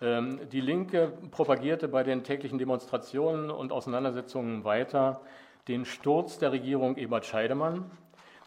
Ähm, 0.00 0.40
die 0.50 0.60
Linke 0.60 1.12
propagierte 1.30 1.88
bei 1.88 2.02
den 2.02 2.24
täglichen 2.24 2.58
Demonstrationen 2.58 3.50
und 3.50 3.72
Auseinandersetzungen 3.72 4.64
weiter 4.64 5.20
den 5.68 5.84
Sturz 5.84 6.38
der 6.38 6.52
Regierung 6.52 6.96
Ebert 6.96 7.24
Scheidemann, 7.24 7.90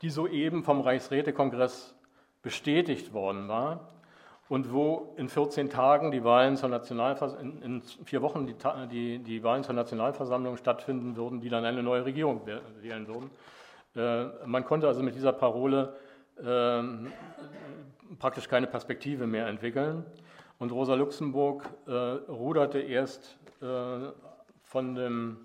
die 0.02 0.10
soeben 0.10 0.64
vom 0.64 0.82
Reichsrätekongress 0.82 1.96
bestätigt 2.42 3.14
worden 3.14 3.48
war 3.48 3.90
und 4.50 4.72
wo 4.72 5.14
in 5.18 5.28
14 5.28 5.70
Tagen 5.70 6.12
die 6.12 6.24
Wahlen 6.24 6.56
zur 6.56 6.70
Nationalversammlung, 6.70 7.62
in, 7.62 7.82
vier 7.82 8.22
Wochen 8.22 8.48
die, 8.48 8.56
die, 8.90 9.20
die, 9.20 9.44
Wahlen 9.44 9.64
zur 9.64 9.76
Nationalversammlung 9.76 10.58
stattfinden 10.58 11.16
würden, 11.16 11.42
die 11.42 11.50
dann 11.50 11.66
eine 11.66 11.84
neue 11.84 12.06
Regierung 12.06 12.42
wählen 12.46 13.08
würden. 13.08 13.30
Äh, 13.96 14.48
man 14.48 14.64
konnte 14.64 14.88
also 14.88 15.04
mit 15.04 15.16
dieser 15.16 15.34
Parole 15.34 15.96
äh, 16.38 16.82
praktisch 18.20 18.48
keine 18.48 18.68
Perspektive 18.68 19.28
mehr 19.28 19.48
entwickeln. 19.48 20.06
Und 20.60 20.72
Rosa 20.72 20.96
Luxemburg 20.96 21.70
äh, 21.86 21.92
ruderte 21.92 22.80
erst 22.80 23.38
äh, 23.62 24.12
von 24.64 24.96
dem 24.96 25.38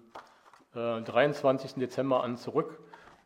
23. 0.74 1.76
Äh, 1.76 1.80
Dezember 1.80 2.24
an 2.24 2.36
zurück 2.36 2.78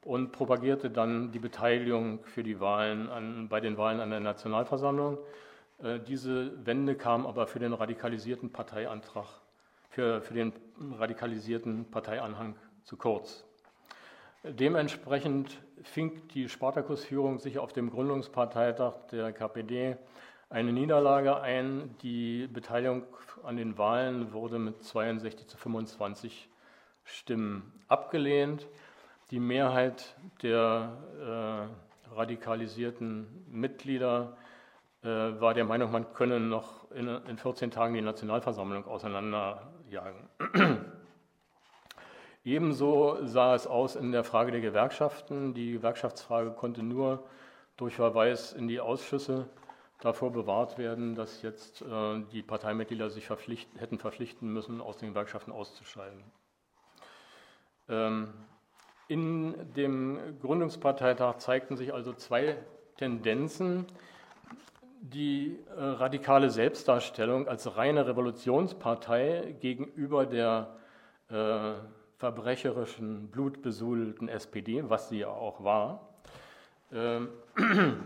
und 0.07 0.31
propagierte 0.31 0.89
dann 0.89 1.33
die 1.33 1.41
Beteiligung 1.41 2.25
für 2.25 2.45
die 2.45 2.61
Wahlen 2.61 3.09
an, 3.09 3.49
bei 3.49 3.61
den 3.61 3.77
Wahlen 3.77 3.99
an 3.99 4.11
der 4.11 4.21
Nationalversammlung. 4.21 5.19
Äh, 5.83 5.99
diese 5.99 6.65
Wende 6.65 6.95
kam 6.95 7.27
aber 7.27 7.49
für 7.49 7.59
den 7.59 7.73
radikalisierten 7.73 8.53
Parteiantrag, 8.53 9.27
für, 9.91 10.23
für 10.23 10.35
den 10.35 10.53
radikalisierten 10.79 11.91
Parteianhang 11.91 12.55
zu 12.85 12.97
kurz. 12.97 13.45
Dementsprechend 14.45 15.61
fing 15.83 16.23
die 16.29 16.49
Spartakusführung 16.49 17.41
sich 17.41 17.59
auf 17.59 17.73
dem 17.73 17.91
Gründungsparteitag 17.91 19.09
der 19.11 19.33
KPD 19.33 19.97
eine 20.51 20.73
Niederlage 20.73 21.41
ein. 21.41 21.97
Die 22.03 22.47
Beteiligung 22.47 23.03
an 23.43 23.57
den 23.57 23.77
Wahlen 23.77 24.33
wurde 24.33 24.61
mit 24.61 24.85
62 24.85 25.49
zu 25.49 25.57
25 25.57 26.49
Stimmen 27.03 27.73
abgelehnt. 27.89 28.69
Die 29.31 29.41
Mehrheit 29.41 30.16
der 30.43 31.68
äh, 32.11 32.14
radikalisierten 32.14 33.45
Mitglieder 33.49 34.37
äh, 35.03 35.09
war 35.09 35.53
der 35.53 35.64
Meinung, 35.64 35.91
man 35.91 36.12
könne 36.12 36.39
noch 36.39 36.91
in, 36.93 37.09
in 37.09 37.37
14 37.37 37.72
Tagen 37.72 37.95
die 37.95 38.03
Nationalversammlung 38.03 38.87
auseinanderjagen. 38.87 40.29
Ebenso 42.45 43.27
sah 43.27 43.57
es 43.57 43.66
aus 43.66 43.97
in 43.97 44.12
der 44.12 44.22
Frage 44.22 44.53
der 44.53 44.61
Gewerkschaften. 44.61 45.55
Die 45.55 45.72
Gewerkschaftsfrage 45.72 46.53
konnte 46.53 46.85
nur 46.85 47.24
durch 47.77 47.97
Verweis 47.97 48.53
in 48.53 48.68
die 48.68 48.79
Ausschüsse 48.79 49.49
davor 50.01 50.31
bewahrt 50.33 50.79
werden, 50.79 51.16
dass 51.16 51.43
jetzt 51.43 51.83
äh, 51.83 52.22
die 52.31 52.43
Parteimitglieder 52.43 53.11
sich 53.11 53.27
verpflichten, 53.27 53.81
hätten 53.81 53.99
verpflichten 53.99 54.53
müssen, 54.53 54.81
aus 54.81 54.99
den 54.99 55.09
Gewerkschaften 55.09 55.51
auszuscheiden. 55.51 56.22
Ähm, 57.89 58.33
in 59.09 59.55
dem 59.77 60.19
Gründungsparteitag 60.41 61.39
zeigten 61.39 61.77
sich 61.77 61.95
also 61.95 62.13
zwei 62.13 62.57
Tendenzen. 62.97 63.87
Die 65.01 65.59
äh, 65.77 65.81
radikale 65.81 66.51
Selbstdarstellung 66.51 67.47
als 67.47 67.77
reine 67.77 68.07
Revolutionspartei 68.07 69.55
gegenüber 69.61 70.27
der 70.27 70.77
äh, 71.29 71.75
verbrecherischen, 72.19 73.29
blutbesudelten 73.29 74.29
SPD, 74.29 74.83
was 74.89 75.09
sie 75.09 75.21
ja 75.21 75.29
auch 75.29 75.63
war. 75.63 76.09
Ähm, 76.93 77.29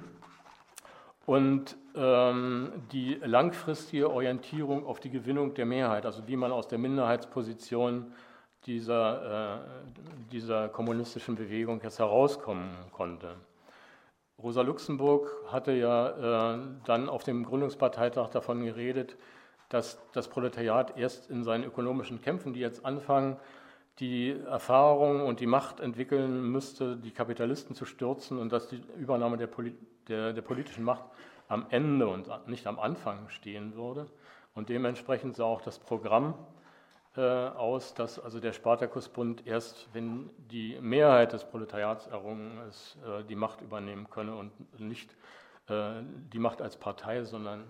und 1.26 1.76
ähm, 1.94 2.72
die 2.92 3.14
langfristige 3.24 4.10
Orientierung 4.10 4.84
auf 4.84 5.00
die 5.00 5.10
Gewinnung 5.10 5.54
der 5.54 5.64
Mehrheit, 5.64 6.04
also 6.04 6.26
wie 6.26 6.36
man 6.36 6.52
aus 6.52 6.68
der 6.68 6.78
Minderheitsposition 6.78 8.08
äh, 8.08 8.29
dieser 8.66 10.68
kommunistischen 10.72 11.36
Bewegung 11.36 11.80
jetzt 11.82 11.98
herauskommen 11.98 12.70
konnte. 12.92 13.36
Rosa 14.42 14.62
Luxemburg 14.62 15.30
hatte 15.48 15.72
ja 15.72 16.54
äh, 16.54 16.58
dann 16.84 17.08
auf 17.08 17.24
dem 17.24 17.44
Gründungsparteitag 17.44 18.30
davon 18.30 18.64
geredet, 18.64 19.16
dass 19.68 20.00
das 20.12 20.28
Proletariat 20.28 20.96
erst 20.96 21.30
in 21.30 21.44
seinen 21.44 21.64
ökonomischen 21.64 22.22
Kämpfen, 22.22 22.54
die 22.54 22.60
jetzt 22.60 22.84
anfangen, 22.84 23.36
die 23.98 24.30
Erfahrung 24.30 25.26
und 25.26 25.40
die 25.40 25.46
Macht 25.46 25.80
entwickeln 25.80 26.50
müsste, 26.50 26.96
die 26.96 27.10
Kapitalisten 27.10 27.76
zu 27.76 27.84
stürzen 27.84 28.38
und 28.38 28.50
dass 28.50 28.68
die 28.68 28.82
Übernahme 28.98 29.36
der, 29.36 29.46
Poli 29.46 29.76
der, 30.08 30.32
der 30.32 30.42
politischen 30.42 30.84
Macht 30.84 31.04
am 31.48 31.66
Ende 31.68 32.08
und 32.08 32.30
nicht 32.46 32.66
am 32.66 32.78
Anfang 32.78 33.28
stehen 33.28 33.74
würde. 33.74 34.06
Und 34.54 34.70
dementsprechend 34.70 35.36
sah 35.36 35.44
auch 35.44 35.60
das 35.60 35.78
Programm 35.78 36.32
äh, 36.32 36.59
aus, 37.22 37.94
dass 37.94 38.18
also 38.18 38.40
der 38.40 38.52
Spartakusbund 38.52 39.46
erst, 39.46 39.88
wenn 39.92 40.30
die 40.50 40.78
Mehrheit 40.80 41.32
des 41.32 41.44
Proletariats 41.44 42.06
errungen 42.06 42.58
ist, 42.68 42.96
äh, 43.06 43.24
die 43.24 43.34
Macht 43.34 43.60
übernehmen 43.60 44.08
könne 44.10 44.34
und 44.34 44.52
nicht 44.80 45.14
äh, 45.68 46.02
die 46.32 46.38
Macht 46.38 46.62
als 46.62 46.76
Partei, 46.76 47.24
sondern 47.24 47.64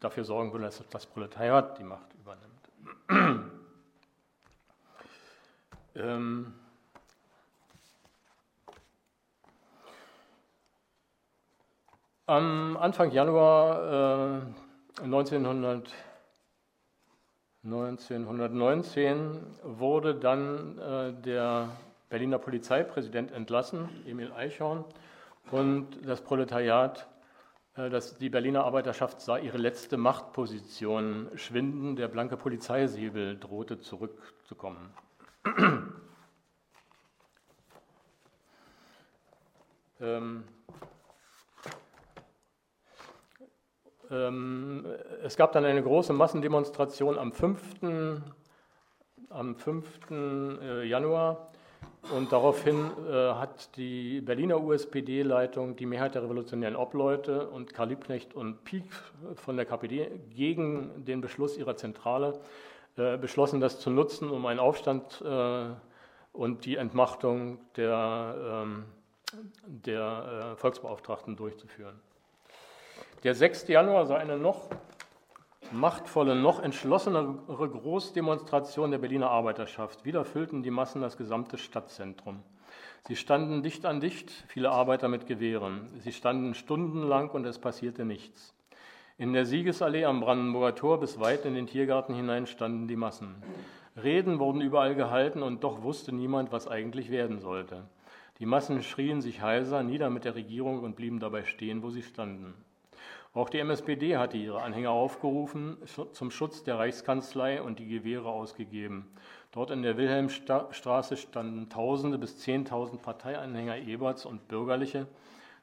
dafür 0.00 0.24
sorgen 0.24 0.52
würde, 0.52 0.64
dass 0.64 0.82
das 0.88 1.06
Proletariat 1.06 1.78
die 1.78 1.84
Macht 1.84 2.08
übernimmt. 2.14 3.50
ähm 5.94 6.54
Am 12.26 12.78
Anfang 12.78 13.10
Januar 13.10 14.40
äh, 15.00 15.02
1900, 15.02 15.92
1919 17.64 19.40
wurde 19.62 20.14
dann 20.14 20.78
äh, 20.78 21.14
der 21.22 21.70
Berliner 22.10 22.38
Polizeipräsident 22.38 23.32
entlassen, 23.32 23.88
Emil 24.06 24.32
Eichhorn, 24.32 24.84
und 25.50 26.06
das 26.06 26.20
Proletariat, 26.20 27.08
äh, 27.76 27.88
das, 27.88 28.18
die 28.18 28.28
Berliner 28.28 28.64
Arbeiterschaft 28.64 29.22
sah 29.22 29.38
ihre 29.38 29.56
letzte 29.56 29.96
Machtposition 29.96 31.30
schwinden, 31.36 31.96
der 31.96 32.08
blanke 32.08 32.36
Polizeisäbel 32.36 33.38
drohte 33.38 33.80
zurückzukommen. 33.80 34.92
ähm, 35.58 35.94
ähm, 40.00 40.44
es 44.10 45.36
gab 45.36 45.52
dann 45.52 45.64
eine 45.64 45.82
große 45.82 46.12
Massendemonstration 46.12 47.18
am 47.18 47.32
5. 47.32 47.60
Am 49.30 49.56
5. 49.56 50.10
Äh, 50.10 50.84
Januar 50.86 51.48
und 52.14 52.30
daraufhin 52.30 52.90
äh, 53.08 53.12
hat 53.34 53.76
die 53.76 54.20
Berliner 54.20 54.62
USPD-Leitung 54.62 55.74
die 55.74 55.86
Mehrheit 55.86 56.14
der 56.14 56.22
revolutionären 56.22 56.76
Obleute 56.76 57.48
und 57.48 57.74
Karl 57.74 57.88
Liebknecht 57.88 58.34
und 58.34 58.62
Pieck 58.62 58.84
von 59.34 59.56
der 59.56 59.66
KPD 59.66 60.08
gegen 60.30 61.04
den 61.04 61.20
Beschluss 61.20 61.56
ihrer 61.56 61.76
Zentrale 61.76 62.38
äh, 62.96 63.16
beschlossen, 63.16 63.60
das 63.60 63.80
zu 63.80 63.90
nutzen, 63.90 64.30
um 64.30 64.46
einen 64.46 64.60
Aufstand 64.60 65.20
und 65.22 66.64
die 66.64 66.76
Entmachtung 66.76 67.58
der, 67.76 68.64
ähm, 68.64 68.84
der 69.66 70.54
Volksbeauftragten 70.56 71.36
durchzuführen. 71.36 72.00
Der 73.24 73.34
6. 73.34 73.68
Januar 73.68 74.04
sah 74.04 74.18
eine 74.18 74.36
noch 74.36 74.68
machtvolle, 75.72 76.36
noch 76.36 76.62
entschlossenere 76.62 77.70
Großdemonstration 77.70 78.90
der 78.90 78.98
Berliner 78.98 79.30
Arbeiterschaft. 79.30 80.04
Wieder 80.04 80.26
füllten 80.26 80.62
die 80.62 80.70
Massen 80.70 81.00
das 81.00 81.16
gesamte 81.16 81.56
Stadtzentrum. 81.56 82.42
Sie 83.08 83.16
standen 83.16 83.62
dicht 83.62 83.86
an 83.86 84.00
dicht, 84.00 84.30
viele 84.48 84.72
Arbeiter 84.72 85.08
mit 85.08 85.26
Gewehren. 85.26 85.88
Sie 86.00 86.12
standen 86.12 86.52
stundenlang 86.52 87.30
und 87.30 87.46
es 87.46 87.58
passierte 87.58 88.04
nichts. 88.04 88.54
In 89.16 89.32
der 89.32 89.46
Siegesallee 89.46 90.04
am 90.04 90.20
Brandenburger 90.20 90.74
Tor 90.74 91.00
bis 91.00 91.18
weit 91.18 91.46
in 91.46 91.54
den 91.54 91.66
Tiergarten 91.66 92.14
hinein 92.14 92.46
standen 92.46 92.88
die 92.88 92.96
Massen. 92.96 93.36
Reden 93.96 94.38
wurden 94.38 94.60
überall 94.60 94.94
gehalten 94.94 95.42
und 95.42 95.64
doch 95.64 95.82
wusste 95.82 96.14
niemand, 96.14 96.52
was 96.52 96.68
eigentlich 96.68 97.10
werden 97.10 97.40
sollte. 97.40 97.84
Die 98.38 98.46
Massen 98.46 98.82
schrien 98.82 99.22
sich 99.22 99.40
heiser 99.40 99.82
nieder 99.82 100.10
mit 100.10 100.26
der 100.26 100.34
Regierung 100.34 100.82
und 100.82 100.94
blieben 100.94 101.20
dabei 101.20 101.44
stehen, 101.44 101.82
wo 101.82 101.88
sie 101.88 102.02
standen. 102.02 102.52
Auch 103.34 103.50
die 103.50 103.58
MSPD 103.58 104.16
hatte 104.16 104.36
ihre 104.36 104.62
Anhänger 104.62 104.92
aufgerufen, 104.92 105.76
zum 106.12 106.30
Schutz 106.30 106.62
der 106.62 106.78
Reichskanzlei 106.78 107.60
und 107.60 107.80
die 107.80 107.88
Gewehre 107.88 108.28
ausgegeben. 108.28 109.10
Dort 109.50 109.72
in 109.72 109.82
der 109.82 109.96
Wilhelmstraße 109.96 111.16
standen 111.16 111.68
Tausende 111.68 112.16
bis 112.16 112.38
Zehntausend 112.38 113.02
Parteianhänger 113.02 113.78
Eberts 113.78 114.24
und 114.24 114.46
Bürgerliche, 114.46 115.08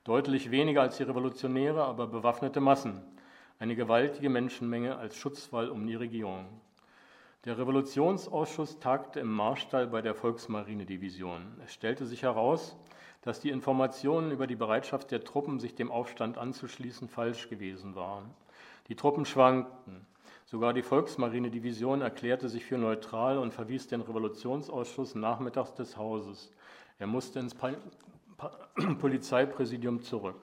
deutlich 0.04 0.52
weniger 0.52 0.82
als 0.82 0.98
die 0.98 1.04
Revolutionäre, 1.04 1.86
aber 1.86 2.08
bewaffnete 2.08 2.60
Massen. 2.60 3.02
Eine 3.58 3.78
gewaltige 3.78 4.30
Menschenmenge 4.30 4.98
als 4.98 5.16
Schutzwall 5.16 5.70
um 5.70 5.88
die 5.88 5.96
Regierung. 5.96 6.48
Der 7.46 7.58
Revolutionsausschuss 7.58 8.80
tagte 8.80 9.22
im 9.22 9.32
Marstall 9.32 9.88
bei 9.88 10.02
der 10.02 10.14
Volksmarinedivision. 10.14 11.42
Es 11.64 11.72
stellte 11.72 12.06
sich 12.06 12.24
heraus, 12.24 12.76
dass 13.22 13.40
die 13.40 13.50
Informationen 13.50 14.32
über 14.32 14.48
die 14.48 14.56
Bereitschaft 14.56 15.12
der 15.12 15.24
Truppen, 15.24 15.60
sich 15.60 15.76
dem 15.76 15.92
Aufstand 15.92 16.38
anzuschließen, 16.38 17.08
falsch 17.08 17.50
gewesen 17.50 17.96
waren. 17.96 18.26
Die 18.88 18.96
Truppen 18.96 19.26
schwankten. 19.26 20.06
Sogar 20.46 20.74
die 20.74 20.82
Volksmarinedivision 20.82 22.02
erklärte 22.02 22.50
sich 22.50 22.66
für 22.66 22.78
neutral 22.78 23.38
und 23.38 23.54
verwies 23.54 23.88
den 23.88 24.02
Revolutionsausschuss 24.02 25.16
nachmittags 25.16 25.74
des 25.76 25.96
Hauses. 25.98 26.52
Er 27.00 27.08
musste 27.08 27.40
ins 27.40 27.56
Polizeipräsidium 29.00 30.02
zurück. 30.02 30.36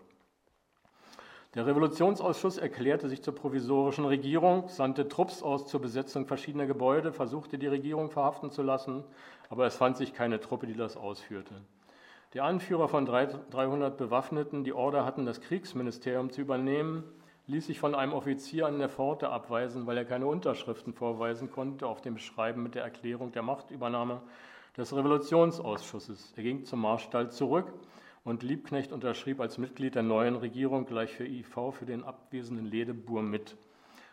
Der 1.55 1.67
Revolutionsausschuss 1.67 2.59
erklärte 2.59 3.09
sich 3.09 3.23
zur 3.23 3.35
provisorischen 3.35 4.05
Regierung, 4.05 4.69
sandte 4.69 5.09
Trupps 5.09 5.43
aus 5.43 5.67
zur 5.67 5.81
Besetzung 5.81 6.27
verschiedener 6.27 6.67
Gebäude, 6.67 7.13
versuchte 7.13 7.59
die 7.59 7.67
Regierung 7.67 8.11
verhaften 8.11 8.51
zu 8.51 8.63
lassen, 8.63 9.03
aber 9.49 9.67
es 9.67 9.75
fand 9.75 9.97
sich 9.97 10.13
keine 10.13 10.41
Truppe, 10.41 10.67
die 10.67 10.77
das 10.77 10.97
ausführte. 10.97 11.55
Der 12.35 12.45
Anführer 12.45 12.89
von 12.89 13.07
300 13.07 13.97
Bewaffneten, 13.97 14.63
die 14.63 14.75
Order 14.75 15.07
hatten, 15.07 15.25
das 15.25 15.41
Kriegsministerium 15.41 16.31
zu 16.31 16.43
übernehmen, 16.43 17.05
ließ 17.47 17.67
sich 17.67 17.81
von 17.81 17.95
einem 17.95 18.13
Offizier 18.13 18.67
an 18.67 18.79
der 18.79 18.91
Pforte 18.91 19.31
abweisen, 19.31 19.87
weil 19.87 19.97
er 19.97 20.05
keine 20.05 20.27
Unterschriften 20.27 20.93
vorweisen 20.93 21.51
konnte 21.51 21.87
auf 21.87 22.03
dem 22.03 22.19
Schreiben 22.19 22.63
mit 22.63 22.75
der 22.75 22.83
Erklärung 22.83 23.33
der 23.33 23.41
Machtübernahme 23.41 24.21
des 24.77 24.95
Revolutionsausschusses. 24.95 26.35
Er 26.37 26.43
ging 26.43 26.67
zum 26.67 26.83
Marstall 26.83 27.31
zurück 27.31 27.73
und 28.25 28.43
Liebknecht 28.43 28.93
unterschrieb 28.93 29.41
als 29.41 29.57
Mitglied 29.57 29.95
der 29.95 30.03
neuen 30.03 30.37
Regierung 30.37 30.85
gleich 30.85 31.15
für 31.15 31.25
IV 31.25 31.73
für 31.73 31.87
den 31.87 32.05
abwesenden 32.05 32.67
Ledebur 32.67 33.23
mit. 33.23 33.57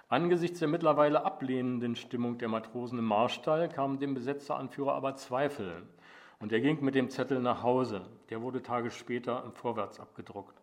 Angesichts 0.08 0.60
der 0.60 0.70
mittlerweile 0.70 1.26
ablehnenden 1.26 1.98
Stimmung 1.98 2.38
der 2.38 2.48
Matrosen 2.48 2.98
im 2.98 3.06
Marstall 3.06 3.68
kamen 3.68 4.00
dem 4.00 4.14
Besetzeranführer 4.14 4.94
aber 4.94 5.16
Zweifel. 5.18 5.84
Und 6.40 6.52
er 6.52 6.60
ging 6.60 6.84
mit 6.84 6.96
dem 6.96 7.10
Zettel 7.10 7.40
nach 7.40 7.64
Hause. 7.64 8.06
Der 8.30 8.42
wurde 8.42 8.62
Tage 8.62 8.92
später 8.92 9.44
im 9.46 9.54
Vorwärts 9.54 10.00
abgedruckt. 10.00 10.62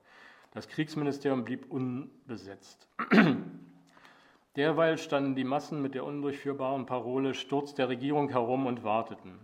Das 0.53 0.69
Kriegsministerium 0.69 1.45
blieb 1.45 1.71
unbesetzt. 1.71 2.89
Derweil 4.57 4.99
standen 4.99 5.35
die 5.35 5.45
Massen 5.45 5.81
mit 5.81 5.95
der 5.95 6.05
undurchführbaren 6.05 6.85
Parole 6.85 7.33
Sturz 7.33 7.75
der 7.75 7.89
Regierung 7.89 8.29
herum 8.29 8.67
und 8.67 8.85
warteten. 8.85 9.39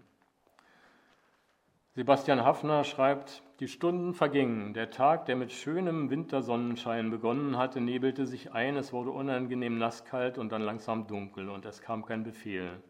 Sebastian 1.94 2.44
Hafner 2.44 2.84
schreibt, 2.84 3.42
die 3.60 3.66
Stunden 3.66 4.14
vergingen. 4.14 4.74
Der 4.74 4.90
Tag, 4.90 5.26
der 5.26 5.34
mit 5.34 5.50
schönem 5.50 6.10
Wintersonnenschein 6.10 7.10
begonnen 7.10 7.56
hatte, 7.56 7.80
nebelte 7.80 8.26
sich 8.26 8.52
ein, 8.52 8.76
es 8.76 8.92
wurde 8.92 9.10
unangenehm 9.10 9.78
nasskalt 9.78 10.38
und 10.38 10.52
dann 10.52 10.62
langsam 10.62 11.06
dunkel 11.08 11.48
und 11.48 11.64
es 11.64 11.80
kam 11.80 12.04
kein 12.04 12.22
Befehl. 12.22 12.80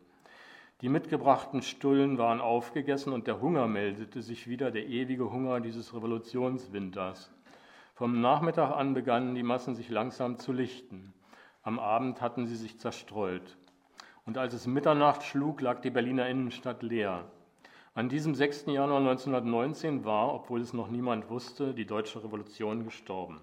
Die 0.81 0.89
mitgebrachten 0.89 1.61
Stullen 1.61 2.19
waren 2.19 2.41
aufgegessen 2.41 3.13
und 3.13 3.27
der 3.27 3.41
Hunger 3.41 3.67
meldete 3.67 4.23
sich 4.23 4.47
wieder, 4.47 4.71
der 4.71 4.87
ewige 4.87 5.33
Hunger 5.33 5.59
dieses 5.59 5.93
Revolutionswinters. 5.93 7.33
Vom 7.95 8.21
Nachmittag 8.21 8.71
an 8.77 8.95
begannen 8.95 9.35
die 9.35 9.43
Massen 9.43 9.75
sich 9.75 9.89
langsam 9.89 10.39
zu 10.39 10.53
lichten. 10.53 11.13
Am 11.65 11.81
Abend 11.81 12.21
hatten 12.21 12.47
sie 12.47 12.55
sich 12.55 12.79
zerstreut. 12.79 13.57
Und 14.25 14.39
als 14.39 14.55
es 14.55 14.69
Mitternacht 14.69 15.25
schlug, 15.25 15.61
lag 15.61 15.81
die 15.81 15.91
Berliner 15.91 16.29
Innenstadt 16.29 16.85
leer. 16.85 17.25
An 17.95 18.09
diesem 18.09 18.37
6. 18.37 18.67
Januar 18.67 19.01
1919 19.01 20.05
war, 20.05 20.33
obwohl 20.33 20.61
es 20.61 20.75
noch 20.75 20.91
niemand 20.91 21.29
wusste, 21.29 21.75
die 21.75 21.87
deutsche 21.87 22.23
Revolution 22.23 22.85
gestorben. 22.85 23.41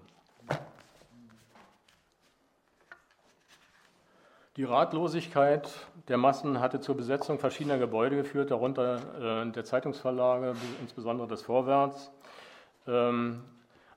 Die 4.56 4.64
Ratlosigkeit 4.64 5.70
der 6.08 6.16
Massen 6.16 6.60
hatte 6.60 6.80
zur 6.80 6.96
Besetzung 6.96 7.38
verschiedener 7.38 7.76
Gebäude 7.76 8.16
geführt, 8.16 8.50
darunter 8.50 9.42
äh, 9.44 9.52
der 9.52 9.64
Zeitungsverlage, 9.64 10.54
insbesondere 10.80 11.28
des 11.28 11.42
Vorwärts. 11.42 12.10
Ähm, 12.86 13.44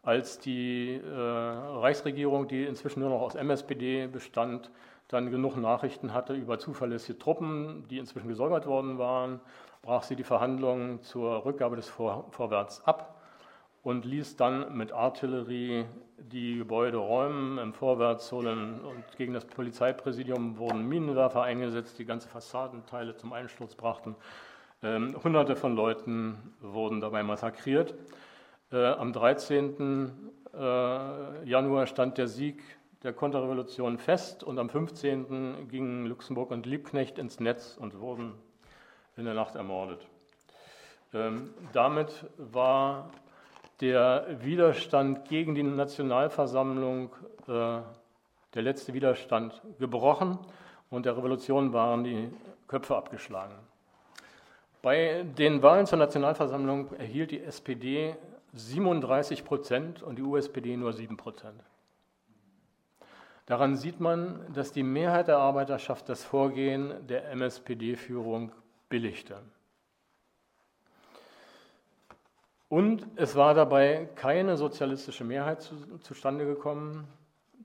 als 0.03 0.37
die 0.39 0.95
äh, 0.95 1.17
Reichsregierung, 1.17 2.49
die 2.49 2.65
inzwischen 2.65 2.99
nur 2.99 3.09
noch 3.09 3.21
aus 3.21 3.35
MSPD 3.35 4.07
bestand, 4.07 4.69
dann 5.07 5.31
genug 5.31 5.55
Nachrichten 5.55 6.13
hatte 6.13 6.33
über 6.33 6.59
zuverlässige 6.59 7.17
Truppen, 7.17 7.85
die 7.89 7.97
inzwischen 7.97 8.27
gesäubert 8.27 8.67
worden 8.67 8.97
waren, 8.97 9.39
brach 9.81 10.03
sie 10.03 10.17
die 10.17 10.25
Verhandlungen 10.25 11.01
zur 11.03 11.45
Rückgabe 11.45 11.77
des 11.77 11.87
Vor 11.87 12.25
Vorwärts 12.31 12.85
ab 12.85 13.18
und 13.83 14.05
ließ 14.05 14.35
dann 14.35 14.75
mit 14.75 14.91
Artillerie 14.91 15.85
die 16.17 16.57
Gebäude 16.57 16.97
räumen, 16.97 17.57
im 17.57 17.73
Vorwärts 17.73 18.31
holen 18.31 18.81
und 18.81 19.03
gegen 19.17 19.33
das 19.33 19.45
Polizeipräsidium 19.45 20.57
wurden 20.57 20.87
Minenwerfer 20.87 21.43
eingesetzt, 21.43 21.97
die 21.97 22.05
ganze 22.05 22.27
Fassadenteile 22.27 23.15
zum 23.15 23.33
Einsturz 23.33 23.75
brachten. 23.75 24.15
Ähm, 24.83 25.15
hunderte 25.23 25.55
von 25.55 25.75
Leuten 25.75 26.53
wurden 26.61 27.01
dabei 27.01 27.23
massakriert. 27.23 27.95
Äh, 28.71 28.85
am 28.85 29.13
13. 29.13 30.31
Äh, 30.53 31.45
Januar 31.45 31.87
stand 31.87 32.17
der 32.17 32.27
Sieg 32.27 32.61
der 33.03 33.13
Konterrevolution 33.13 33.97
fest 33.97 34.43
und 34.43 34.59
am 34.59 34.69
15. 34.69 35.67
gingen 35.69 36.05
Luxemburg 36.05 36.51
und 36.51 36.65
Liebknecht 36.65 37.17
ins 37.17 37.39
Netz 37.39 37.77
und 37.79 37.99
wurden 37.99 38.33
in 39.15 39.25
der 39.25 39.33
Nacht 39.33 39.55
ermordet. 39.55 40.05
Ähm, 41.13 41.49
damit 41.73 42.25
war 42.37 43.09
der 43.81 44.25
Widerstand 44.41 45.25
gegen 45.29 45.55
die 45.55 45.63
Nationalversammlung, 45.63 47.11
äh, 47.47 47.81
der 48.53 48.61
letzte 48.61 48.93
Widerstand, 48.93 49.61
gebrochen 49.79 50.37
und 50.89 51.05
der 51.05 51.15
Revolution 51.15 51.71
waren 51.71 52.03
die 52.03 52.29
Köpfe 52.67 52.95
abgeschlagen. 52.95 53.55
Bei 54.81 55.23
den 55.37 55.61
Wahlen 55.61 55.85
zur 55.85 55.97
Nationalversammlung 55.97 56.93
erhielt 56.93 57.31
die 57.31 57.43
SPD 57.43 58.15
37 58.53 59.43
Prozent 59.43 60.01
und 60.01 60.17
die 60.17 60.23
USPD 60.23 60.77
nur 60.77 60.93
7 60.93 61.17
Prozent. 61.17 61.61
Daran 63.45 63.75
sieht 63.75 63.99
man, 63.99 64.45
dass 64.53 64.71
die 64.71 64.83
Mehrheit 64.83 65.27
der 65.27 65.39
Arbeiterschaft 65.39 66.07
das 66.07 66.23
Vorgehen 66.23 66.93
der 67.07 67.31
MSPD-Führung 67.31 68.51
billigte. 68.89 69.37
Und 72.69 73.07
es 73.15 73.35
war 73.35 73.55
dabei 73.55 74.07
keine 74.15 74.55
sozialistische 74.55 75.23
Mehrheit 75.23 75.61
zu, 75.63 75.75
zustande 76.01 76.45
gekommen. 76.45 77.07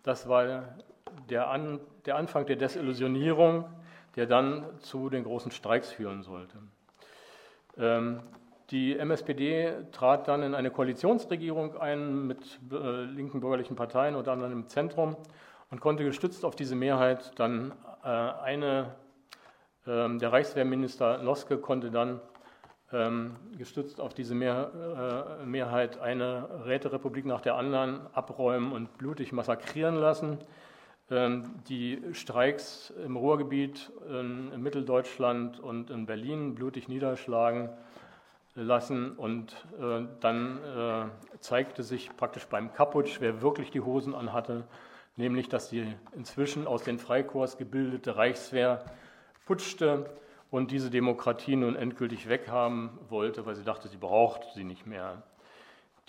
Das 0.02 0.28
war 0.28 0.76
der, 1.28 1.50
An, 1.50 1.78
der 2.06 2.16
Anfang 2.16 2.46
der 2.46 2.56
Desillusionierung, 2.56 3.66
der 4.16 4.26
dann 4.26 4.64
zu 4.80 5.10
den 5.10 5.24
großen 5.24 5.50
Streiks 5.50 5.92
führen 5.92 6.22
sollte. 6.22 6.56
Ähm, 7.76 8.20
die 8.70 8.96
MSPD 8.96 9.74
trat 9.92 10.26
dann 10.26 10.42
in 10.42 10.54
eine 10.54 10.70
Koalitionsregierung 10.70 11.76
ein 11.76 12.26
mit 12.26 12.58
äh, 12.72 13.02
linken 13.04 13.40
bürgerlichen 13.40 13.76
Parteien, 13.76 14.14
unter 14.14 14.32
anderem 14.32 14.52
im 14.52 14.68
Zentrum, 14.68 15.16
und 15.70 15.80
konnte 15.80 16.02
gestützt 16.04 16.46
auf 16.46 16.56
diese 16.56 16.76
Mehrheit 16.76 17.38
dann 17.38 17.72
äh, 18.02 18.08
eine, 18.08 18.94
äh, 19.86 20.16
der 20.16 20.32
Reichswehrminister 20.32 21.18
Noske 21.18 21.58
konnte 21.58 21.90
dann 21.90 22.20
gestützt 23.58 24.00
auf 24.00 24.14
diese 24.14 24.34
Mehr, 24.34 25.36
äh, 25.40 25.46
Mehrheit 25.46 26.00
eine 26.00 26.66
Räterepublik 26.66 27.24
nach 27.24 27.40
der 27.40 27.56
anderen 27.56 28.06
abräumen 28.12 28.72
und 28.72 28.98
blutig 28.98 29.32
massakrieren 29.32 29.96
lassen. 29.96 30.38
Ähm, 31.10 31.54
die 31.68 32.02
Streiks 32.12 32.92
im 33.04 33.16
Ruhrgebiet, 33.16 33.90
in 34.08 34.62
Mitteldeutschland 34.62 35.60
und 35.60 35.90
in 35.90 36.06
Berlin 36.06 36.54
blutig 36.54 36.88
niederschlagen 36.88 37.70
lassen 38.54 39.12
und 39.12 39.66
äh, 39.80 40.06
dann 40.20 40.58
äh, 40.62 41.40
zeigte 41.40 41.82
sich 41.82 42.16
praktisch 42.16 42.46
beim 42.46 42.72
Kaputsch, 42.72 43.20
wer 43.20 43.42
wirklich 43.42 43.70
die 43.70 43.80
Hosen 43.80 44.14
anhatte, 44.14 44.64
nämlich 45.16 45.48
dass 45.48 45.70
die 45.70 45.86
inzwischen 46.14 46.66
aus 46.66 46.84
den 46.84 46.98
Freikorps 46.98 47.56
gebildete 47.56 48.16
Reichswehr 48.16 48.84
putschte 49.46 50.06
und 50.54 50.70
diese 50.70 50.88
Demokratie 50.88 51.56
nun 51.56 51.74
endgültig 51.74 52.28
weghaben 52.28 52.90
wollte, 53.08 53.44
weil 53.44 53.56
sie 53.56 53.64
dachte, 53.64 53.88
sie 53.88 53.96
braucht 53.96 54.54
sie 54.54 54.62
nicht 54.62 54.86
mehr. 54.86 55.24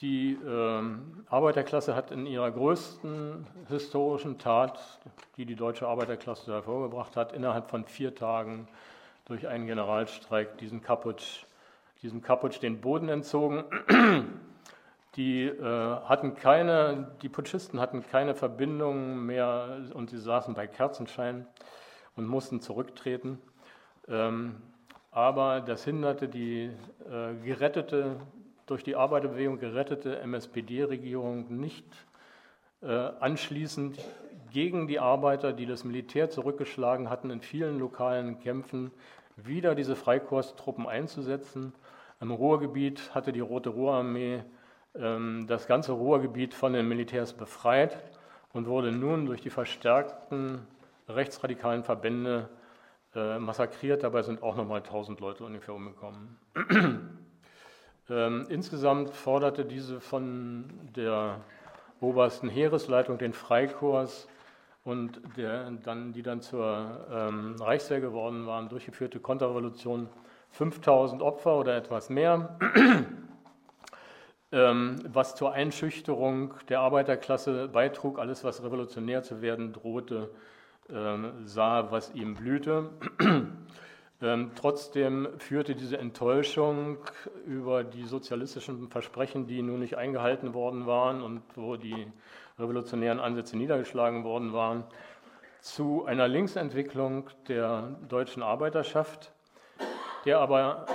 Die 0.02 0.34
äh, 0.34 0.84
Arbeiterklasse 1.32 1.96
hat 1.96 2.12
in 2.12 2.28
ihrer 2.28 2.52
größten 2.52 3.48
historischen 3.70 4.38
Tat, 4.38 5.00
die 5.38 5.48
die 5.48 5.56
deutsche 5.56 5.88
Arbeiterklasse 5.88 6.54
hervorgebracht 6.54 7.16
hat, 7.16 7.34
innerhalb 7.34 7.72
von 7.72 7.86
vier 7.86 8.14
Tagen 8.14 8.68
durch 9.26 9.48
einen 9.48 9.66
Generalstreik 9.66 10.60
diesen 10.60 10.84
Kaputsch, 10.84 11.46
diesem 12.04 12.22
Kaputsch 12.22 12.62
den 12.62 12.82
Boden 12.82 13.10
entzogen. 13.10 13.64
Die 15.16 15.46
äh, 15.46 15.62
hatten 15.64 16.36
keine, 16.36 17.16
die 17.22 17.30
Putschisten 17.30 17.80
hatten 17.80 18.06
keine 18.06 18.36
Verbindungen 18.36 19.26
mehr 19.26 19.80
und 19.94 20.10
sie 20.10 20.20
saßen 20.20 20.54
bei 20.56 20.68
Kerzenschein 20.68 21.48
und 22.18 22.28
mussten 22.28 22.60
zurücktreten. 22.60 23.40
Ähm, 24.08 24.56
aber 25.12 25.62
das 25.62 25.86
hinderte 25.86 26.28
die 26.28 26.72
äh, 27.10 27.36
gerettete, 27.44 28.18
durch 28.66 28.84
die 28.84 28.96
Arbeiterbewegung 28.96 29.60
gerettete 29.60 30.20
MSPD-Regierung 30.20 31.60
nicht 31.60 31.86
äh, 32.82 32.88
anschließend 32.88 33.98
gegen 34.52 34.88
die 34.88 35.00
Arbeiter, 35.00 35.54
die 35.54 35.66
das 35.66 35.84
Militär 35.84 36.30
zurückgeschlagen 36.30 37.10
hatten, 37.10 37.30
in 37.30 37.42
vielen 37.42 37.80
lokalen 37.80 38.40
Kämpfen 38.40 38.92
wieder 39.38 39.76
diese 39.76 39.96
Freikorpstruppen 39.96 40.88
einzusetzen. 40.88 41.74
Im 42.22 42.32
Ruhrgebiet 42.32 43.14
hatte 43.14 43.34
die 43.34 43.42
Rote 43.42 43.70
Ruhrarmee 43.70 44.44
ähm, 44.96 45.46
das 45.48 45.68
ganze 45.68 45.92
Ruhrgebiet 45.92 46.54
von 46.54 46.74
den 46.74 46.88
Militärs 46.88 47.34
befreit 47.34 47.98
und 48.54 48.68
wurde 48.68 48.92
nun 48.92 49.26
durch 49.26 49.42
die 49.42 49.50
verstärkten 49.50 50.66
rechtsradikalen 51.10 51.84
Verbände 51.84 52.50
äh, 53.16 53.40
massakriert. 53.40 54.04
Dabei 54.04 54.22
sind 54.22 54.44
auch 54.44 54.56
nochmal 54.56 54.82
1000 54.82 55.20
Leute 55.20 55.44
ungefähr 55.46 55.74
umgekommen. 55.74 56.38
Ähm, 58.08 58.46
insgesamt 58.50 59.10
forderte 59.16 59.66
diese 59.66 60.00
von 60.00 60.66
der 60.96 61.42
obersten 62.02 62.50
Heeresleitung 62.50 63.18
den 63.18 63.34
Freikorps 63.34 64.28
und 64.84 65.20
der, 65.38 65.72
dann, 65.72 66.14
die 66.14 66.22
dann 66.22 66.42
zur 66.42 67.08
ähm, 67.12 67.56
Reichswehr 67.60 68.02
geworden 68.02 68.46
waren, 68.46 68.70
durchgeführte 68.70 69.20
Konterrevolution 69.20 70.08
5000 70.52 71.24
Opfer 71.24 71.58
oder 71.58 71.76
etwas 71.76 72.10
mehr. 72.10 72.58
Ähm, 74.52 75.00
was 75.12 75.36
zur 75.36 75.52
Einschüchterung 75.52 76.54
der 76.70 76.80
Arbeiterklasse 76.80 77.68
beitrug, 77.68 78.20
alles, 78.20 78.44
was 78.44 78.64
revolutionär 78.64 79.24
zu 79.24 79.42
werden 79.42 79.74
drohte, 79.74 80.30
sah, 80.88 81.92
was 81.92 82.14
ihm 82.14 82.36
blühte. 82.36 82.92
Ähm, 84.22 84.52
trotzdem 84.56 85.28
führte 85.40 85.76
diese 85.76 85.98
Enttäuschung 85.98 87.00
über 87.46 87.84
die 87.84 88.06
sozialistischen 88.06 88.90
Versprechen, 88.90 89.46
die 89.46 89.62
nun 89.62 89.82
nicht 89.82 89.98
eingehalten 89.98 90.54
worden 90.54 90.86
waren 90.86 91.22
und 91.22 91.42
wo 91.56 91.76
die 91.76 92.08
revolutionären 92.58 93.20
Ansätze 93.20 93.58
niedergeschlagen 93.58 94.24
worden 94.24 94.54
waren, 94.54 94.86
zu 95.60 96.06
einer 96.06 96.30
Linksentwicklung 96.30 97.30
der 97.50 97.98
deutschen 98.08 98.42
Arbeiterschaft, 98.42 99.34
der 100.24 100.40
aber 100.40 100.86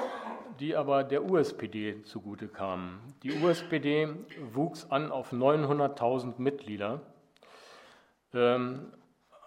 die 0.59 0.76
aber 0.76 1.05
der 1.05 1.24
USPD 1.24 2.03
zugute 2.05 2.49
kamen. 2.49 3.01
Die 3.22 3.32
USPD 3.43 4.09
wuchs 4.53 4.86
an 4.91 5.11
auf 5.11 5.32
900.000 5.32 6.34
Mitglieder, 6.38 7.01
ähm, 8.34 8.93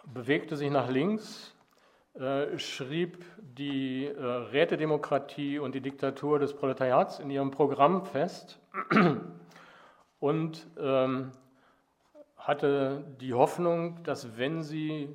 bewegte 0.06 0.58
sich 0.58 0.70
nach 0.70 0.90
links, 0.90 1.56
äh, 2.16 2.58
schrieb 2.60 3.26
die 3.38 4.06
äh, 4.06 4.24
Rätedemokratie 4.24 5.60
und 5.60 5.74
die 5.76 5.82
Diktatur 5.82 6.40
des 6.40 6.54
Proletariats 6.54 7.20
in 7.20 7.30
ihrem 7.30 7.52
Programm 7.52 8.06
fest 8.06 8.60
und 10.20 10.68
ähm, 10.80 11.32
hatte 12.38 13.04
die 13.22 13.34
Hoffnung, 13.34 14.04
dass 14.04 14.38
wenn 14.38 14.62
sie 14.62 15.10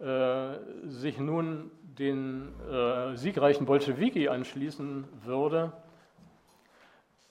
äh, 0.00 0.54
sich 0.84 1.18
nun 1.18 1.70
den 1.80 2.52
siegreichen 3.14 3.66
Bolschewiki 3.66 4.28
anschließen 4.28 5.08
würde, 5.24 5.72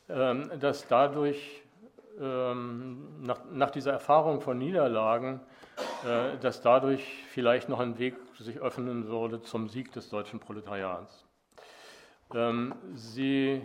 ähm, 0.09 0.49
dass 0.59 0.87
dadurch 0.87 1.63
nach, 2.19 3.39
nach, 3.51 3.69
dieser 3.69 3.91
Erfahrung 3.91 4.41
von 4.41 4.57
Niederlagen, 4.57 5.39
äh, 6.03 6.37
dass 6.39 6.61
dadurch 6.61 7.23
vielleicht 7.29 7.69
noch 7.69 7.79
ein 7.79 7.99
Weg 7.99 8.15
sich 8.39 8.59
öffnen 8.59 9.07
würde 9.07 9.41
zum 9.41 9.69
Sieg 9.69 9.91
des 9.91 10.09
deutschen 10.09 10.39
Proletariats. 10.39 11.25
Ähm, 12.33 12.73
sie 12.95 13.61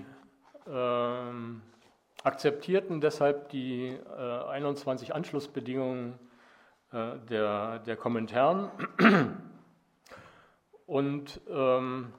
ähm, 0.70 1.62
akzeptierten 2.22 3.00
deshalb 3.00 3.48
die 3.48 3.88
äh, 3.88 4.44
21 4.50 5.14
Anschlussbedingungen 5.14 6.18
äh, 6.92 7.18
der, 7.28 7.80
der 7.80 7.96
Kommentaren 7.96 8.70
und 10.86 11.40
ähm, 11.48 12.12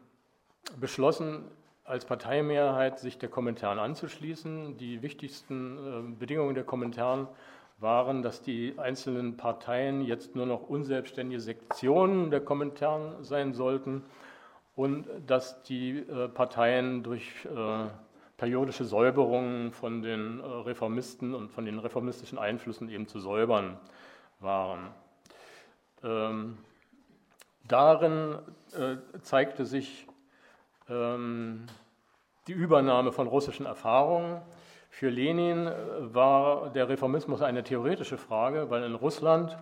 beschlossen 0.79 1.45
als 1.85 2.05
Parteimehrheit, 2.05 2.99
sich 2.99 3.17
der 3.17 3.29
Kommentaren 3.29 3.79
anzuschließen. 3.79 4.77
Die 4.77 5.01
wichtigsten 5.01 5.77
äh, 5.77 6.15
Bedingungen 6.17 6.55
der 6.55 6.63
Kommentaren 6.63 7.27
waren, 7.79 8.21
dass 8.21 8.41
die 8.41 8.75
einzelnen 8.77 9.35
Parteien 9.35 10.01
jetzt 10.01 10.35
nur 10.35 10.45
noch 10.45 10.69
unselbstständige 10.69 11.41
Sektionen 11.41 12.31
der 12.31 12.39
Kommentaren 12.39 13.23
sein 13.23 13.53
sollten 13.53 14.03
und 14.75 15.07
dass 15.27 15.61
die 15.63 15.99
äh, 15.99 16.29
Parteien 16.29 17.03
durch 17.03 17.45
äh, 17.45 17.87
periodische 18.37 18.85
Säuberungen 18.85 19.71
von 19.71 20.01
den 20.01 20.39
Reformisten 20.39 21.33
und 21.33 21.51
von 21.51 21.65
den 21.65 21.79
reformistischen 21.79 22.37
Einflüssen 22.37 22.89
eben 22.89 23.07
zu 23.07 23.19
säubern 23.19 23.77
waren. 24.39 24.89
Ähm, 26.03 26.57
Darin 27.65 28.39
zeigte 29.21 29.65
sich 29.65 30.05
die 30.89 32.53
Übernahme 32.53 33.11
von 33.11 33.27
russischen 33.27 33.65
Erfahrungen. 33.65 34.41
Für 34.89 35.09
Lenin 35.09 35.67
äh, 35.67 35.73
war 36.13 36.69
der 36.69 36.89
Reformismus 36.89 37.41
eine 37.41 37.63
theoretische 37.63 38.17
Frage, 38.17 38.69
weil 38.69 38.83
in 38.83 38.95
Russland 38.95 39.57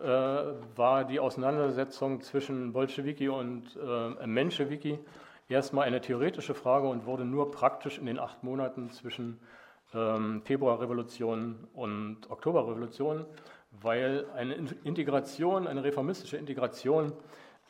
äh, 0.00 0.06
war 0.06 1.04
die 1.04 1.18
Auseinandersetzung 1.18 2.20
zwischen 2.20 2.72
Bolschewiki 2.72 3.28
und 3.28 3.76
äh, 3.76 4.26
Menschewiki 4.26 4.98
erstmal 5.48 5.86
eine 5.86 6.00
theoretische 6.00 6.54
Frage 6.54 6.86
und 6.88 7.06
wurde 7.06 7.24
nur 7.24 7.50
praktisch 7.50 7.98
in 7.98 8.06
den 8.06 8.18
acht 8.18 8.44
Monaten 8.44 8.90
zwischen 8.90 9.40
ähm, 9.92 10.42
Februarrevolution 10.44 11.66
und 11.74 12.30
Oktoberrevolution 12.30 13.26
weil 13.70 14.26
eine 14.34 14.54
Integration, 14.84 15.66
eine 15.66 15.84
reformistische 15.84 16.36
Integration 16.36 17.12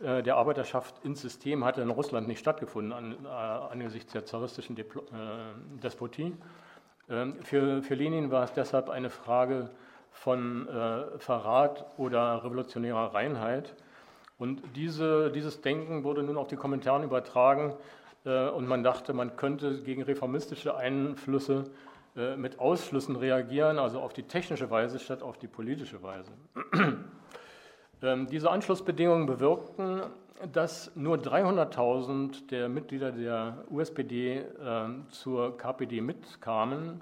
der 0.01 0.37
Arbeiterschaft 0.37 1.05
ins 1.05 1.21
System 1.21 1.65
hatte 1.65 1.83
in 1.83 1.91
Russland 1.91 2.27
nicht 2.27 2.39
stattgefunden 2.39 2.93
an, 2.93 3.17
äh, 3.25 3.29
angesichts 3.29 4.13
der 4.13 4.25
zaristischen 4.25 4.75
Depl 4.75 5.01
äh, 5.01 5.81
Despotie. 5.83 6.35
Ähm, 7.11 7.37
für, 7.43 7.83
für 7.83 7.95
Lenin 7.95 8.31
war 8.31 8.45
es 8.45 8.53
deshalb 8.53 8.89
eine 8.89 9.11
Frage 9.11 9.71
von 10.13 10.69
äh, 10.69 11.19
Verrat 11.19 11.85
oder 11.97 12.45
revolutionärer 12.45 13.15
Reinheit. 13.15 13.75
Und 14.39 14.63
diese, 14.75 15.31
dieses 15.31 15.61
Denken 15.61 16.05
wurde 16.05 16.23
nun 16.23 16.39
auf 16.39 16.49
die 16.49 16.57
Kommentare 16.57 17.05
übertragen 17.05 17.75
äh, 18.25 18.49
und 18.49 18.67
man 18.67 18.83
dachte, 18.83 19.13
man 19.13 19.37
könnte 19.37 19.83
gegen 19.83 20.03
reformistische 20.03 20.77
Einflüsse 20.77 21.71
äh, 22.17 22.37
mit 22.37 22.59
Ausschlüssen 22.59 23.17
reagieren, 23.17 23.79
also 23.79 24.01
auf 24.01 24.13
die 24.13 24.23
technische 24.23 24.71
Weise 24.71 24.99
statt 24.99 25.23
auf 25.23 25.37
die 25.37 25.49
politische 25.49 26.03
Weise. 26.03 26.33
Ähm, 28.03 28.27
diese 28.29 28.51
Anschlussbedingungen 28.51 29.27
bewirkten, 29.27 30.03
dass 30.53 30.95
nur 30.97 31.17
300.000 31.17 32.49
der 32.49 32.69
Mitglieder 32.69 33.13
der 33.13 33.65
USPD 33.71 34.39
äh, 34.39 34.45
zur 35.11 35.57
KPD 35.57 36.01
mitkamen. 36.01 37.01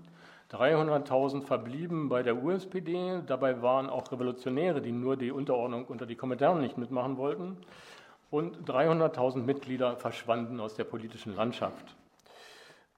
300.000 0.51 1.43
verblieben 1.43 2.09
bei 2.09 2.23
der 2.23 2.43
USPD. 2.43 3.21
Dabei 3.27 3.61
waren 3.61 3.91
auch 3.91 4.11
Revolutionäre, 4.11 4.81
die 4.81 4.93
nur 4.93 5.17
die 5.17 5.31
Unterordnung 5.31 5.85
unter 5.87 6.07
die 6.07 6.17
Kommentaren 6.17 6.61
nicht 6.61 6.79
mitmachen 6.79 7.17
wollten. 7.17 7.59
Und 8.31 8.69
300.000 8.69 9.39
Mitglieder 9.39 9.97
verschwanden 9.97 10.59
aus 10.61 10.75
der 10.75 10.85
politischen 10.85 11.35
Landschaft. 11.35 11.97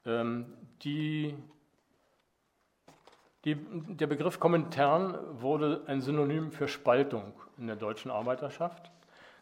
Ähm, 0.07 0.47
die, 0.83 1.35
die, 3.45 3.57
der 3.57 4.07
Begriff 4.07 4.39
Kommentern 4.39 5.19
wurde 5.41 5.83
ein 5.87 6.01
Synonym 6.01 6.53
für 6.53 6.69
Spaltung 6.69 7.33
in 7.57 7.67
der 7.67 7.77
deutschen 7.77 8.11
Arbeiterschaft. 8.11 8.91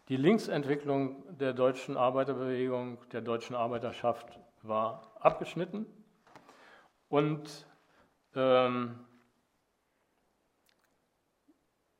Die 0.07 0.17
Linksentwicklung 0.17 1.23
der 1.37 1.53
deutschen 1.53 1.97
Arbeiterbewegung, 1.97 2.97
der 3.11 3.21
deutschen 3.21 3.55
Arbeiterschaft 3.55 4.39
war 4.63 5.11
abgeschnitten 5.19 5.85
und 7.09 7.67
ähm, 8.35 8.99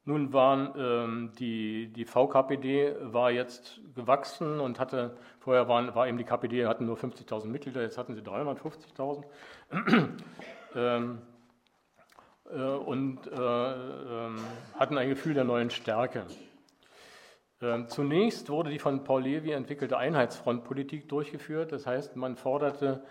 nun 0.06 0.34
waren 0.34 0.74
ähm, 0.76 1.32
die, 1.38 1.94
die 1.94 2.06
VKPD 2.06 2.96
war 3.14 3.30
jetzt 3.30 3.80
gewachsen 3.94 4.60
und 4.60 4.80
hatte, 4.80 5.16
vorher 5.40 5.68
waren, 5.68 5.94
war 5.94 6.08
eben 6.08 6.18
die 6.18 6.24
KPD, 6.24 6.66
hatten 6.66 6.86
nur 6.86 6.98
50.000 6.98 7.46
Mitglieder, 7.46 7.82
jetzt 7.84 7.98
hatten 7.98 8.16
sie 8.16 8.22
350.000. 8.22 9.24
ähm, 10.76 11.22
äh, 11.22 11.29
und 12.56 13.28
äh, 13.28 13.36
äh, 13.36 14.32
hatten 14.78 14.98
ein 14.98 15.10
Gefühl 15.10 15.34
der 15.34 15.44
neuen 15.44 15.70
Stärke. 15.70 16.26
Ähm, 17.62 17.88
zunächst 17.90 18.50
wurde 18.50 18.70
die 18.70 18.80
von 18.80 19.04
Paul 19.04 19.24
Levy 19.24 19.52
entwickelte 19.52 19.98
Einheitsfrontpolitik 19.98 21.10
durchgeführt. 21.10 21.72
Das 21.72 21.86
heißt, 21.86 22.16
man 22.16 22.38
forderte 22.38 23.04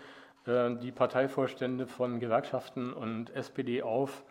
äh, 0.45 0.75
die 0.77 0.91
Parteivorstände 0.91 1.85
von 1.85 2.19
Gewerkschaften 2.19 2.91
und 2.91 3.29
SPD 3.35 3.83
auf, 3.83 4.23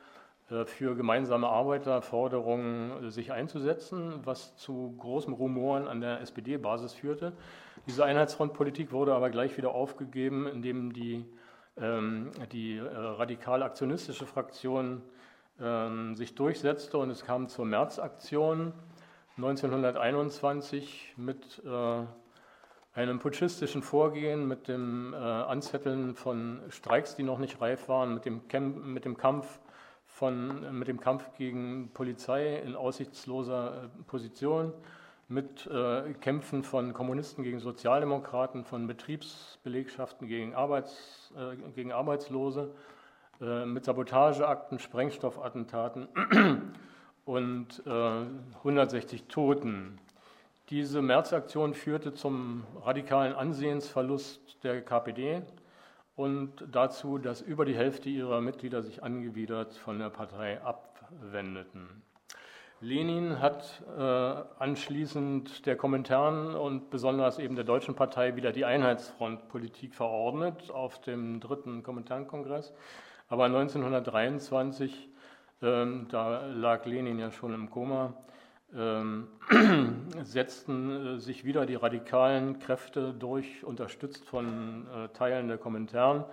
äh, 0.51 0.65
für 0.65 0.97
gemeinsame 0.97 1.49
Arbeiterforderungen 1.49 3.05
äh, 3.05 3.11
sich 3.11 3.33
einzusetzen, 3.33 4.21
was 4.25 4.57
zu 4.57 4.95
großen 4.99 5.33
Rumoren 5.33 5.87
an 5.87 6.01
der 6.01 6.21
SPD-Basis 6.21 6.95
führte. 6.95 7.33
Diese 7.87 8.05
Einheitsfrontpolitik 8.05 8.91
wurde 8.91 9.15
aber 9.15 9.31
gleich 9.31 9.57
wieder 9.57 9.75
aufgegeben, 9.75 10.47
indem 10.47 10.93
die, 10.93 11.17
ähm, 11.17 11.27
die 11.81 12.81
radikal-aktionistische 12.81 14.27
Fraktion 14.27 15.03
ähm, 15.61 16.15
sich 16.17 16.35
durchsetzte 16.35 16.99
und 16.99 17.11
es 17.11 17.25
kam 17.25 17.49
zur 17.49 17.65
Märzaktion 17.65 18.73
1921 19.37 21.15
mit 21.17 21.63
äh, 21.65 22.03
einem 22.99 23.19
putschistischen 23.21 23.83
Vorgehen, 23.83 24.49
mit 24.49 24.67
dem 24.67 25.15
äh, 25.15 25.17
Anzetteln 25.17 26.17
von 26.17 26.61
Streiks, 26.71 27.15
die 27.15 27.23
noch 27.23 27.39
nicht 27.39 27.61
reif 27.61 27.89
waren, 27.89 28.15
mit 28.15 28.25
dem, 28.25 28.49
Camp, 28.49 28.85
mit 28.85 29.05
dem, 29.05 29.17
Kampf, 29.17 29.61
von, 30.07 30.77
mit 30.77 30.89
dem 30.89 30.99
Kampf 30.99 31.31
gegen 31.37 31.91
Polizei 31.95 32.57
in 32.57 32.75
aussichtsloser 32.75 33.85
äh, 33.85 34.03
Position, 34.09 34.73
mit 35.29 35.67
äh, 35.67 36.15
Kämpfen 36.15 36.65
von 36.65 36.95
Kommunisten 36.95 37.45
gegen 37.45 37.61
Sozialdemokraten, 37.61 38.65
von 38.65 38.87
Betriebsbelegschaften 38.87 40.27
gegen, 40.27 40.55
Arbeits, 40.55 41.33
äh, 41.37 41.71
gegen 41.73 41.93
Arbeitslose, 41.93 42.75
äh, 43.41 43.67
mit 43.67 43.85
Sabotageakten, 43.85 44.79
Sprengstoffattentaten 44.79 46.09
und 47.27 47.83
160 47.87 49.21
äh, 49.21 49.25
Toten. 49.29 49.99
Diese 50.71 51.03
Märzaktion 51.03 51.75
führte 51.75 52.15
zum 52.15 52.65
radikalen 52.83 53.35
Ansehensverlust 53.35 54.65
der 54.65 54.83
KPD 54.83 55.43
und 56.17 56.65
dazu, 56.73 57.19
dass 57.19 57.43
über 57.43 57.65
die 57.65 57.77
Hälfte 57.77 58.09
ihrer 58.09 58.41
Mitglieder 58.41 58.83
sich 58.83 59.03
angewidert 59.03 59.75
von 59.75 59.99
der 59.99 60.11
Partei 60.11 60.61
abwendeten. 60.63 62.03
Lenin 62.81 63.41
hat 63.41 63.83
äh, 63.99 64.03
anschließend 64.03 65.67
der 65.67 65.77
Kommentaren 65.77 66.55
und 66.55 66.91
besonders 66.91 67.39
eben 67.39 67.57
der 67.57 67.65
Deutschen 67.65 67.95
Partei 67.95 68.37
wieder 68.37 68.53
die 68.53 68.65
Einheitsfrontpolitik 68.65 69.95
verordnet 69.95 70.71
auf 70.71 71.01
dem 71.01 71.41
dritten 71.41 71.83
Kommentarenkongress. 71.83 72.73
Aber 73.29 73.45
1923 73.47 75.09
ähm, 75.61 76.07
da 76.09 76.47
lag 76.47 76.85
Lenin 76.87 77.19
ja 77.19 77.33
schon 77.33 77.53
im 77.53 77.69
Koma, 77.69 78.15
ähm, 78.77 79.27
setzten 80.23 81.17
äh, 81.17 81.19
sich 81.19 81.45
wieder 81.45 81.67
die 81.67 81.75
radikalen 81.75 82.61
Kräfte 82.61 83.13
durch, 83.13 83.65
unterstützt 83.65 84.25
von 84.25 84.87
äh, 84.95 85.09
Teilen 85.09 85.49
der 85.49 85.59
Kommentaren 85.59 86.25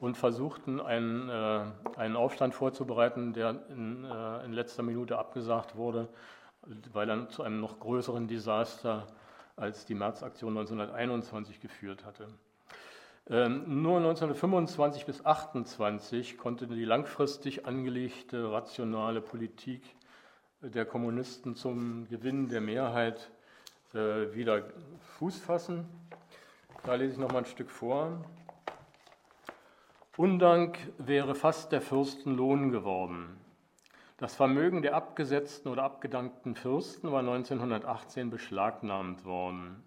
und 0.00 0.16
versuchten 0.16 0.80
einen, 0.80 1.28
äh, 1.28 1.64
einen 1.96 2.16
Aufstand 2.16 2.54
vorzubereiten, 2.54 3.32
der 3.32 3.62
in, 3.68 4.04
in 4.44 4.52
letzter 4.52 4.82
Minute 4.82 5.18
abgesagt 5.18 5.76
wurde, 5.76 6.08
weil 6.92 7.08
er 7.08 7.28
zu 7.28 7.42
einem 7.42 7.60
noch 7.60 7.78
größeren 7.78 8.26
Desaster 8.26 9.06
als 9.56 9.84
die 9.84 9.94
Märzaktion 9.94 10.56
1921 10.56 11.60
geführt 11.60 12.04
hatte. 12.04 12.28
Ähm, 13.28 13.82
nur 13.82 13.98
1925 13.98 15.04
bis 15.06 15.18
1928 15.18 16.38
konnte 16.38 16.66
die 16.66 16.84
langfristig 16.84 17.66
angelegte 17.66 18.50
rationale 18.50 19.20
Politik 19.20 19.82
der 20.62 20.84
Kommunisten 20.84 21.54
zum 21.54 22.08
Gewinn 22.08 22.48
der 22.48 22.60
Mehrheit 22.60 23.30
äh, 23.94 24.34
wieder 24.34 24.64
Fuß 25.18 25.38
fassen. 25.38 25.88
Da 26.84 26.94
lese 26.94 27.12
ich 27.12 27.18
noch 27.18 27.30
mal 27.30 27.38
ein 27.38 27.44
Stück 27.44 27.70
vor. 27.70 28.24
Undank 30.20 30.76
wäre 30.98 31.34
fast 31.34 31.72
der 31.72 31.80
Fürsten 31.80 32.36
Lohn 32.36 32.70
geworden. 32.70 33.38
Das 34.18 34.34
Vermögen 34.34 34.82
der 34.82 34.94
abgesetzten 34.94 35.70
oder 35.70 35.82
abgedankten 35.82 36.54
Fürsten 36.54 37.10
war 37.10 37.20
1918 37.20 38.28
beschlagnahmt 38.28 39.24
worden. 39.24 39.82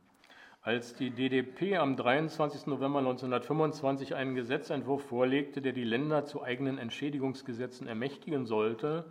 Als 0.64 0.96
die 0.96 1.12
DDP 1.12 1.78
am 1.78 1.96
23. 1.96 2.66
November 2.66 2.98
1925 2.98 4.16
einen 4.16 4.34
Gesetzentwurf 4.34 5.04
vorlegte, 5.04 5.62
der 5.62 5.74
die 5.74 5.84
Länder 5.84 6.26
zu 6.26 6.42
eigenen 6.42 6.80
Entschädigungsgesetzen 6.80 7.86
ermächtigen 7.86 8.48
sollte, 8.48 9.06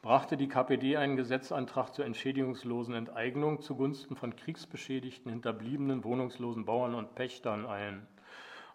brachte 0.00 0.36
die 0.36 0.46
KPD 0.46 0.96
einen 0.96 1.16
Gesetzantrag 1.16 1.92
zur 1.92 2.04
entschädigungslosen 2.04 2.94
Enteignung 2.94 3.62
zugunsten 3.62 4.14
von 4.14 4.36
kriegsbeschädigten, 4.36 5.32
hinterbliebenen, 5.32 6.04
wohnungslosen 6.04 6.66
Bauern 6.66 6.94
und 6.94 7.16
Pächtern 7.16 7.66
ein. 7.66 8.06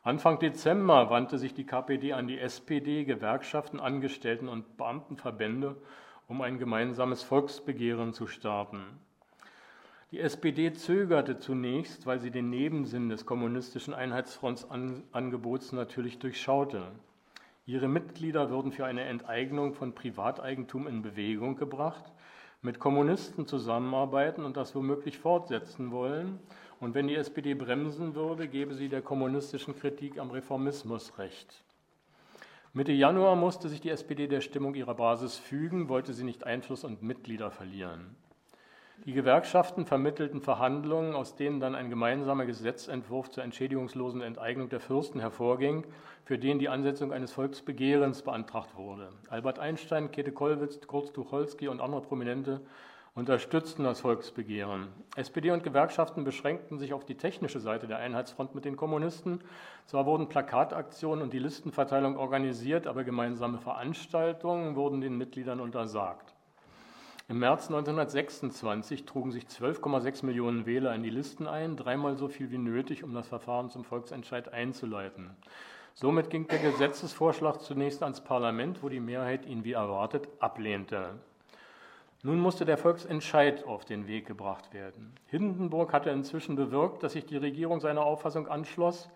Anfang 0.05 0.37
Dezember 0.37 1.09
wandte 1.09 1.37
sich 1.37 1.53
die 1.53 1.65
KPD 1.65 2.11
an 2.11 2.27
die 2.27 2.37
SPD, 2.37 3.05
Gewerkschaften, 3.05 3.79
Angestellten 3.79 4.49
und 4.49 4.75
Beamtenverbände, 4.75 5.77
um 6.27 6.41
ein 6.41 6.59
gemeinsames 6.59 7.23
Volksbegehren 7.23 8.11
zu 8.11 8.27
starten. 8.27 8.83
Die 10.11 10.19
SPD 10.19 10.73
zögerte 10.73 11.39
zunächst, 11.39 12.05
weil 12.05 12.19
sie 12.19 12.31
den 12.31 12.49
Nebensinn 12.49 13.07
des 13.07 13.25
kommunistischen 13.25 13.93
Einheitsfrontsangebots 13.93 15.71
natürlich 15.71 16.19
durchschaute. 16.19 16.83
Ihre 17.65 17.87
Mitglieder 17.87 18.49
würden 18.49 18.73
für 18.73 18.85
eine 18.85 19.05
Enteignung 19.05 19.73
von 19.73 19.95
Privateigentum 19.95 20.85
in 20.85 21.01
Bewegung 21.01 21.55
gebracht, 21.55 22.11
mit 22.61 22.77
Kommunisten 22.77 23.47
zusammenarbeiten 23.47 24.43
und 24.43 24.57
das 24.57 24.75
womöglich 24.75 25.17
fortsetzen 25.17 25.91
wollen. 25.91 26.39
Und 26.83 26.95
wenn 26.95 27.07
die 27.07 27.15
SPD 27.15 27.53
bremsen 27.53 28.13
würde, 28.13 28.49
gebe 28.49 28.73
sie 28.73 28.89
der 28.89 29.01
kommunistischen 29.01 29.73
Kritik 29.73 30.19
am 30.19 30.31
Reformismus 30.31 31.17
recht. 31.17 31.63
Mitte 32.73 32.91
Januar 32.91 33.37
musste 33.37 33.69
sich 33.69 33.79
die 33.79 33.89
SPD 33.89 34.27
der 34.27 34.41
Stimmung 34.41 34.75
ihrer 34.75 34.93
Basis 34.93 35.37
fügen, 35.37 35.87
wollte 35.87 36.11
sie 36.11 36.25
nicht 36.25 36.43
Einfluss 36.43 36.83
und 36.83 37.01
Mitglieder 37.01 37.51
verlieren. 37.51 38.17
Die 39.05 39.13
Gewerkschaften 39.13 39.85
vermittelten 39.85 40.41
Verhandlungen, 40.41 41.15
aus 41.15 41.37
denen 41.37 41.61
dann 41.61 41.73
ein 41.73 41.89
gemeinsamer 41.89 42.45
Gesetzentwurf 42.45 43.29
zur 43.29 43.45
entschädigungslosen 43.45 44.19
Enteignung 44.19 44.67
der 44.67 44.81
Fürsten 44.81 45.21
hervorging, 45.21 45.85
für 46.25 46.37
den 46.37 46.59
die 46.59 46.67
Ansetzung 46.67 47.13
eines 47.13 47.31
Volksbegehrens 47.31 48.23
beantragt 48.23 48.75
wurde. 48.75 49.07
Albert 49.29 49.57
Einstein, 49.57 50.11
Käthe 50.11 50.33
Kollwitz, 50.33 50.85
Kurt 50.85 51.13
Tucholsky 51.13 51.69
und 51.69 51.79
andere 51.79 52.01
Prominente 52.01 52.59
unterstützten 53.15 53.83
das 53.83 54.01
Volksbegehren. 54.01 54.87
SPD 55.15 55.51
und 55.51 55.63
Gewerkschaften 55.63 56.23
beschränkten 56.23 56.79
sich 56.79 56.93
auf 56.93 57.05
die 57.05 57.15
technische 57.15 57.59
Seite 57.59 57.87
der 57.87 57.97
Einheitsfront 57.97 58.55
mit 58.55 58.65
den 58.65 58.75
Kommunisten. 58.75 59.41
Zwar 59.85 60.07
wurden 60.07 60.29
Plakataktionen 60.29 61.23
und 61.23 61.31
die 61.31 61.39
Listenverteilung 61.39 62.17
organisiert, 62.17 62.87
aber 62.87 63.03
gemeinsame 63.03 63.59
Veranstaltungen 63.59 64.75
wurden 64.75 64.99
den 64.99 65.17
Mitgliedern 65.17 65.59
untersagt. 65.59 66.33
Im 67.29 67.39
März 67.39 67.67
1926 67.67 69.05
trugen 69.05 69.31
sich 69.31 69.45
12,6 69.45 70.25
Millionen 70.25 70.65
Wähler 70.65 70.93
in 70.93 71.03
die 71.03 71.09
Listen 71.09 71.47
ein, 71.47 71.77
dreimal 71.77 72.17
so 72.17 72.27
viel 72.27 72.51
wie 72.51 72.57
nötig, 72.57 73.03
um 73.03 73.13
das 73.13 73.27
Verfahren 73.27 73.69
zum 73.69 73.85
Volksentscheid 73.85 74.51
einzuleiten. 74.51 75.29
Somit 75.93 76.31
ging 76.31 76.47
der 76.47 76.59
Gesetzesvorschlag 76.59 77.61
zunächst 77.61 78.01
ans 78.01 78.21
Parlament, 78.21 78.81
wo 78.81 78.89
die 78.89 78.99
Mehrheit 78.99 79.45
ihn 79.45 79.63
wie 79.63 79.73
erwartet 79.73 80.27
ablehnte. 80.39 81.11
Nun 82.25 82.39
musste 82.39 82.63
der 82.63 82.77
Volksentscheid 82.77 83.65
auf 83.65 83.83
den 83.83 84.07
Weg 84.07 84.25
gebracht 84.25 84.73
werden. 84.73 85.13
Hindenburg 85.27 85.91
hatte 85.91 86.09
inzwischen 86.09 86.55
bewirkt, 86.55 87.03
dass 87.03 87.11
sich 87.13 87.25
die 87.25 87.35
Regierung 87.35 87.81
seiner 87.81 88.05
Auffassung 88.05 88.47
anschloss, 88.47 89.09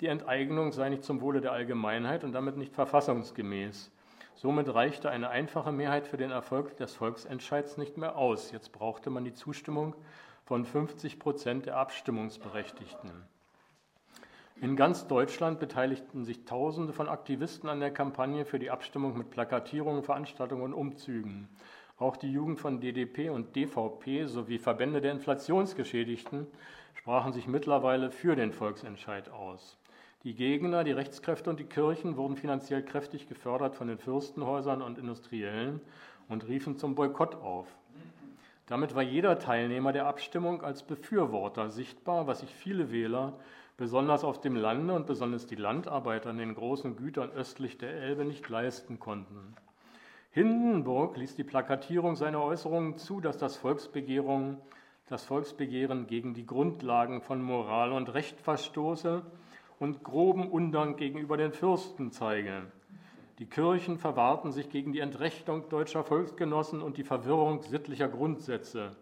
die 0.00 0.06
Enteignung 0.06 0.72
sei 0.72 0.88
nicht 0.88 1.04
zum 1.04 1.20
Wohle 1.20 1.42
der 1.42 1.52
Allgemeinheit 1.52 2.24
und 2.24 2.32
damit 2.32 2.56
nicht 2.56 2.74
verfassungsgemäß. 2.74 3.92
Somit 4.34 4.74
reichte 4.74 5.10
eine 5.10 5.28
einfache 5.28 5.72
Mehrheit 5.72 6.06
für 6.06 6.16
den 6.16 6.30
Erfolg 6.30 6.78
des 6.78 6.94
Volksentscheids 6.94 7.76
nicht 7.76 7.98
mehr 7.98 8.16
aus. 8.16 8.50
Jetzt 8.50 8.72
brauchte 8.72 9.10
man 9.10 9.24
die 9.24 9.34
Zustimmung 9.34 9.94
von 10.44 10.64
50 10.64 11.18
Prozent 11.18 11.66
der 11.66 11.76
Abstimmungsberechtigten. 11.76 13.10
In 14.62 14.74
ganz 14.74 15.06
Deutschland 15.06 15.60
beteiligten 15.60 16.24
sich 16.24 16.46
Tausende 16.46 16.94
von 16.94 17.10
Aktivisten 17.10 17.68
an 17.68 17.80
der 17.80 17.90
Kampagne 17.90 18.46
für 18.46 18.58
die 18.58 18.70
Abstimmung 18.70 19.18
mit 19.18 19.30
Plakatierungen, 19.30 20.02
Veranstaltungen 20.02 20.62
und 20.62 20.72
Umzügen. 20.72 21.48
Auch 21.96 22.16
die 22.16 22.32
Jugend 22.32 22.58
von 22.58 22.80
DDP 22.80 23.30
und 23.30 23.54
DVP 23.54 24.26
sowie 24.26 24.58
Verbände 24.58 25.00
der 25.00 25.12
Inflationsgeschädigten 25.12 26.48
sprachen 26.94 27.32
sich 27.32 27.46
mittlerweile 27.46 28.10
für 28.10 28.34
den 28.34 28.52
Volksentscheid 28.52 29.28
aus. 29.28 29.78
Die 30.24 30.34
Gegner, 30.34 30.82
die 30.82 30.90
Rechtskräfte 30.90 31.50
und 31.50 31.60
die 31.60 31.66
Kirchen 31.66 32.16
wurden 32.16 32.36
finanziell 32.36 32.82
kräftig 32.82 33.28
gefördert 33.28 33.76
von 33.76 33.86
den 33.86 33.98
Fürstenhäusern 33.98 34.82
und 34.82 34.98
Industriellen 34.98 35.80
und 36.28 36.48
riefen 36.48 36.76
zum 36.78 36.96
Boykott 36.96 37.36
auf. 37.36 37.68
Damit 38.66 38.96
war 38.96 39.02
jeder 39.02 39.38
Teilnehmer 39.38 39.92
der 39.92 40.06
Abstimmung 40.06 40.62
als 40.62 40.82
Befürworter 40.82 41.70
sichtbar, 41.70 42.26
was 42.26 42.40
sich 42.40 42.52
viele 42.52 42.90
Wähler, 42.90 43.38
besonders 43.76 44.24
auf 44.24 44.40
dem 44.40 44.56
Lande 44.56 44.94
und 44.94 45.06
besonders 45.06 45.46
die 45.46 45.54
Landarbeiter 45.54 46.30
in 46.30 46.38
den 46.38 46.54
großen 46.54 46.96
Gütern 46.96 47.30
östlich 47.30 47.78
der 47.78 47.92
Elbe, 47.92 48.24
nicht 48.24 48.48
leisten 48.48 48.98
konnten. 48.98 49.54
Hindenburg 50.34 51.16
ließ 51.16 51.36
die 51.36 51.44
Plakatierung 51.44 52.16
seiner 52.16 52.42
Äußerungen 52.42 52.96
zu, 52.96 53.20
dass 53.20 53.38
das 53.38 53.56
Volksbegehren, 53.56 54.56
das 55.06 55.24
Volksbegehren 55.24 56.08
gegen 56.08 56.34
die 56.34 56.44
Grundlagen 56.44 57.20
von 57.20 57.40
Moral 57.40 57.92
und 57.92 58.12
Recht 58.14 58.40
verstoße 58.40 59.22
und 59.78 60.02
groben 60.02 60.50
Undank 60.50 60.96
gegenüber 60.96 61.36
den 61.36 61.52
Fürsten 61.52 62.10
zeige. 62.10 62.62
Die 63.38 63.46
Kirchen 63.46 63.96
verwahrten 63.96 64.50
sich 64.50 64.70
gegen 64.70 64.92
die 64.92 64.98
Entrechtung 64.98 65.68
deutscher 65.68 66.02
Volksgenossen 66.02 66.82
und 66.82 66.96
die 66.96 67.04
Verwirrung 67.04 67.62
sittlicher 67.62 68.08
Grundsätze. 68.08 68.96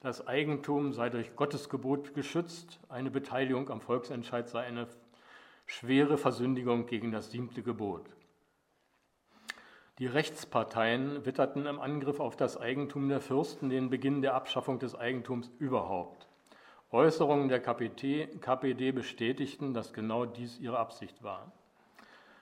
Das 0.00 0.26
Eigentum 0.26 0.94
sei 0.94 1.10
durch 1.10 1.36
Gottesgebot 1.36 2.14
geschützt, 2.14 2.80
eine 2.88 3.10
Beteiligung 3.10 3.68
am 3.68 3.82
Volksentscheid 3.82 4.48
sei 4.48 4.62
eine 4.62 4.88
schwere 5.66 6.16
Versündigung 6.16 6.86
gegen 6.86 7.12
das 7.12 7.30
siebte 7.30 7.62
Gebot. 7.62 8.06
Die 9.98 10.06
Rechtsparteien 10.06 11.26
witterten 11.26 11.66
im 11.66 11.78
Angriff 11.78 12.18
auf 12.18 12.34
das 12.34 12.58
Eigentum 12.58 13.10
der 13.10 13.20
Fürsten 13.20 13.68
den 13.68 13.90
Beginn 13.90 14.22
der 14.22 14.34
Abschaffung 14.34 14.78
des 14.78 14.94
Eigentums 14.94 15.50
überhaupt. 15.58 16.28
Äußerungen 16.90 17.48
der 17.48 17.60
KPD, 17.60 18.92
bestätigten, 18.92 19.74
dass 19.74 19.92
genau 19.92 20.24
dies 20.24 20.58
ihre 20.58 20.78
Absicht 20.78 21.22
war. 21.22 21.52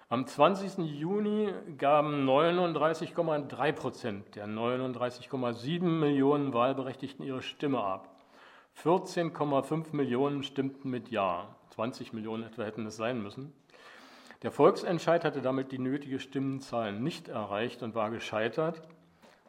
Am 0.09 0.27
20. 0.27 0.79
Juni 0.79 1.53
gaben 1.79 2.29
39,3 2.29 3.73
Prozent 3.73 4.35
der 4.35 4.47
39,7 4.47 5.83
Millionen 5.83 6.53
Wahlberechtigten 6.53 7.25
ihre 7.25 7.43
Stimme 7.43 7.81
ab. 7.81 8.09
14,5 8.83 9.95
Millionen 9.95 10.43
stimmten 10.43 10.91
mit 10.91 11.11
Ja. 11.11 11.55
20 11.71 12.13
Millionen 12.13 12.43
etwa 12.43 12.65
hätten 12.65 12.87
es 12.87 12.97
sein 12.97 13.23
müssen. 13.23 13.53
Der 14.43 14.51
Volksentscheid 14.51 15.25
hatte 15.25 15.43
damit 15.43 15.71
die 15.71 15.79
nötige 15.79 16.19
Stimmenzahl 16.19 16.93
nicht 16.93 17.29
erreicht 17.29 17.83
und 17.83 17.95
war 17.95 18.11
gescheitert, 18.11 18.81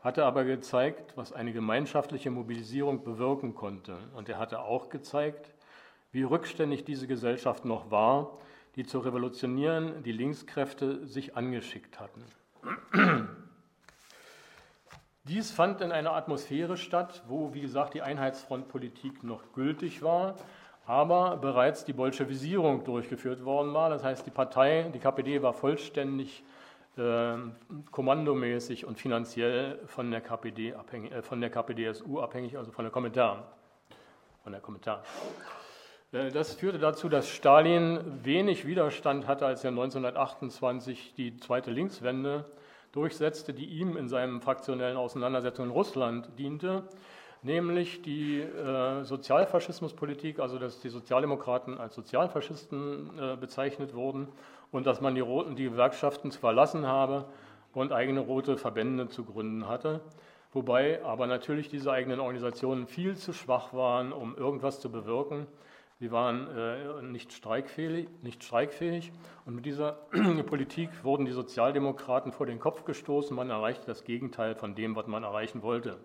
hatte 0.02 0.26
aber 0.26 0.44
gezeigt, 0.44 1.16
was 1.16 1.32
eine 1.32 1.54
gemeinschaftliche 1.54 2.30
Mobilisierung 2.30 3.04
bewirken 3.04 3.56
konnte. 3.56 3.98
Und 4.16 4.28
er 4.28 4.38
hatte 4.38 4.60
auch 4.60 4.90
gezeigt, 4.90 5.54
wie 6.12 6.24
rückständig 6.24 6.84
diese 6.84 7.08
Gesellschaft 7.08 7.64
noch 7.64 7.90
war, 7.90 8.38
die 8.76 8.86
zu 8.86 9.00
revolutionieren 9.00 10.04
die 10.04 10.12
Linkskräfte 10.12 11.08
sich 11.08 11.38
angeschickt 11.38 12.00
hatten. 12.00 12.26
Dies 15.24 15.52
fand 15.52 15.80
in 15.80 15.94
einer 15.94 16.14
Atmosphäre 16.14 16.76
statt, 16.76 17.24
wo, 17.28 17.54
wie 17.54 17.62
gesagt, 17.62 17.94
die 17.94 18.02
Einheitsfrontpolitik 18.02 19.24
noch 19.24 19.54
gültig 19.54 20.02
war, 20.02 20.36
aber 20.86 21.38
bereits 21.38 21.86
die 21.86 21.94
Bolschewisierung 21.94 22.84
durchgeführt 22.84 23.46
worden 23.46 23.74
war. 23.74 23.90
Das 23.90 24.04
heißt, 24.04 24.26
die 24.26 24.32
Partei, 24.32 24.90
die 24.94 25.00
KPD 25.00 25.42
war 25.42 25.54
vollständig 25.54 26.44
äh, 26.98 27.36
kommandomäßig 27.92 28.86
und 28.86 29.00
finanziell 29.00 29.80
von 29.86 30.12
der 30.12 30.22
KPD 30.22 30.74
abhängig, 30.74 31.12
äh, 31.12 31.22
von 31.22 31.40
der 31.40 31.50
KPDSU 31.50 32.20
abhängig, 32.20 32.58
also 32.58 32.72
von 32.72 32.84
der 32.84 32.92
Kommentar. 32.92 33.54
Von 34.44 34.52
der 34.52 34.62
Kommentar. 34.62 35.04
Äh, 36.12 36.32
das 36.32 36.56
führte 36.56 36.80
dazu, 36.80 37.10
dass 37.10 37.30
Stalin 37.30 38.00
wenig 38.24 38.66
Widerstand 38.66 39.28
hatte, 39.28 39.46
als 39.46 39.64
er 39.64 39.70
1928 39.70 41.14
die 41.16 41.38
zweite 41.38 41.72
Linkswende 41.72 42.46
durchsetzte, 42.92 43.54
die 43.54 43.66
ihm 43.66 43.96
in 43.96 44.10
seinen 44.10 44.42
fraktionellen 44.42 44.98
Auseinandersetzungen 44.98 45.70
in 45.70 45.76
Russland 45.76 46.30
diente 46.38 46.84
nämlich 47.44 48.02
die 48.02 48.40
äh, 48.40 49.04
Sozialfaschismuspolitik, 49.04 50.40
also 50.40 50.60
dass 50.60 50.80
die 50.80 50.90
Sozialdemokraten 50.90 51.78
als 51.78 51.96
Sozialfaschisten 51.96 53.20
äh, 53.20 53.36
bezeichnet 53.36 53.94
wurden 53.94 54.28
und 54.72 54.86
dass 54.86 55.02
man 55.02 55.16
die, 55.16 55.22
Roten, 55.22 55.56
die 55.56 55.66
Gewerkschaften 55.66 56.32
verlassen 56.32 56.86
habe 56.86 57.26
und 57.74 57.92
eigene 57.92 58.20
rote 58.20 58.58
Verbände 58.58 59.08
zu 59.08 59.24
gründen 59.24 59.68
hatte. 59.68 60.02
Wobei 60.54 61.04
aber 61.04 61.28
natürlich 61.28 61.70
diese 61.70 61.92
eigenen 61.92 62.20
Organisationen 62.20 62.86
viel 62.86 63.16
zu 63.16 63.34
schwach 63.34 63.74
waren, 63.74 64.12
um 64.12 64.36
irgendwas 64.36 64.82
zu 64.82 64.92
bewirken. 64.92 65.48
Sie 66.00 66.12
waren 66.12 66.48
äh, 66.48 67.02
nicht, 67.04 67.32
streikfähig, 67.32 68.10
nicht 68.22 68.44
streikfähig 68.44 69.12
und 69.46 69.56
mit 69.56 69.66
dieser 69.66 69.94
Politik 70.46 70.90
wurden 71.04 71.26
die 71.26 71.32
Sozialdemokraten 71.32 72.32
vor 72.32 72.48
den 72.48 72.60
Kopf 72.60 72.86
gestoßen. 72.86 73.36
Man 73.36 73.50
erreichte 73.50 73.86
das 73.86 74.04
Gegenteil 74.04 74.56
von 74.56 74.76
dem, 74.76 74.96
was 74.96 75.08
man 75.08 75.24
erreichen 75.24 75.62
wollte. 75.62 75.98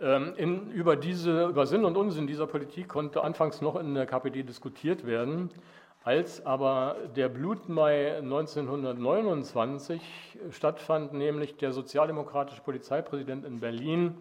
Ähm, 0.00 0.34
in, 0.36 0.70
über, 0.70 0.96
diese, 0.96 1.46
über 1.46 1.66
Sinn 1.66 1.84
und 1.84 1.96
Unsinn 1.96 2.26
dieser 2.26 2.46
Politik 2.46 2.88
konnte 2.88 3.22
anfangs 3.24 3.60
noch 3.60 3.76
in 3.76 3.94
der 3.94 4.06
KPD 4.06 4.42
diskutiert 4.42 5.06
werden. 5.06 5.50
Als 6.04 6.44
aber 6.46 6.96
der 7.16 7.28
Blutmai 7.28 8.16
1929 8.18 10.00
stattfand, 10.50 11.12
nämlich 11.14 11.56
der 11.56 11.72
sozialdemokratische 11.72 12.62
Polizeipräsident 12.62 13.44
in 13.44 13.58
Berlin 13.58 14.14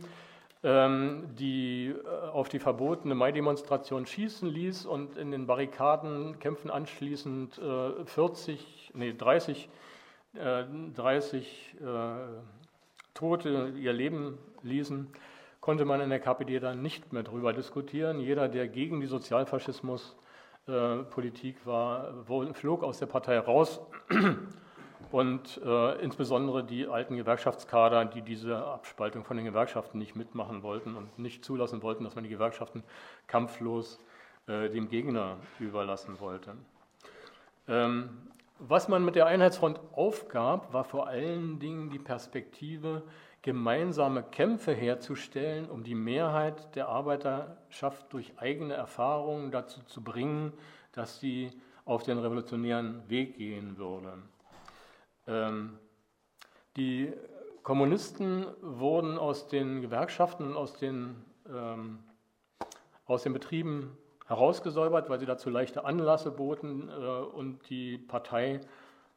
ähm, 0.66 1.28
die 1.38 1.90
äh, 1.94 2.28
auf 2.30 2.50
die 2.50 2.58
verbotene 2.58 3.14
Mai-Demonstration 3.14 4.08
schießen 4.08 4.50
ließ 4.50 4.88
und 4.88 5.16
in 5.16 5.30
den 5.30 5.46
Barrikadenkämpfen 5.46 6.72
anschließend 6.72 7.62
40, 8.06 8.92
äh, 8.96 8.98
nee, 8.98 9.14
30, 9.14 9.70
30 10.34 11.76
äh, 11.76 11.86
Tote 13.14 13.74
ihr 13.78 13.94
Leben 13.94 14.40
ließen, 14.64 15.08
konnte 15.66 15.84
man 15.84 16.00
in 16.00 16.10
der 16.12 16.20
KPD 16.20 16.60
dann 16.60 16.84
nicht 16.84 17.12
mehr 17.12 17.24
darüber 17.24 17.52
diskutieren. 17.52 18.20
Jeder, 18.20 18.48
der 18.48 18.68
gegen 18.68 19.02
die 19.02 19.08
Sozialfaschismuspolitik 19.08 21.58
äh, 21.64 21.66
war, 21.66 22.14
flog 22.54 22.84
aus 22.84 23.00
der 23.00 23.08
Partei 23.08 23.40
raus. 23.40 23.82
Und 25.12 25.60
äh, 25.66 26.00
insbesondere 26.04 26.64
die 26.64 26.88
alten 26.88 27.18
Gewerkschaftskader, 27.18 28.06
die 28.06 28.22
diese 28.22 28.64
Abspaltung 28.64 29.24
von 29.24 29.38
den 29.38 29.48
Gewerkschaften 29.48 29.98
nicht 29.98 30.16
mitmachen 30.16 30.62
wollten 30.62 30.96
und 30.96 31.18
nicht 31.18 31.44
zulassen 31.44 31.82
wollten, 31.82 32.04
dass 32.04 32.14
man 32.14 32.26
die 32.26 32.30
Gewerkschaften 32.30 32.84
kampflos 33.26 34.00
äh, 34.48 34.70
dem 34.70 34.88
Gegner 34.88 35.38
überlassen 35.60 36.20
wollte. 36.20 36.54
Ähm, 37.68 38.10
was 38.60 38.88
man 38.88 39.04
mit 39.04 39.16
der 39.16 39.26
Einheitsfront 39.26 39.80
aufgab, 39.94 40.74
war 40.74 40.84
vor 40.84 41.08
allen 41.08 41.58
Dingen 41.60 41.90
die 41.90 41.98
Perspektive, 41.98 43.02
gemeinsame 43.46 44.24
Kämpfe 44.24 44.74
herzustellen, 44.74 45.70
um 45.70 45.84
die 45.84 45.94
Mehrheit 45.94 46.76
der 46.76 46.88
Arbeiterschaft 46.88 48.12
durch 48.12 48.40
eigene 48.40 48.74
Erfahrungen 48.74 49.52
dazu 49.52 49.84
zu 49.84 50.04
bringen, 50.04 50.52
dass 50.94 51.20
sie 51.20 51.52
auf 51.86 52.02
den 52.02 52.18
revolutionären 52.18 53.08
Weg 53.08 53.38
gehen 53.38 53.78
würde. 53.78 54.18
Ähm, 55.28 55.78
die 56.76 57.14
Kommunisten 57.62 58.48
wurden 58.62 59.20
aus 59.20 59.48
den 59.48 59.80
Gewerkschaften 59.84 60.48
und 60.48 60.58
aus 60.58 60.74
den, 60.74 61.24
ähm, 61.48 62.00
aus 63.06 63.22
den 63.22 63.34
Betrieben 63.34 63.96
herausgesäubert, 64.26 65.08
weil 65.08 65.20
sie 65.20 65.28
dazu 65.28 65.52
leichte 65.52 65.86
Anlasse 65.86 66.32
boten 66.32 66.90
äh, 66.90 66.94
und 66.94 67.70
die 67.70 68.00
Partei 68.00 68.62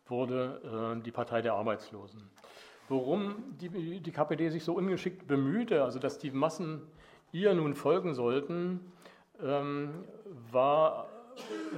wurde 0.05 0.99
äh, 0.99 1.03
die 1.03 1.13
Partei 1.13 1.41
der 1.41 1.55
Arbeitslosen. 1.55 2.29
Worum 2.89 3.37
die, 3.61 4.01
die 4.01 4.13
KPD 4.13 4.49
sich 4.49 4.65
so 4.65 4.73
ungeschickt 4.73 5.27
bemühte, 5.27 5.85
also 5.85 5.99
dass 5.99 6.19
die 6.19 6.31
Massen 6.31 6.83
ihr 7.33 7.53
nun 7.55 7.75
folgen 7.75 8.15
sollten, 8.15 8.81
ähm, 9.43 10.05
war, 10.51 11.09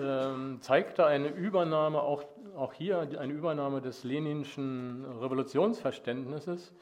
ähm, 0.01 0.59
zeigte 0.61 1.05
eine 1.07 1.29
Übernahme, 1.29 2.01
auch, 2.01 2.25
auch 2.57 2.73
hier 2.73 3.01
eine 3.01 3.33
Übernahme 3.33 3.81
des 3.81 4.05
leninschen 4.05 5.05
Revolutionsverständnisses, 5.21 6.73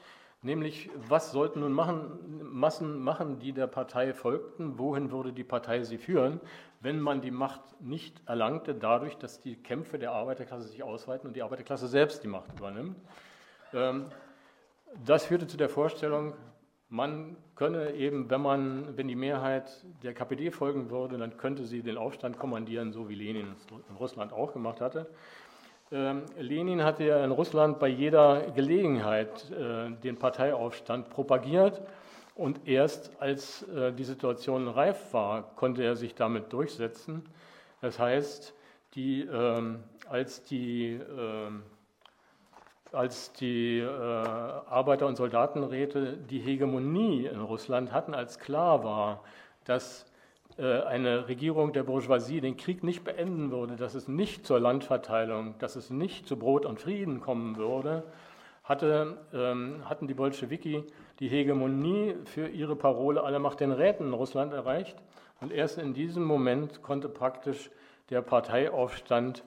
nämlich 0.43 0.91
was 1.09 1.33
sollten 1.33 1.61
nun 1.61 1.73
machen, 1.73 2.19
Massen 2.43 3.03
machen, 3.03 3.39
die 3.39 3.53
der 3.53 3.67
Partei 3.67 4.13
folgten, 4.13 4.79
wohin 4.79 5.11
würde 5.11 5.33
die 5.33 5.45
Partei 5.45 5.83
sie 5.83 5.99
führen, 5.99 6.41
wenn 6.81 7.01
man 7.01 7.23
die 7.23 7.31
Macht 7.31 7.63
nicht 7.81 8.21
erlangte, 8.27 8.75
dadurch, 8.75 9.17
dass 9.17 9.41
die 9.41 9.57
Kämpfe 9.57 9.99
der 9.99 10.13
Arbeiterklasse 10.13 10.69
sich 10.69 10.83
ausweiten 10.83 11.29
und 11.29 11.35
die 11.35 11.43
Arbeiterklasse 11.43 11.89
selbst 11.89 12.23
die 12.23 12.29
Macht 12.29 12.53
übernimmt. 12.59 12.97
Ähm, 13.73 14.07
das 15.05 15.27
führte 15.27 15.47
zu 15.47 15.57
der 15.57 15.69
Vorstellung, 15.69 16.35
man 16.89 17.37
könne 17.55 17.93
eben, 17.93 18.31
wenn 18.31 18.41
man, 18.41 18.97
wenn 18.97 19.09
die 19.09 19.17
Mehrheit 19.17 19.85
der 20.03 20.15
KPD 20.15 20.51
folgen 20.51 20.91
würde, 20.91 21.19
dann 21.19 21.37
könnte 21.37 21.65
sie 21.65 21.83
den 21.83 21.99
Aufstand 21.99 22.39
kommandieren, 22.39 22.93
so 22.93 23.09
wie 23.09 23.15
Lenin 23.15 23.53
es 23.57 23.67
in 23.91 23.97
Russland 23.97 24.33
auch 24.33 24.53
gemacht 24.53 24.81
hatte. 24.81 25.07
Ähm, 25.91 26.23
Lenin 26.39 26.83
hatte 26.85 27.05
ja 27.05 27.25
in 27.25 27.31
Russland 27.31 27.79
bei 27.79 27.89
jeder 27.89 28.51
Gelegenheit 28.53 29.51
äh, 29.51 29.91
den 30.03 30.17
Parteiaufstand 30.17 31.11
propagiert 31.11 31.83
und 32.35 32.67
erst 32.67 33.11
als 33.21 33.63
äh, 33.69 33.93
die 33.93 34.05
Situation 34.05 34.69
reif 34.69 35.13
war, 35.13 35.55
konnte 35.57 35.83
er 35.83 35.97
sich 35.97 36.15
damit 36.15 36.53
durchsetzen. 36.53 37.25
Das 37.81 37.99
heißt, 37.99 38.55
die, 38.95 39.23
ähm, 39.23 39.83
als 40.09 40.43
die 40.45 41.01
ähm, 41.19 41.63
als 42.93 43.33
die 43.35 43.79
äh, 43.81 43.87
Arbeiter- 43.87 45.07
und 45.07 45.17
Soldatenräte 45.17 46.17
die 46.17 46.39
Hegemonie 46.39 47.27
in 47.27 47.41
Russland 47.41 47.93
hatten, 47.93 48.15
als 48.15 48.39
klar 48.39 48.85
war, 48.85 49.23
dass 49.65 50.07
äh, 50.59 50.81
eine 50.83 51.29
Regierung 51.29 51.73
der 51.73 51.83
Bourgeoisie 51.85 52.41
den 52.41 52.57
Krieg 52.57 52.83
nicht 52.83 53.05
beenden 53.05 53.51
würde, 53.51 53.77
dass 53.77 53.95
es 53.95 54.09
nicht 54.09 54.47
zur 54.47 54.59
Landverteilung, 54.59 55.55
dass 55.59 55.77
es 55.77 55.91
nicht 55.91 56.27
zu 56.27 56.39
Brot 56.39 56.67
und 56.67 56.81
Frieden 56.81 57.21
kommen 57.21 57.57
würde, 57.57 58.05
hatte, 58.65 59.19
ähm, 59.33 59.83
hatten 59.89 60.09
die 60.09 60.15
Bolschewiki 60.15 60.85
die 61.21 61.29
Hegemonie 61.29 62.15
für 62.25 62.49
ihre 62.49 62.77
Parole 62.77 63.23
Alle 63.23 63.39
Macht 63.39 63.61
den 63.61 63.73
Räten 63.73 64.09
in 64.09 64.13
Russland 64.13 64.53
erreicht. 64.53 64.97
Und 65.41 65.53
erst 65.53 65.79
in 65.79 65.95
diesem 65.95 66.25
Moment 66.25 66.83
konnte 66.83 67.09
praktisch 67.09 67.71
der 68.11 68.23
Parteiaufstand 68.23 69.45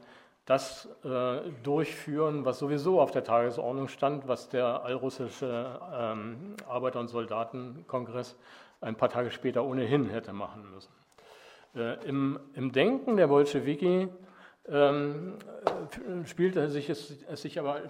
das 0.52 0.90
äh, 1.06 1.50
durchführen, 1.64 2.44
was 2.44 2.60
sowieso 2.60 3.00
auf 3.00 3.12
der 3.12 3.24
Tagesordnung 3.24 3.88
stand, 3.88 4.28
was 4.28 4.50
der 4.50 4.84
allrussische 4.84 5.80
ähm, 5.94 6.58
Arbeiter- 6.68 7.00
und 7.00 7.08
Soldatenkongress 7.08 8.36
ein 8.82 8.96
paar 8.96 9.08
Tage 9.08 9.32
später 9.32 9.64
ohnehin 9.64 10.10
hätte 10.10 10.34
machen 10.34 10.70
müssen. 10.70 10.92
Äh, 11.74 12.06
im, 12.06 12.38
im, 12.54 12.74
Denken 12.74 13.16
der 13.16 13.28
Bolschewiki 13.28 14.10
ähm, 14.68 15.36
spielte 16.26 16.68
sich 16.68 16.90
es, 16.90 17.24
es 17.30 17.42
sich 17.44 17.58
aber, 17.58 17.84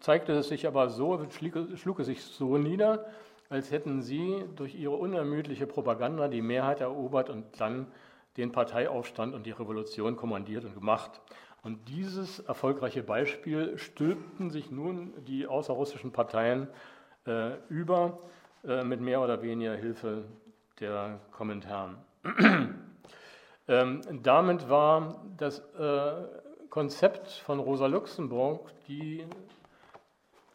zeigte 0.00 0.32
es 0.32 0.48
sich 0.48 0.66
aber 0.66 0.88
so, 0.88 1.28
schlug, 1.30 1.78
schlug 1.78 2.00
es 2.00 2.06
sich 2.06 2.24
so 2.24 2.58
nieder, 2.58 3.06
als 3.50 3.70
hätten 3.70 4.02
sie 4.02 4.42
durch 4.56 4.74
ihre 4.74 4.96
unermüdliche 4.96 5.68
Propaganda 5.68 6.26
die 6.26 6.42
Mehrheit 6.42 6.80
erobert 6.80 7.30
und 7.30 7.44
dann 7.60 7.86
den 8.36 8.52
Parteiaufstand 8.52 9.34
und 9.34 9.46
die 9.46 9.50
Revolution 9.50 10.16
kommandiert 10.16 10.64
und 10.64 10.74
gemacht. 10.74 11.20
Und 11.62 11.88
dieses 11.88 12.38
erfolgreiche 12.40 13.02
Beispiel 13.02 13.76
stülpten 13.78 14.50
sich 14.50 14.70
nun 14.70 15.12
die 15.26 15.46
außerrussischen 15.46 16.12
Parteien 16.12 16.68
äh, 17.26 17.56
über 17.68 18.18
äh, 18.64 18.84
mit 18.84 19.00
mehr 19.00 19.20
oder 19.20 19.42
weniger 19.42 19.74
Hilfe 19.74 20.24
der 20.80 21.18
Kommentaren. 21.32 21.96
ähm, 23.68 24.00
damit 24.22 24.68
war 24.68 25.24
das 25.36 25.60
äh, 25.78 26.12
Konzept 26.70 27.30
von 27.30 27.58
Rosa 27.58 27.86
Luxemburg, 27.86 28.70
die 28.86 29.24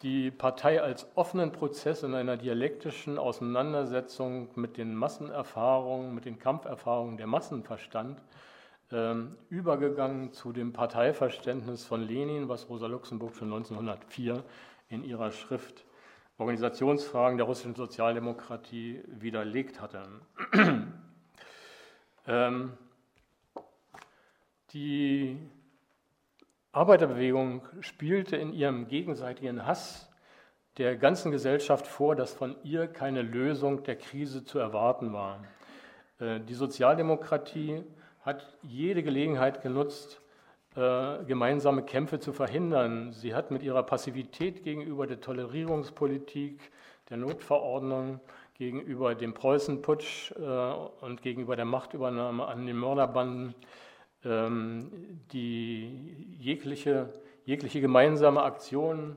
die 0.01 0.31
Partei 0.31 0.81
als 0.81 1.07
offenen 1.15 1.51
Prozess 1.51 2.03
in 2.03 2.15
einer 2.15 2.37
dialektischen 2.37 3.17
Auseinandersetzung 3.17 4.49
mit 4.55 4.77
den 4.77 4.95
Massenerfahrungen, 4.95 6.15
mit 6.15 6.25
den 6.25 6.39
Kampferfahrungen 6.39 7.17
der 7.17 7.27
Massen 7.27 7.63
verstand, 7.63 8.21
ähm, 8.91 9.37
übergegangen 9.49 10.33
zu 10.33 10.51
dem 10.51 10.73
Parteiverständnis 10.73 11.85
von 11.85 12.01
Lenin, 12.01 12.49
was 12.49 12.69
Rosa 12.69 12.87
Luxemburg 12.87 13.35
schon 13.35 13.53
1904 13.53 14.43
in 14.89 15.03
ihrer 15.03 15.31
Schrift 15.31 15.85
Organisationsfragen 16.37 17.37
der 17.37 17.45
russischen 17.45 17.75
Sozialdemokratie 17.75 19.03
widerlegt 19.05 19.79
hatte. 19.79 20.03
ähm, 22.27 22.73
die 24.73 25.37
Arbeiterbewegung 26.73 27.63
spielte 27.81 28.37
in 28.37 28.53
ihrem 28.53 28.87
gegenseitigen 28.87 29.65
Hass 29.65 30.09
der 30.77 30.95
ganzen 30.95 31.31
Gesellschaft 31.31 31.85
vor, 31.85 32.15
dass 32.15 32.33
von 32.33 32.55
ihr 32.63 32.87
keine 32.87 33.23
Lösung 33.23 33.83
der 33.83 33.97
Krise 33.97 34.45
zu 34.45 34.57
erwarten 34.57 35.11
war. 35.11 35.43
Äh, 36.19 36.39
die 36.39 36.53
Sozialdemokratie 36.53 37.83
hat 38.21 38.57
jede 38.61 39.03
Gelegenheit 39.03 39.61
genutzt, 39.61 40.21
äh, 40.77 41.25
gemeinsame 41.25 41.83
Kämpfe 41.83 42.19
zu 42.19 42.31
verhindern. 42.31 43.11
Sie 43.11 43.35
hat 43.35 43.51
mit 43.51 43.63
ihrer 43.63 43.83
Passivität 43.83 44.63
gegenüber 44.63 45.07
der 45.07 45.19
Tolerierungspolitik, 45.19 46.71
der 47.09 47.17
Notverordnung, 47.17 48.21
gegenüber 48.53 49.13
dem 49.13 49.33
Preußenputsch 49.33 50.31
äh, 50.31 51.03
und 51.03 51.21
gegenüber 51.21 51.57
der 51.57 51.65
Machtübernahme 51.65 52.45
an 52.45 52.65
den 52.65 52.77
Mörderbanden 52.77 53.55
die 54.23 56.15
jegliche, 56.39 57.09
jegliche 57.45 57.81
gemeinsame 57.81 58.43
Aktion 58.43 59.15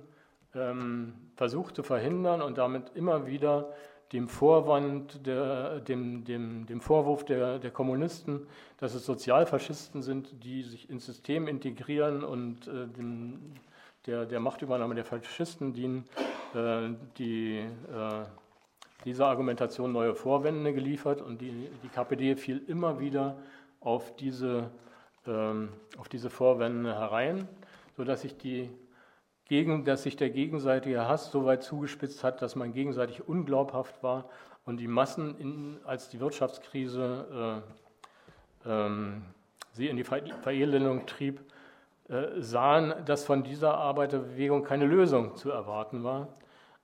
ähm, 0.54 1.14
versucht 1.36 1.76
zu 1.76 1.82
verhindern 1.82 2.40
und 2.40 2.58
damit 2.58 2.92
immer 2.94 3.26
wieder 3.26 3.72
dem 4.12 4.28
Vorwand, 4.28 5.26
der, 5.26 5.80
dem, 5.80 6.24
dem, 6.24 6.66
dem 6.66 6.80
Vorwurf 6.80 7.24
der, 7.24 7.58
der 7.58 7.70
Kommunisten, 7.70 8.46
dass 8.78 8.94
es 8.94 9.04
Sozialfaschisten 9.04 10.02
sind, 10.02 10.44
die 10.44 10.62
sich 10.62 10.88
ins 10.88 11.06
System 11.06 11.48
integrieren 11.48 12.22
und 12.22 12.68
äh, 12.68 12.86
dem, 12.86 13.54
der, 14.06 14.26
der 14.26 14.40
Machtübernahme 14.40 14.94
der 14.94 15.04
Faschisten 15.04 15.72
dienen, 15.72 16.04
äh, 16.54 16.90
die, 17.18 17.58
äh, 17.58 18.24
dieser 19.04 19.26
Argumentation 19.26 19.92
neue 19.92 20.14
Vorwände 20.14 20.72
geliefert 20.72 21.20
und 21.20 21.40
die, 21.40 21.68
die 21.82 21.88
KPD 21.88 22.36
fiel 22.36 22.62
immer 22.68 23.00
wieder 23.00 23.36
auf 23.80 24.14
diese 24.16 24.58
ähm, 24.58 24.70
auf 25.30 26.08
diese 26.10 26.30
Vorwände 26.30 26.94
herein, 26.94 27.48
sodass 27.96 28.22
sich, 28.22 28.36
die, 28.36 28.70
dass 29.84 30.02
sich 30.02 30.16
der 30.16 30.30
gegenseitige 30.30 31.06
Hass 31.06 31.30
so 31.30 31.44
weit 31.44 31.62
zugespitzt 31.62 32.24
hat, 32.24 32.42
dass 32.42 32.56
man 32.56 32.72
gegenseitig 32.72 33.28
unglaubhaft 33.28 34.02
war 34.02 34.28
und 34.64 34.78
die 34.78 34.88
Massen, 34.88 35.38
in, 35.38 35.78
als 35.84 36.08
die 36.08 36.20
Wirtschaftskrise 36.20 37.62
äh, 38.64 38.68
ähm, 38.68 39.22
sie 39.72 39.88
in 39.88 39.96
die 39.96 40.04
Verelendung 40.04 41.06
trieb, 41.06 41.40
äh, 42.08 42.40
sahen, 42.40 42.94
dass 43.04 43.24
von 43.24 43.42
dieser 43.42 43.76
Arbeiterbewegung 43.76 44.62
keine 44.62 44.86
Lösung 44.86 45.36
zu 45.36 45.50
erwarten 45.50 46.04
war 46.04 46.28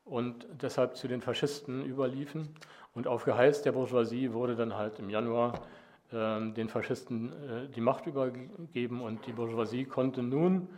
und 0.04 0.46
deshalb 0.60 0.96
zu 0.96 1.08
den 1.08 1.20
Faschisten 1.20 1.84
überliefen. 1.84 2.54
Und 2.94 3.06
auf 3.06 3.24
Geheiß 3.24 3.62
der 3.62 3.72
Bourgeoisie 3.72 4.32
wurde 4.32 4.56
dann 4.56 4.76
halt 4.76 4.98
im 4.98 5.08
Januar 5.08 5.52
ähm, 5.52 5.60
den 6.12 6.68
Faschisten 6.68 7.32
äh, 7.32 7.68
die 7.68 7.80
Macht 7.80 8.06
übergeben 8.06 9.00
und 9.00 9.26
die 9.26 9.32
Bourgeoisie 9.32 9.84
konnte 9.84 10.22
nun 10.22 10.68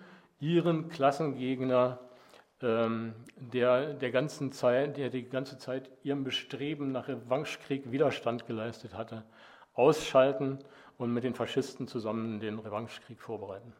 ihren 0.40 0.88
Klassengegner, 0.88 1.98
ähm, 2.60 3.14
der, 3.36 3.94
der, 3.94 4.10
ganzen 4.10 4.52
Zeit, 4.52 4.96
der 4.96 5.10
die 5.10 5.28
ganze 5.28 5.58
Zeit 5.58 5.90
ihrem 6.02 6.24
Bestreben 6.24 6.92
nach 6.92 7.08
Revanchekrieg 7.08 7.90
Widerstand 7.90 8.46
geleistet 8.46 8.94
hatte, 8.94 9.24
ausschalten 9.74 10.58
und 10.98 11.12
mit 11.12 11.24
den 11.24 11.34
Faschisten 11.34 11.88
zusammen 11.88 12.40
den 12.40 12.58
Revanchekrieg 12.58 13.20
vorbereiten. 13.20 13.72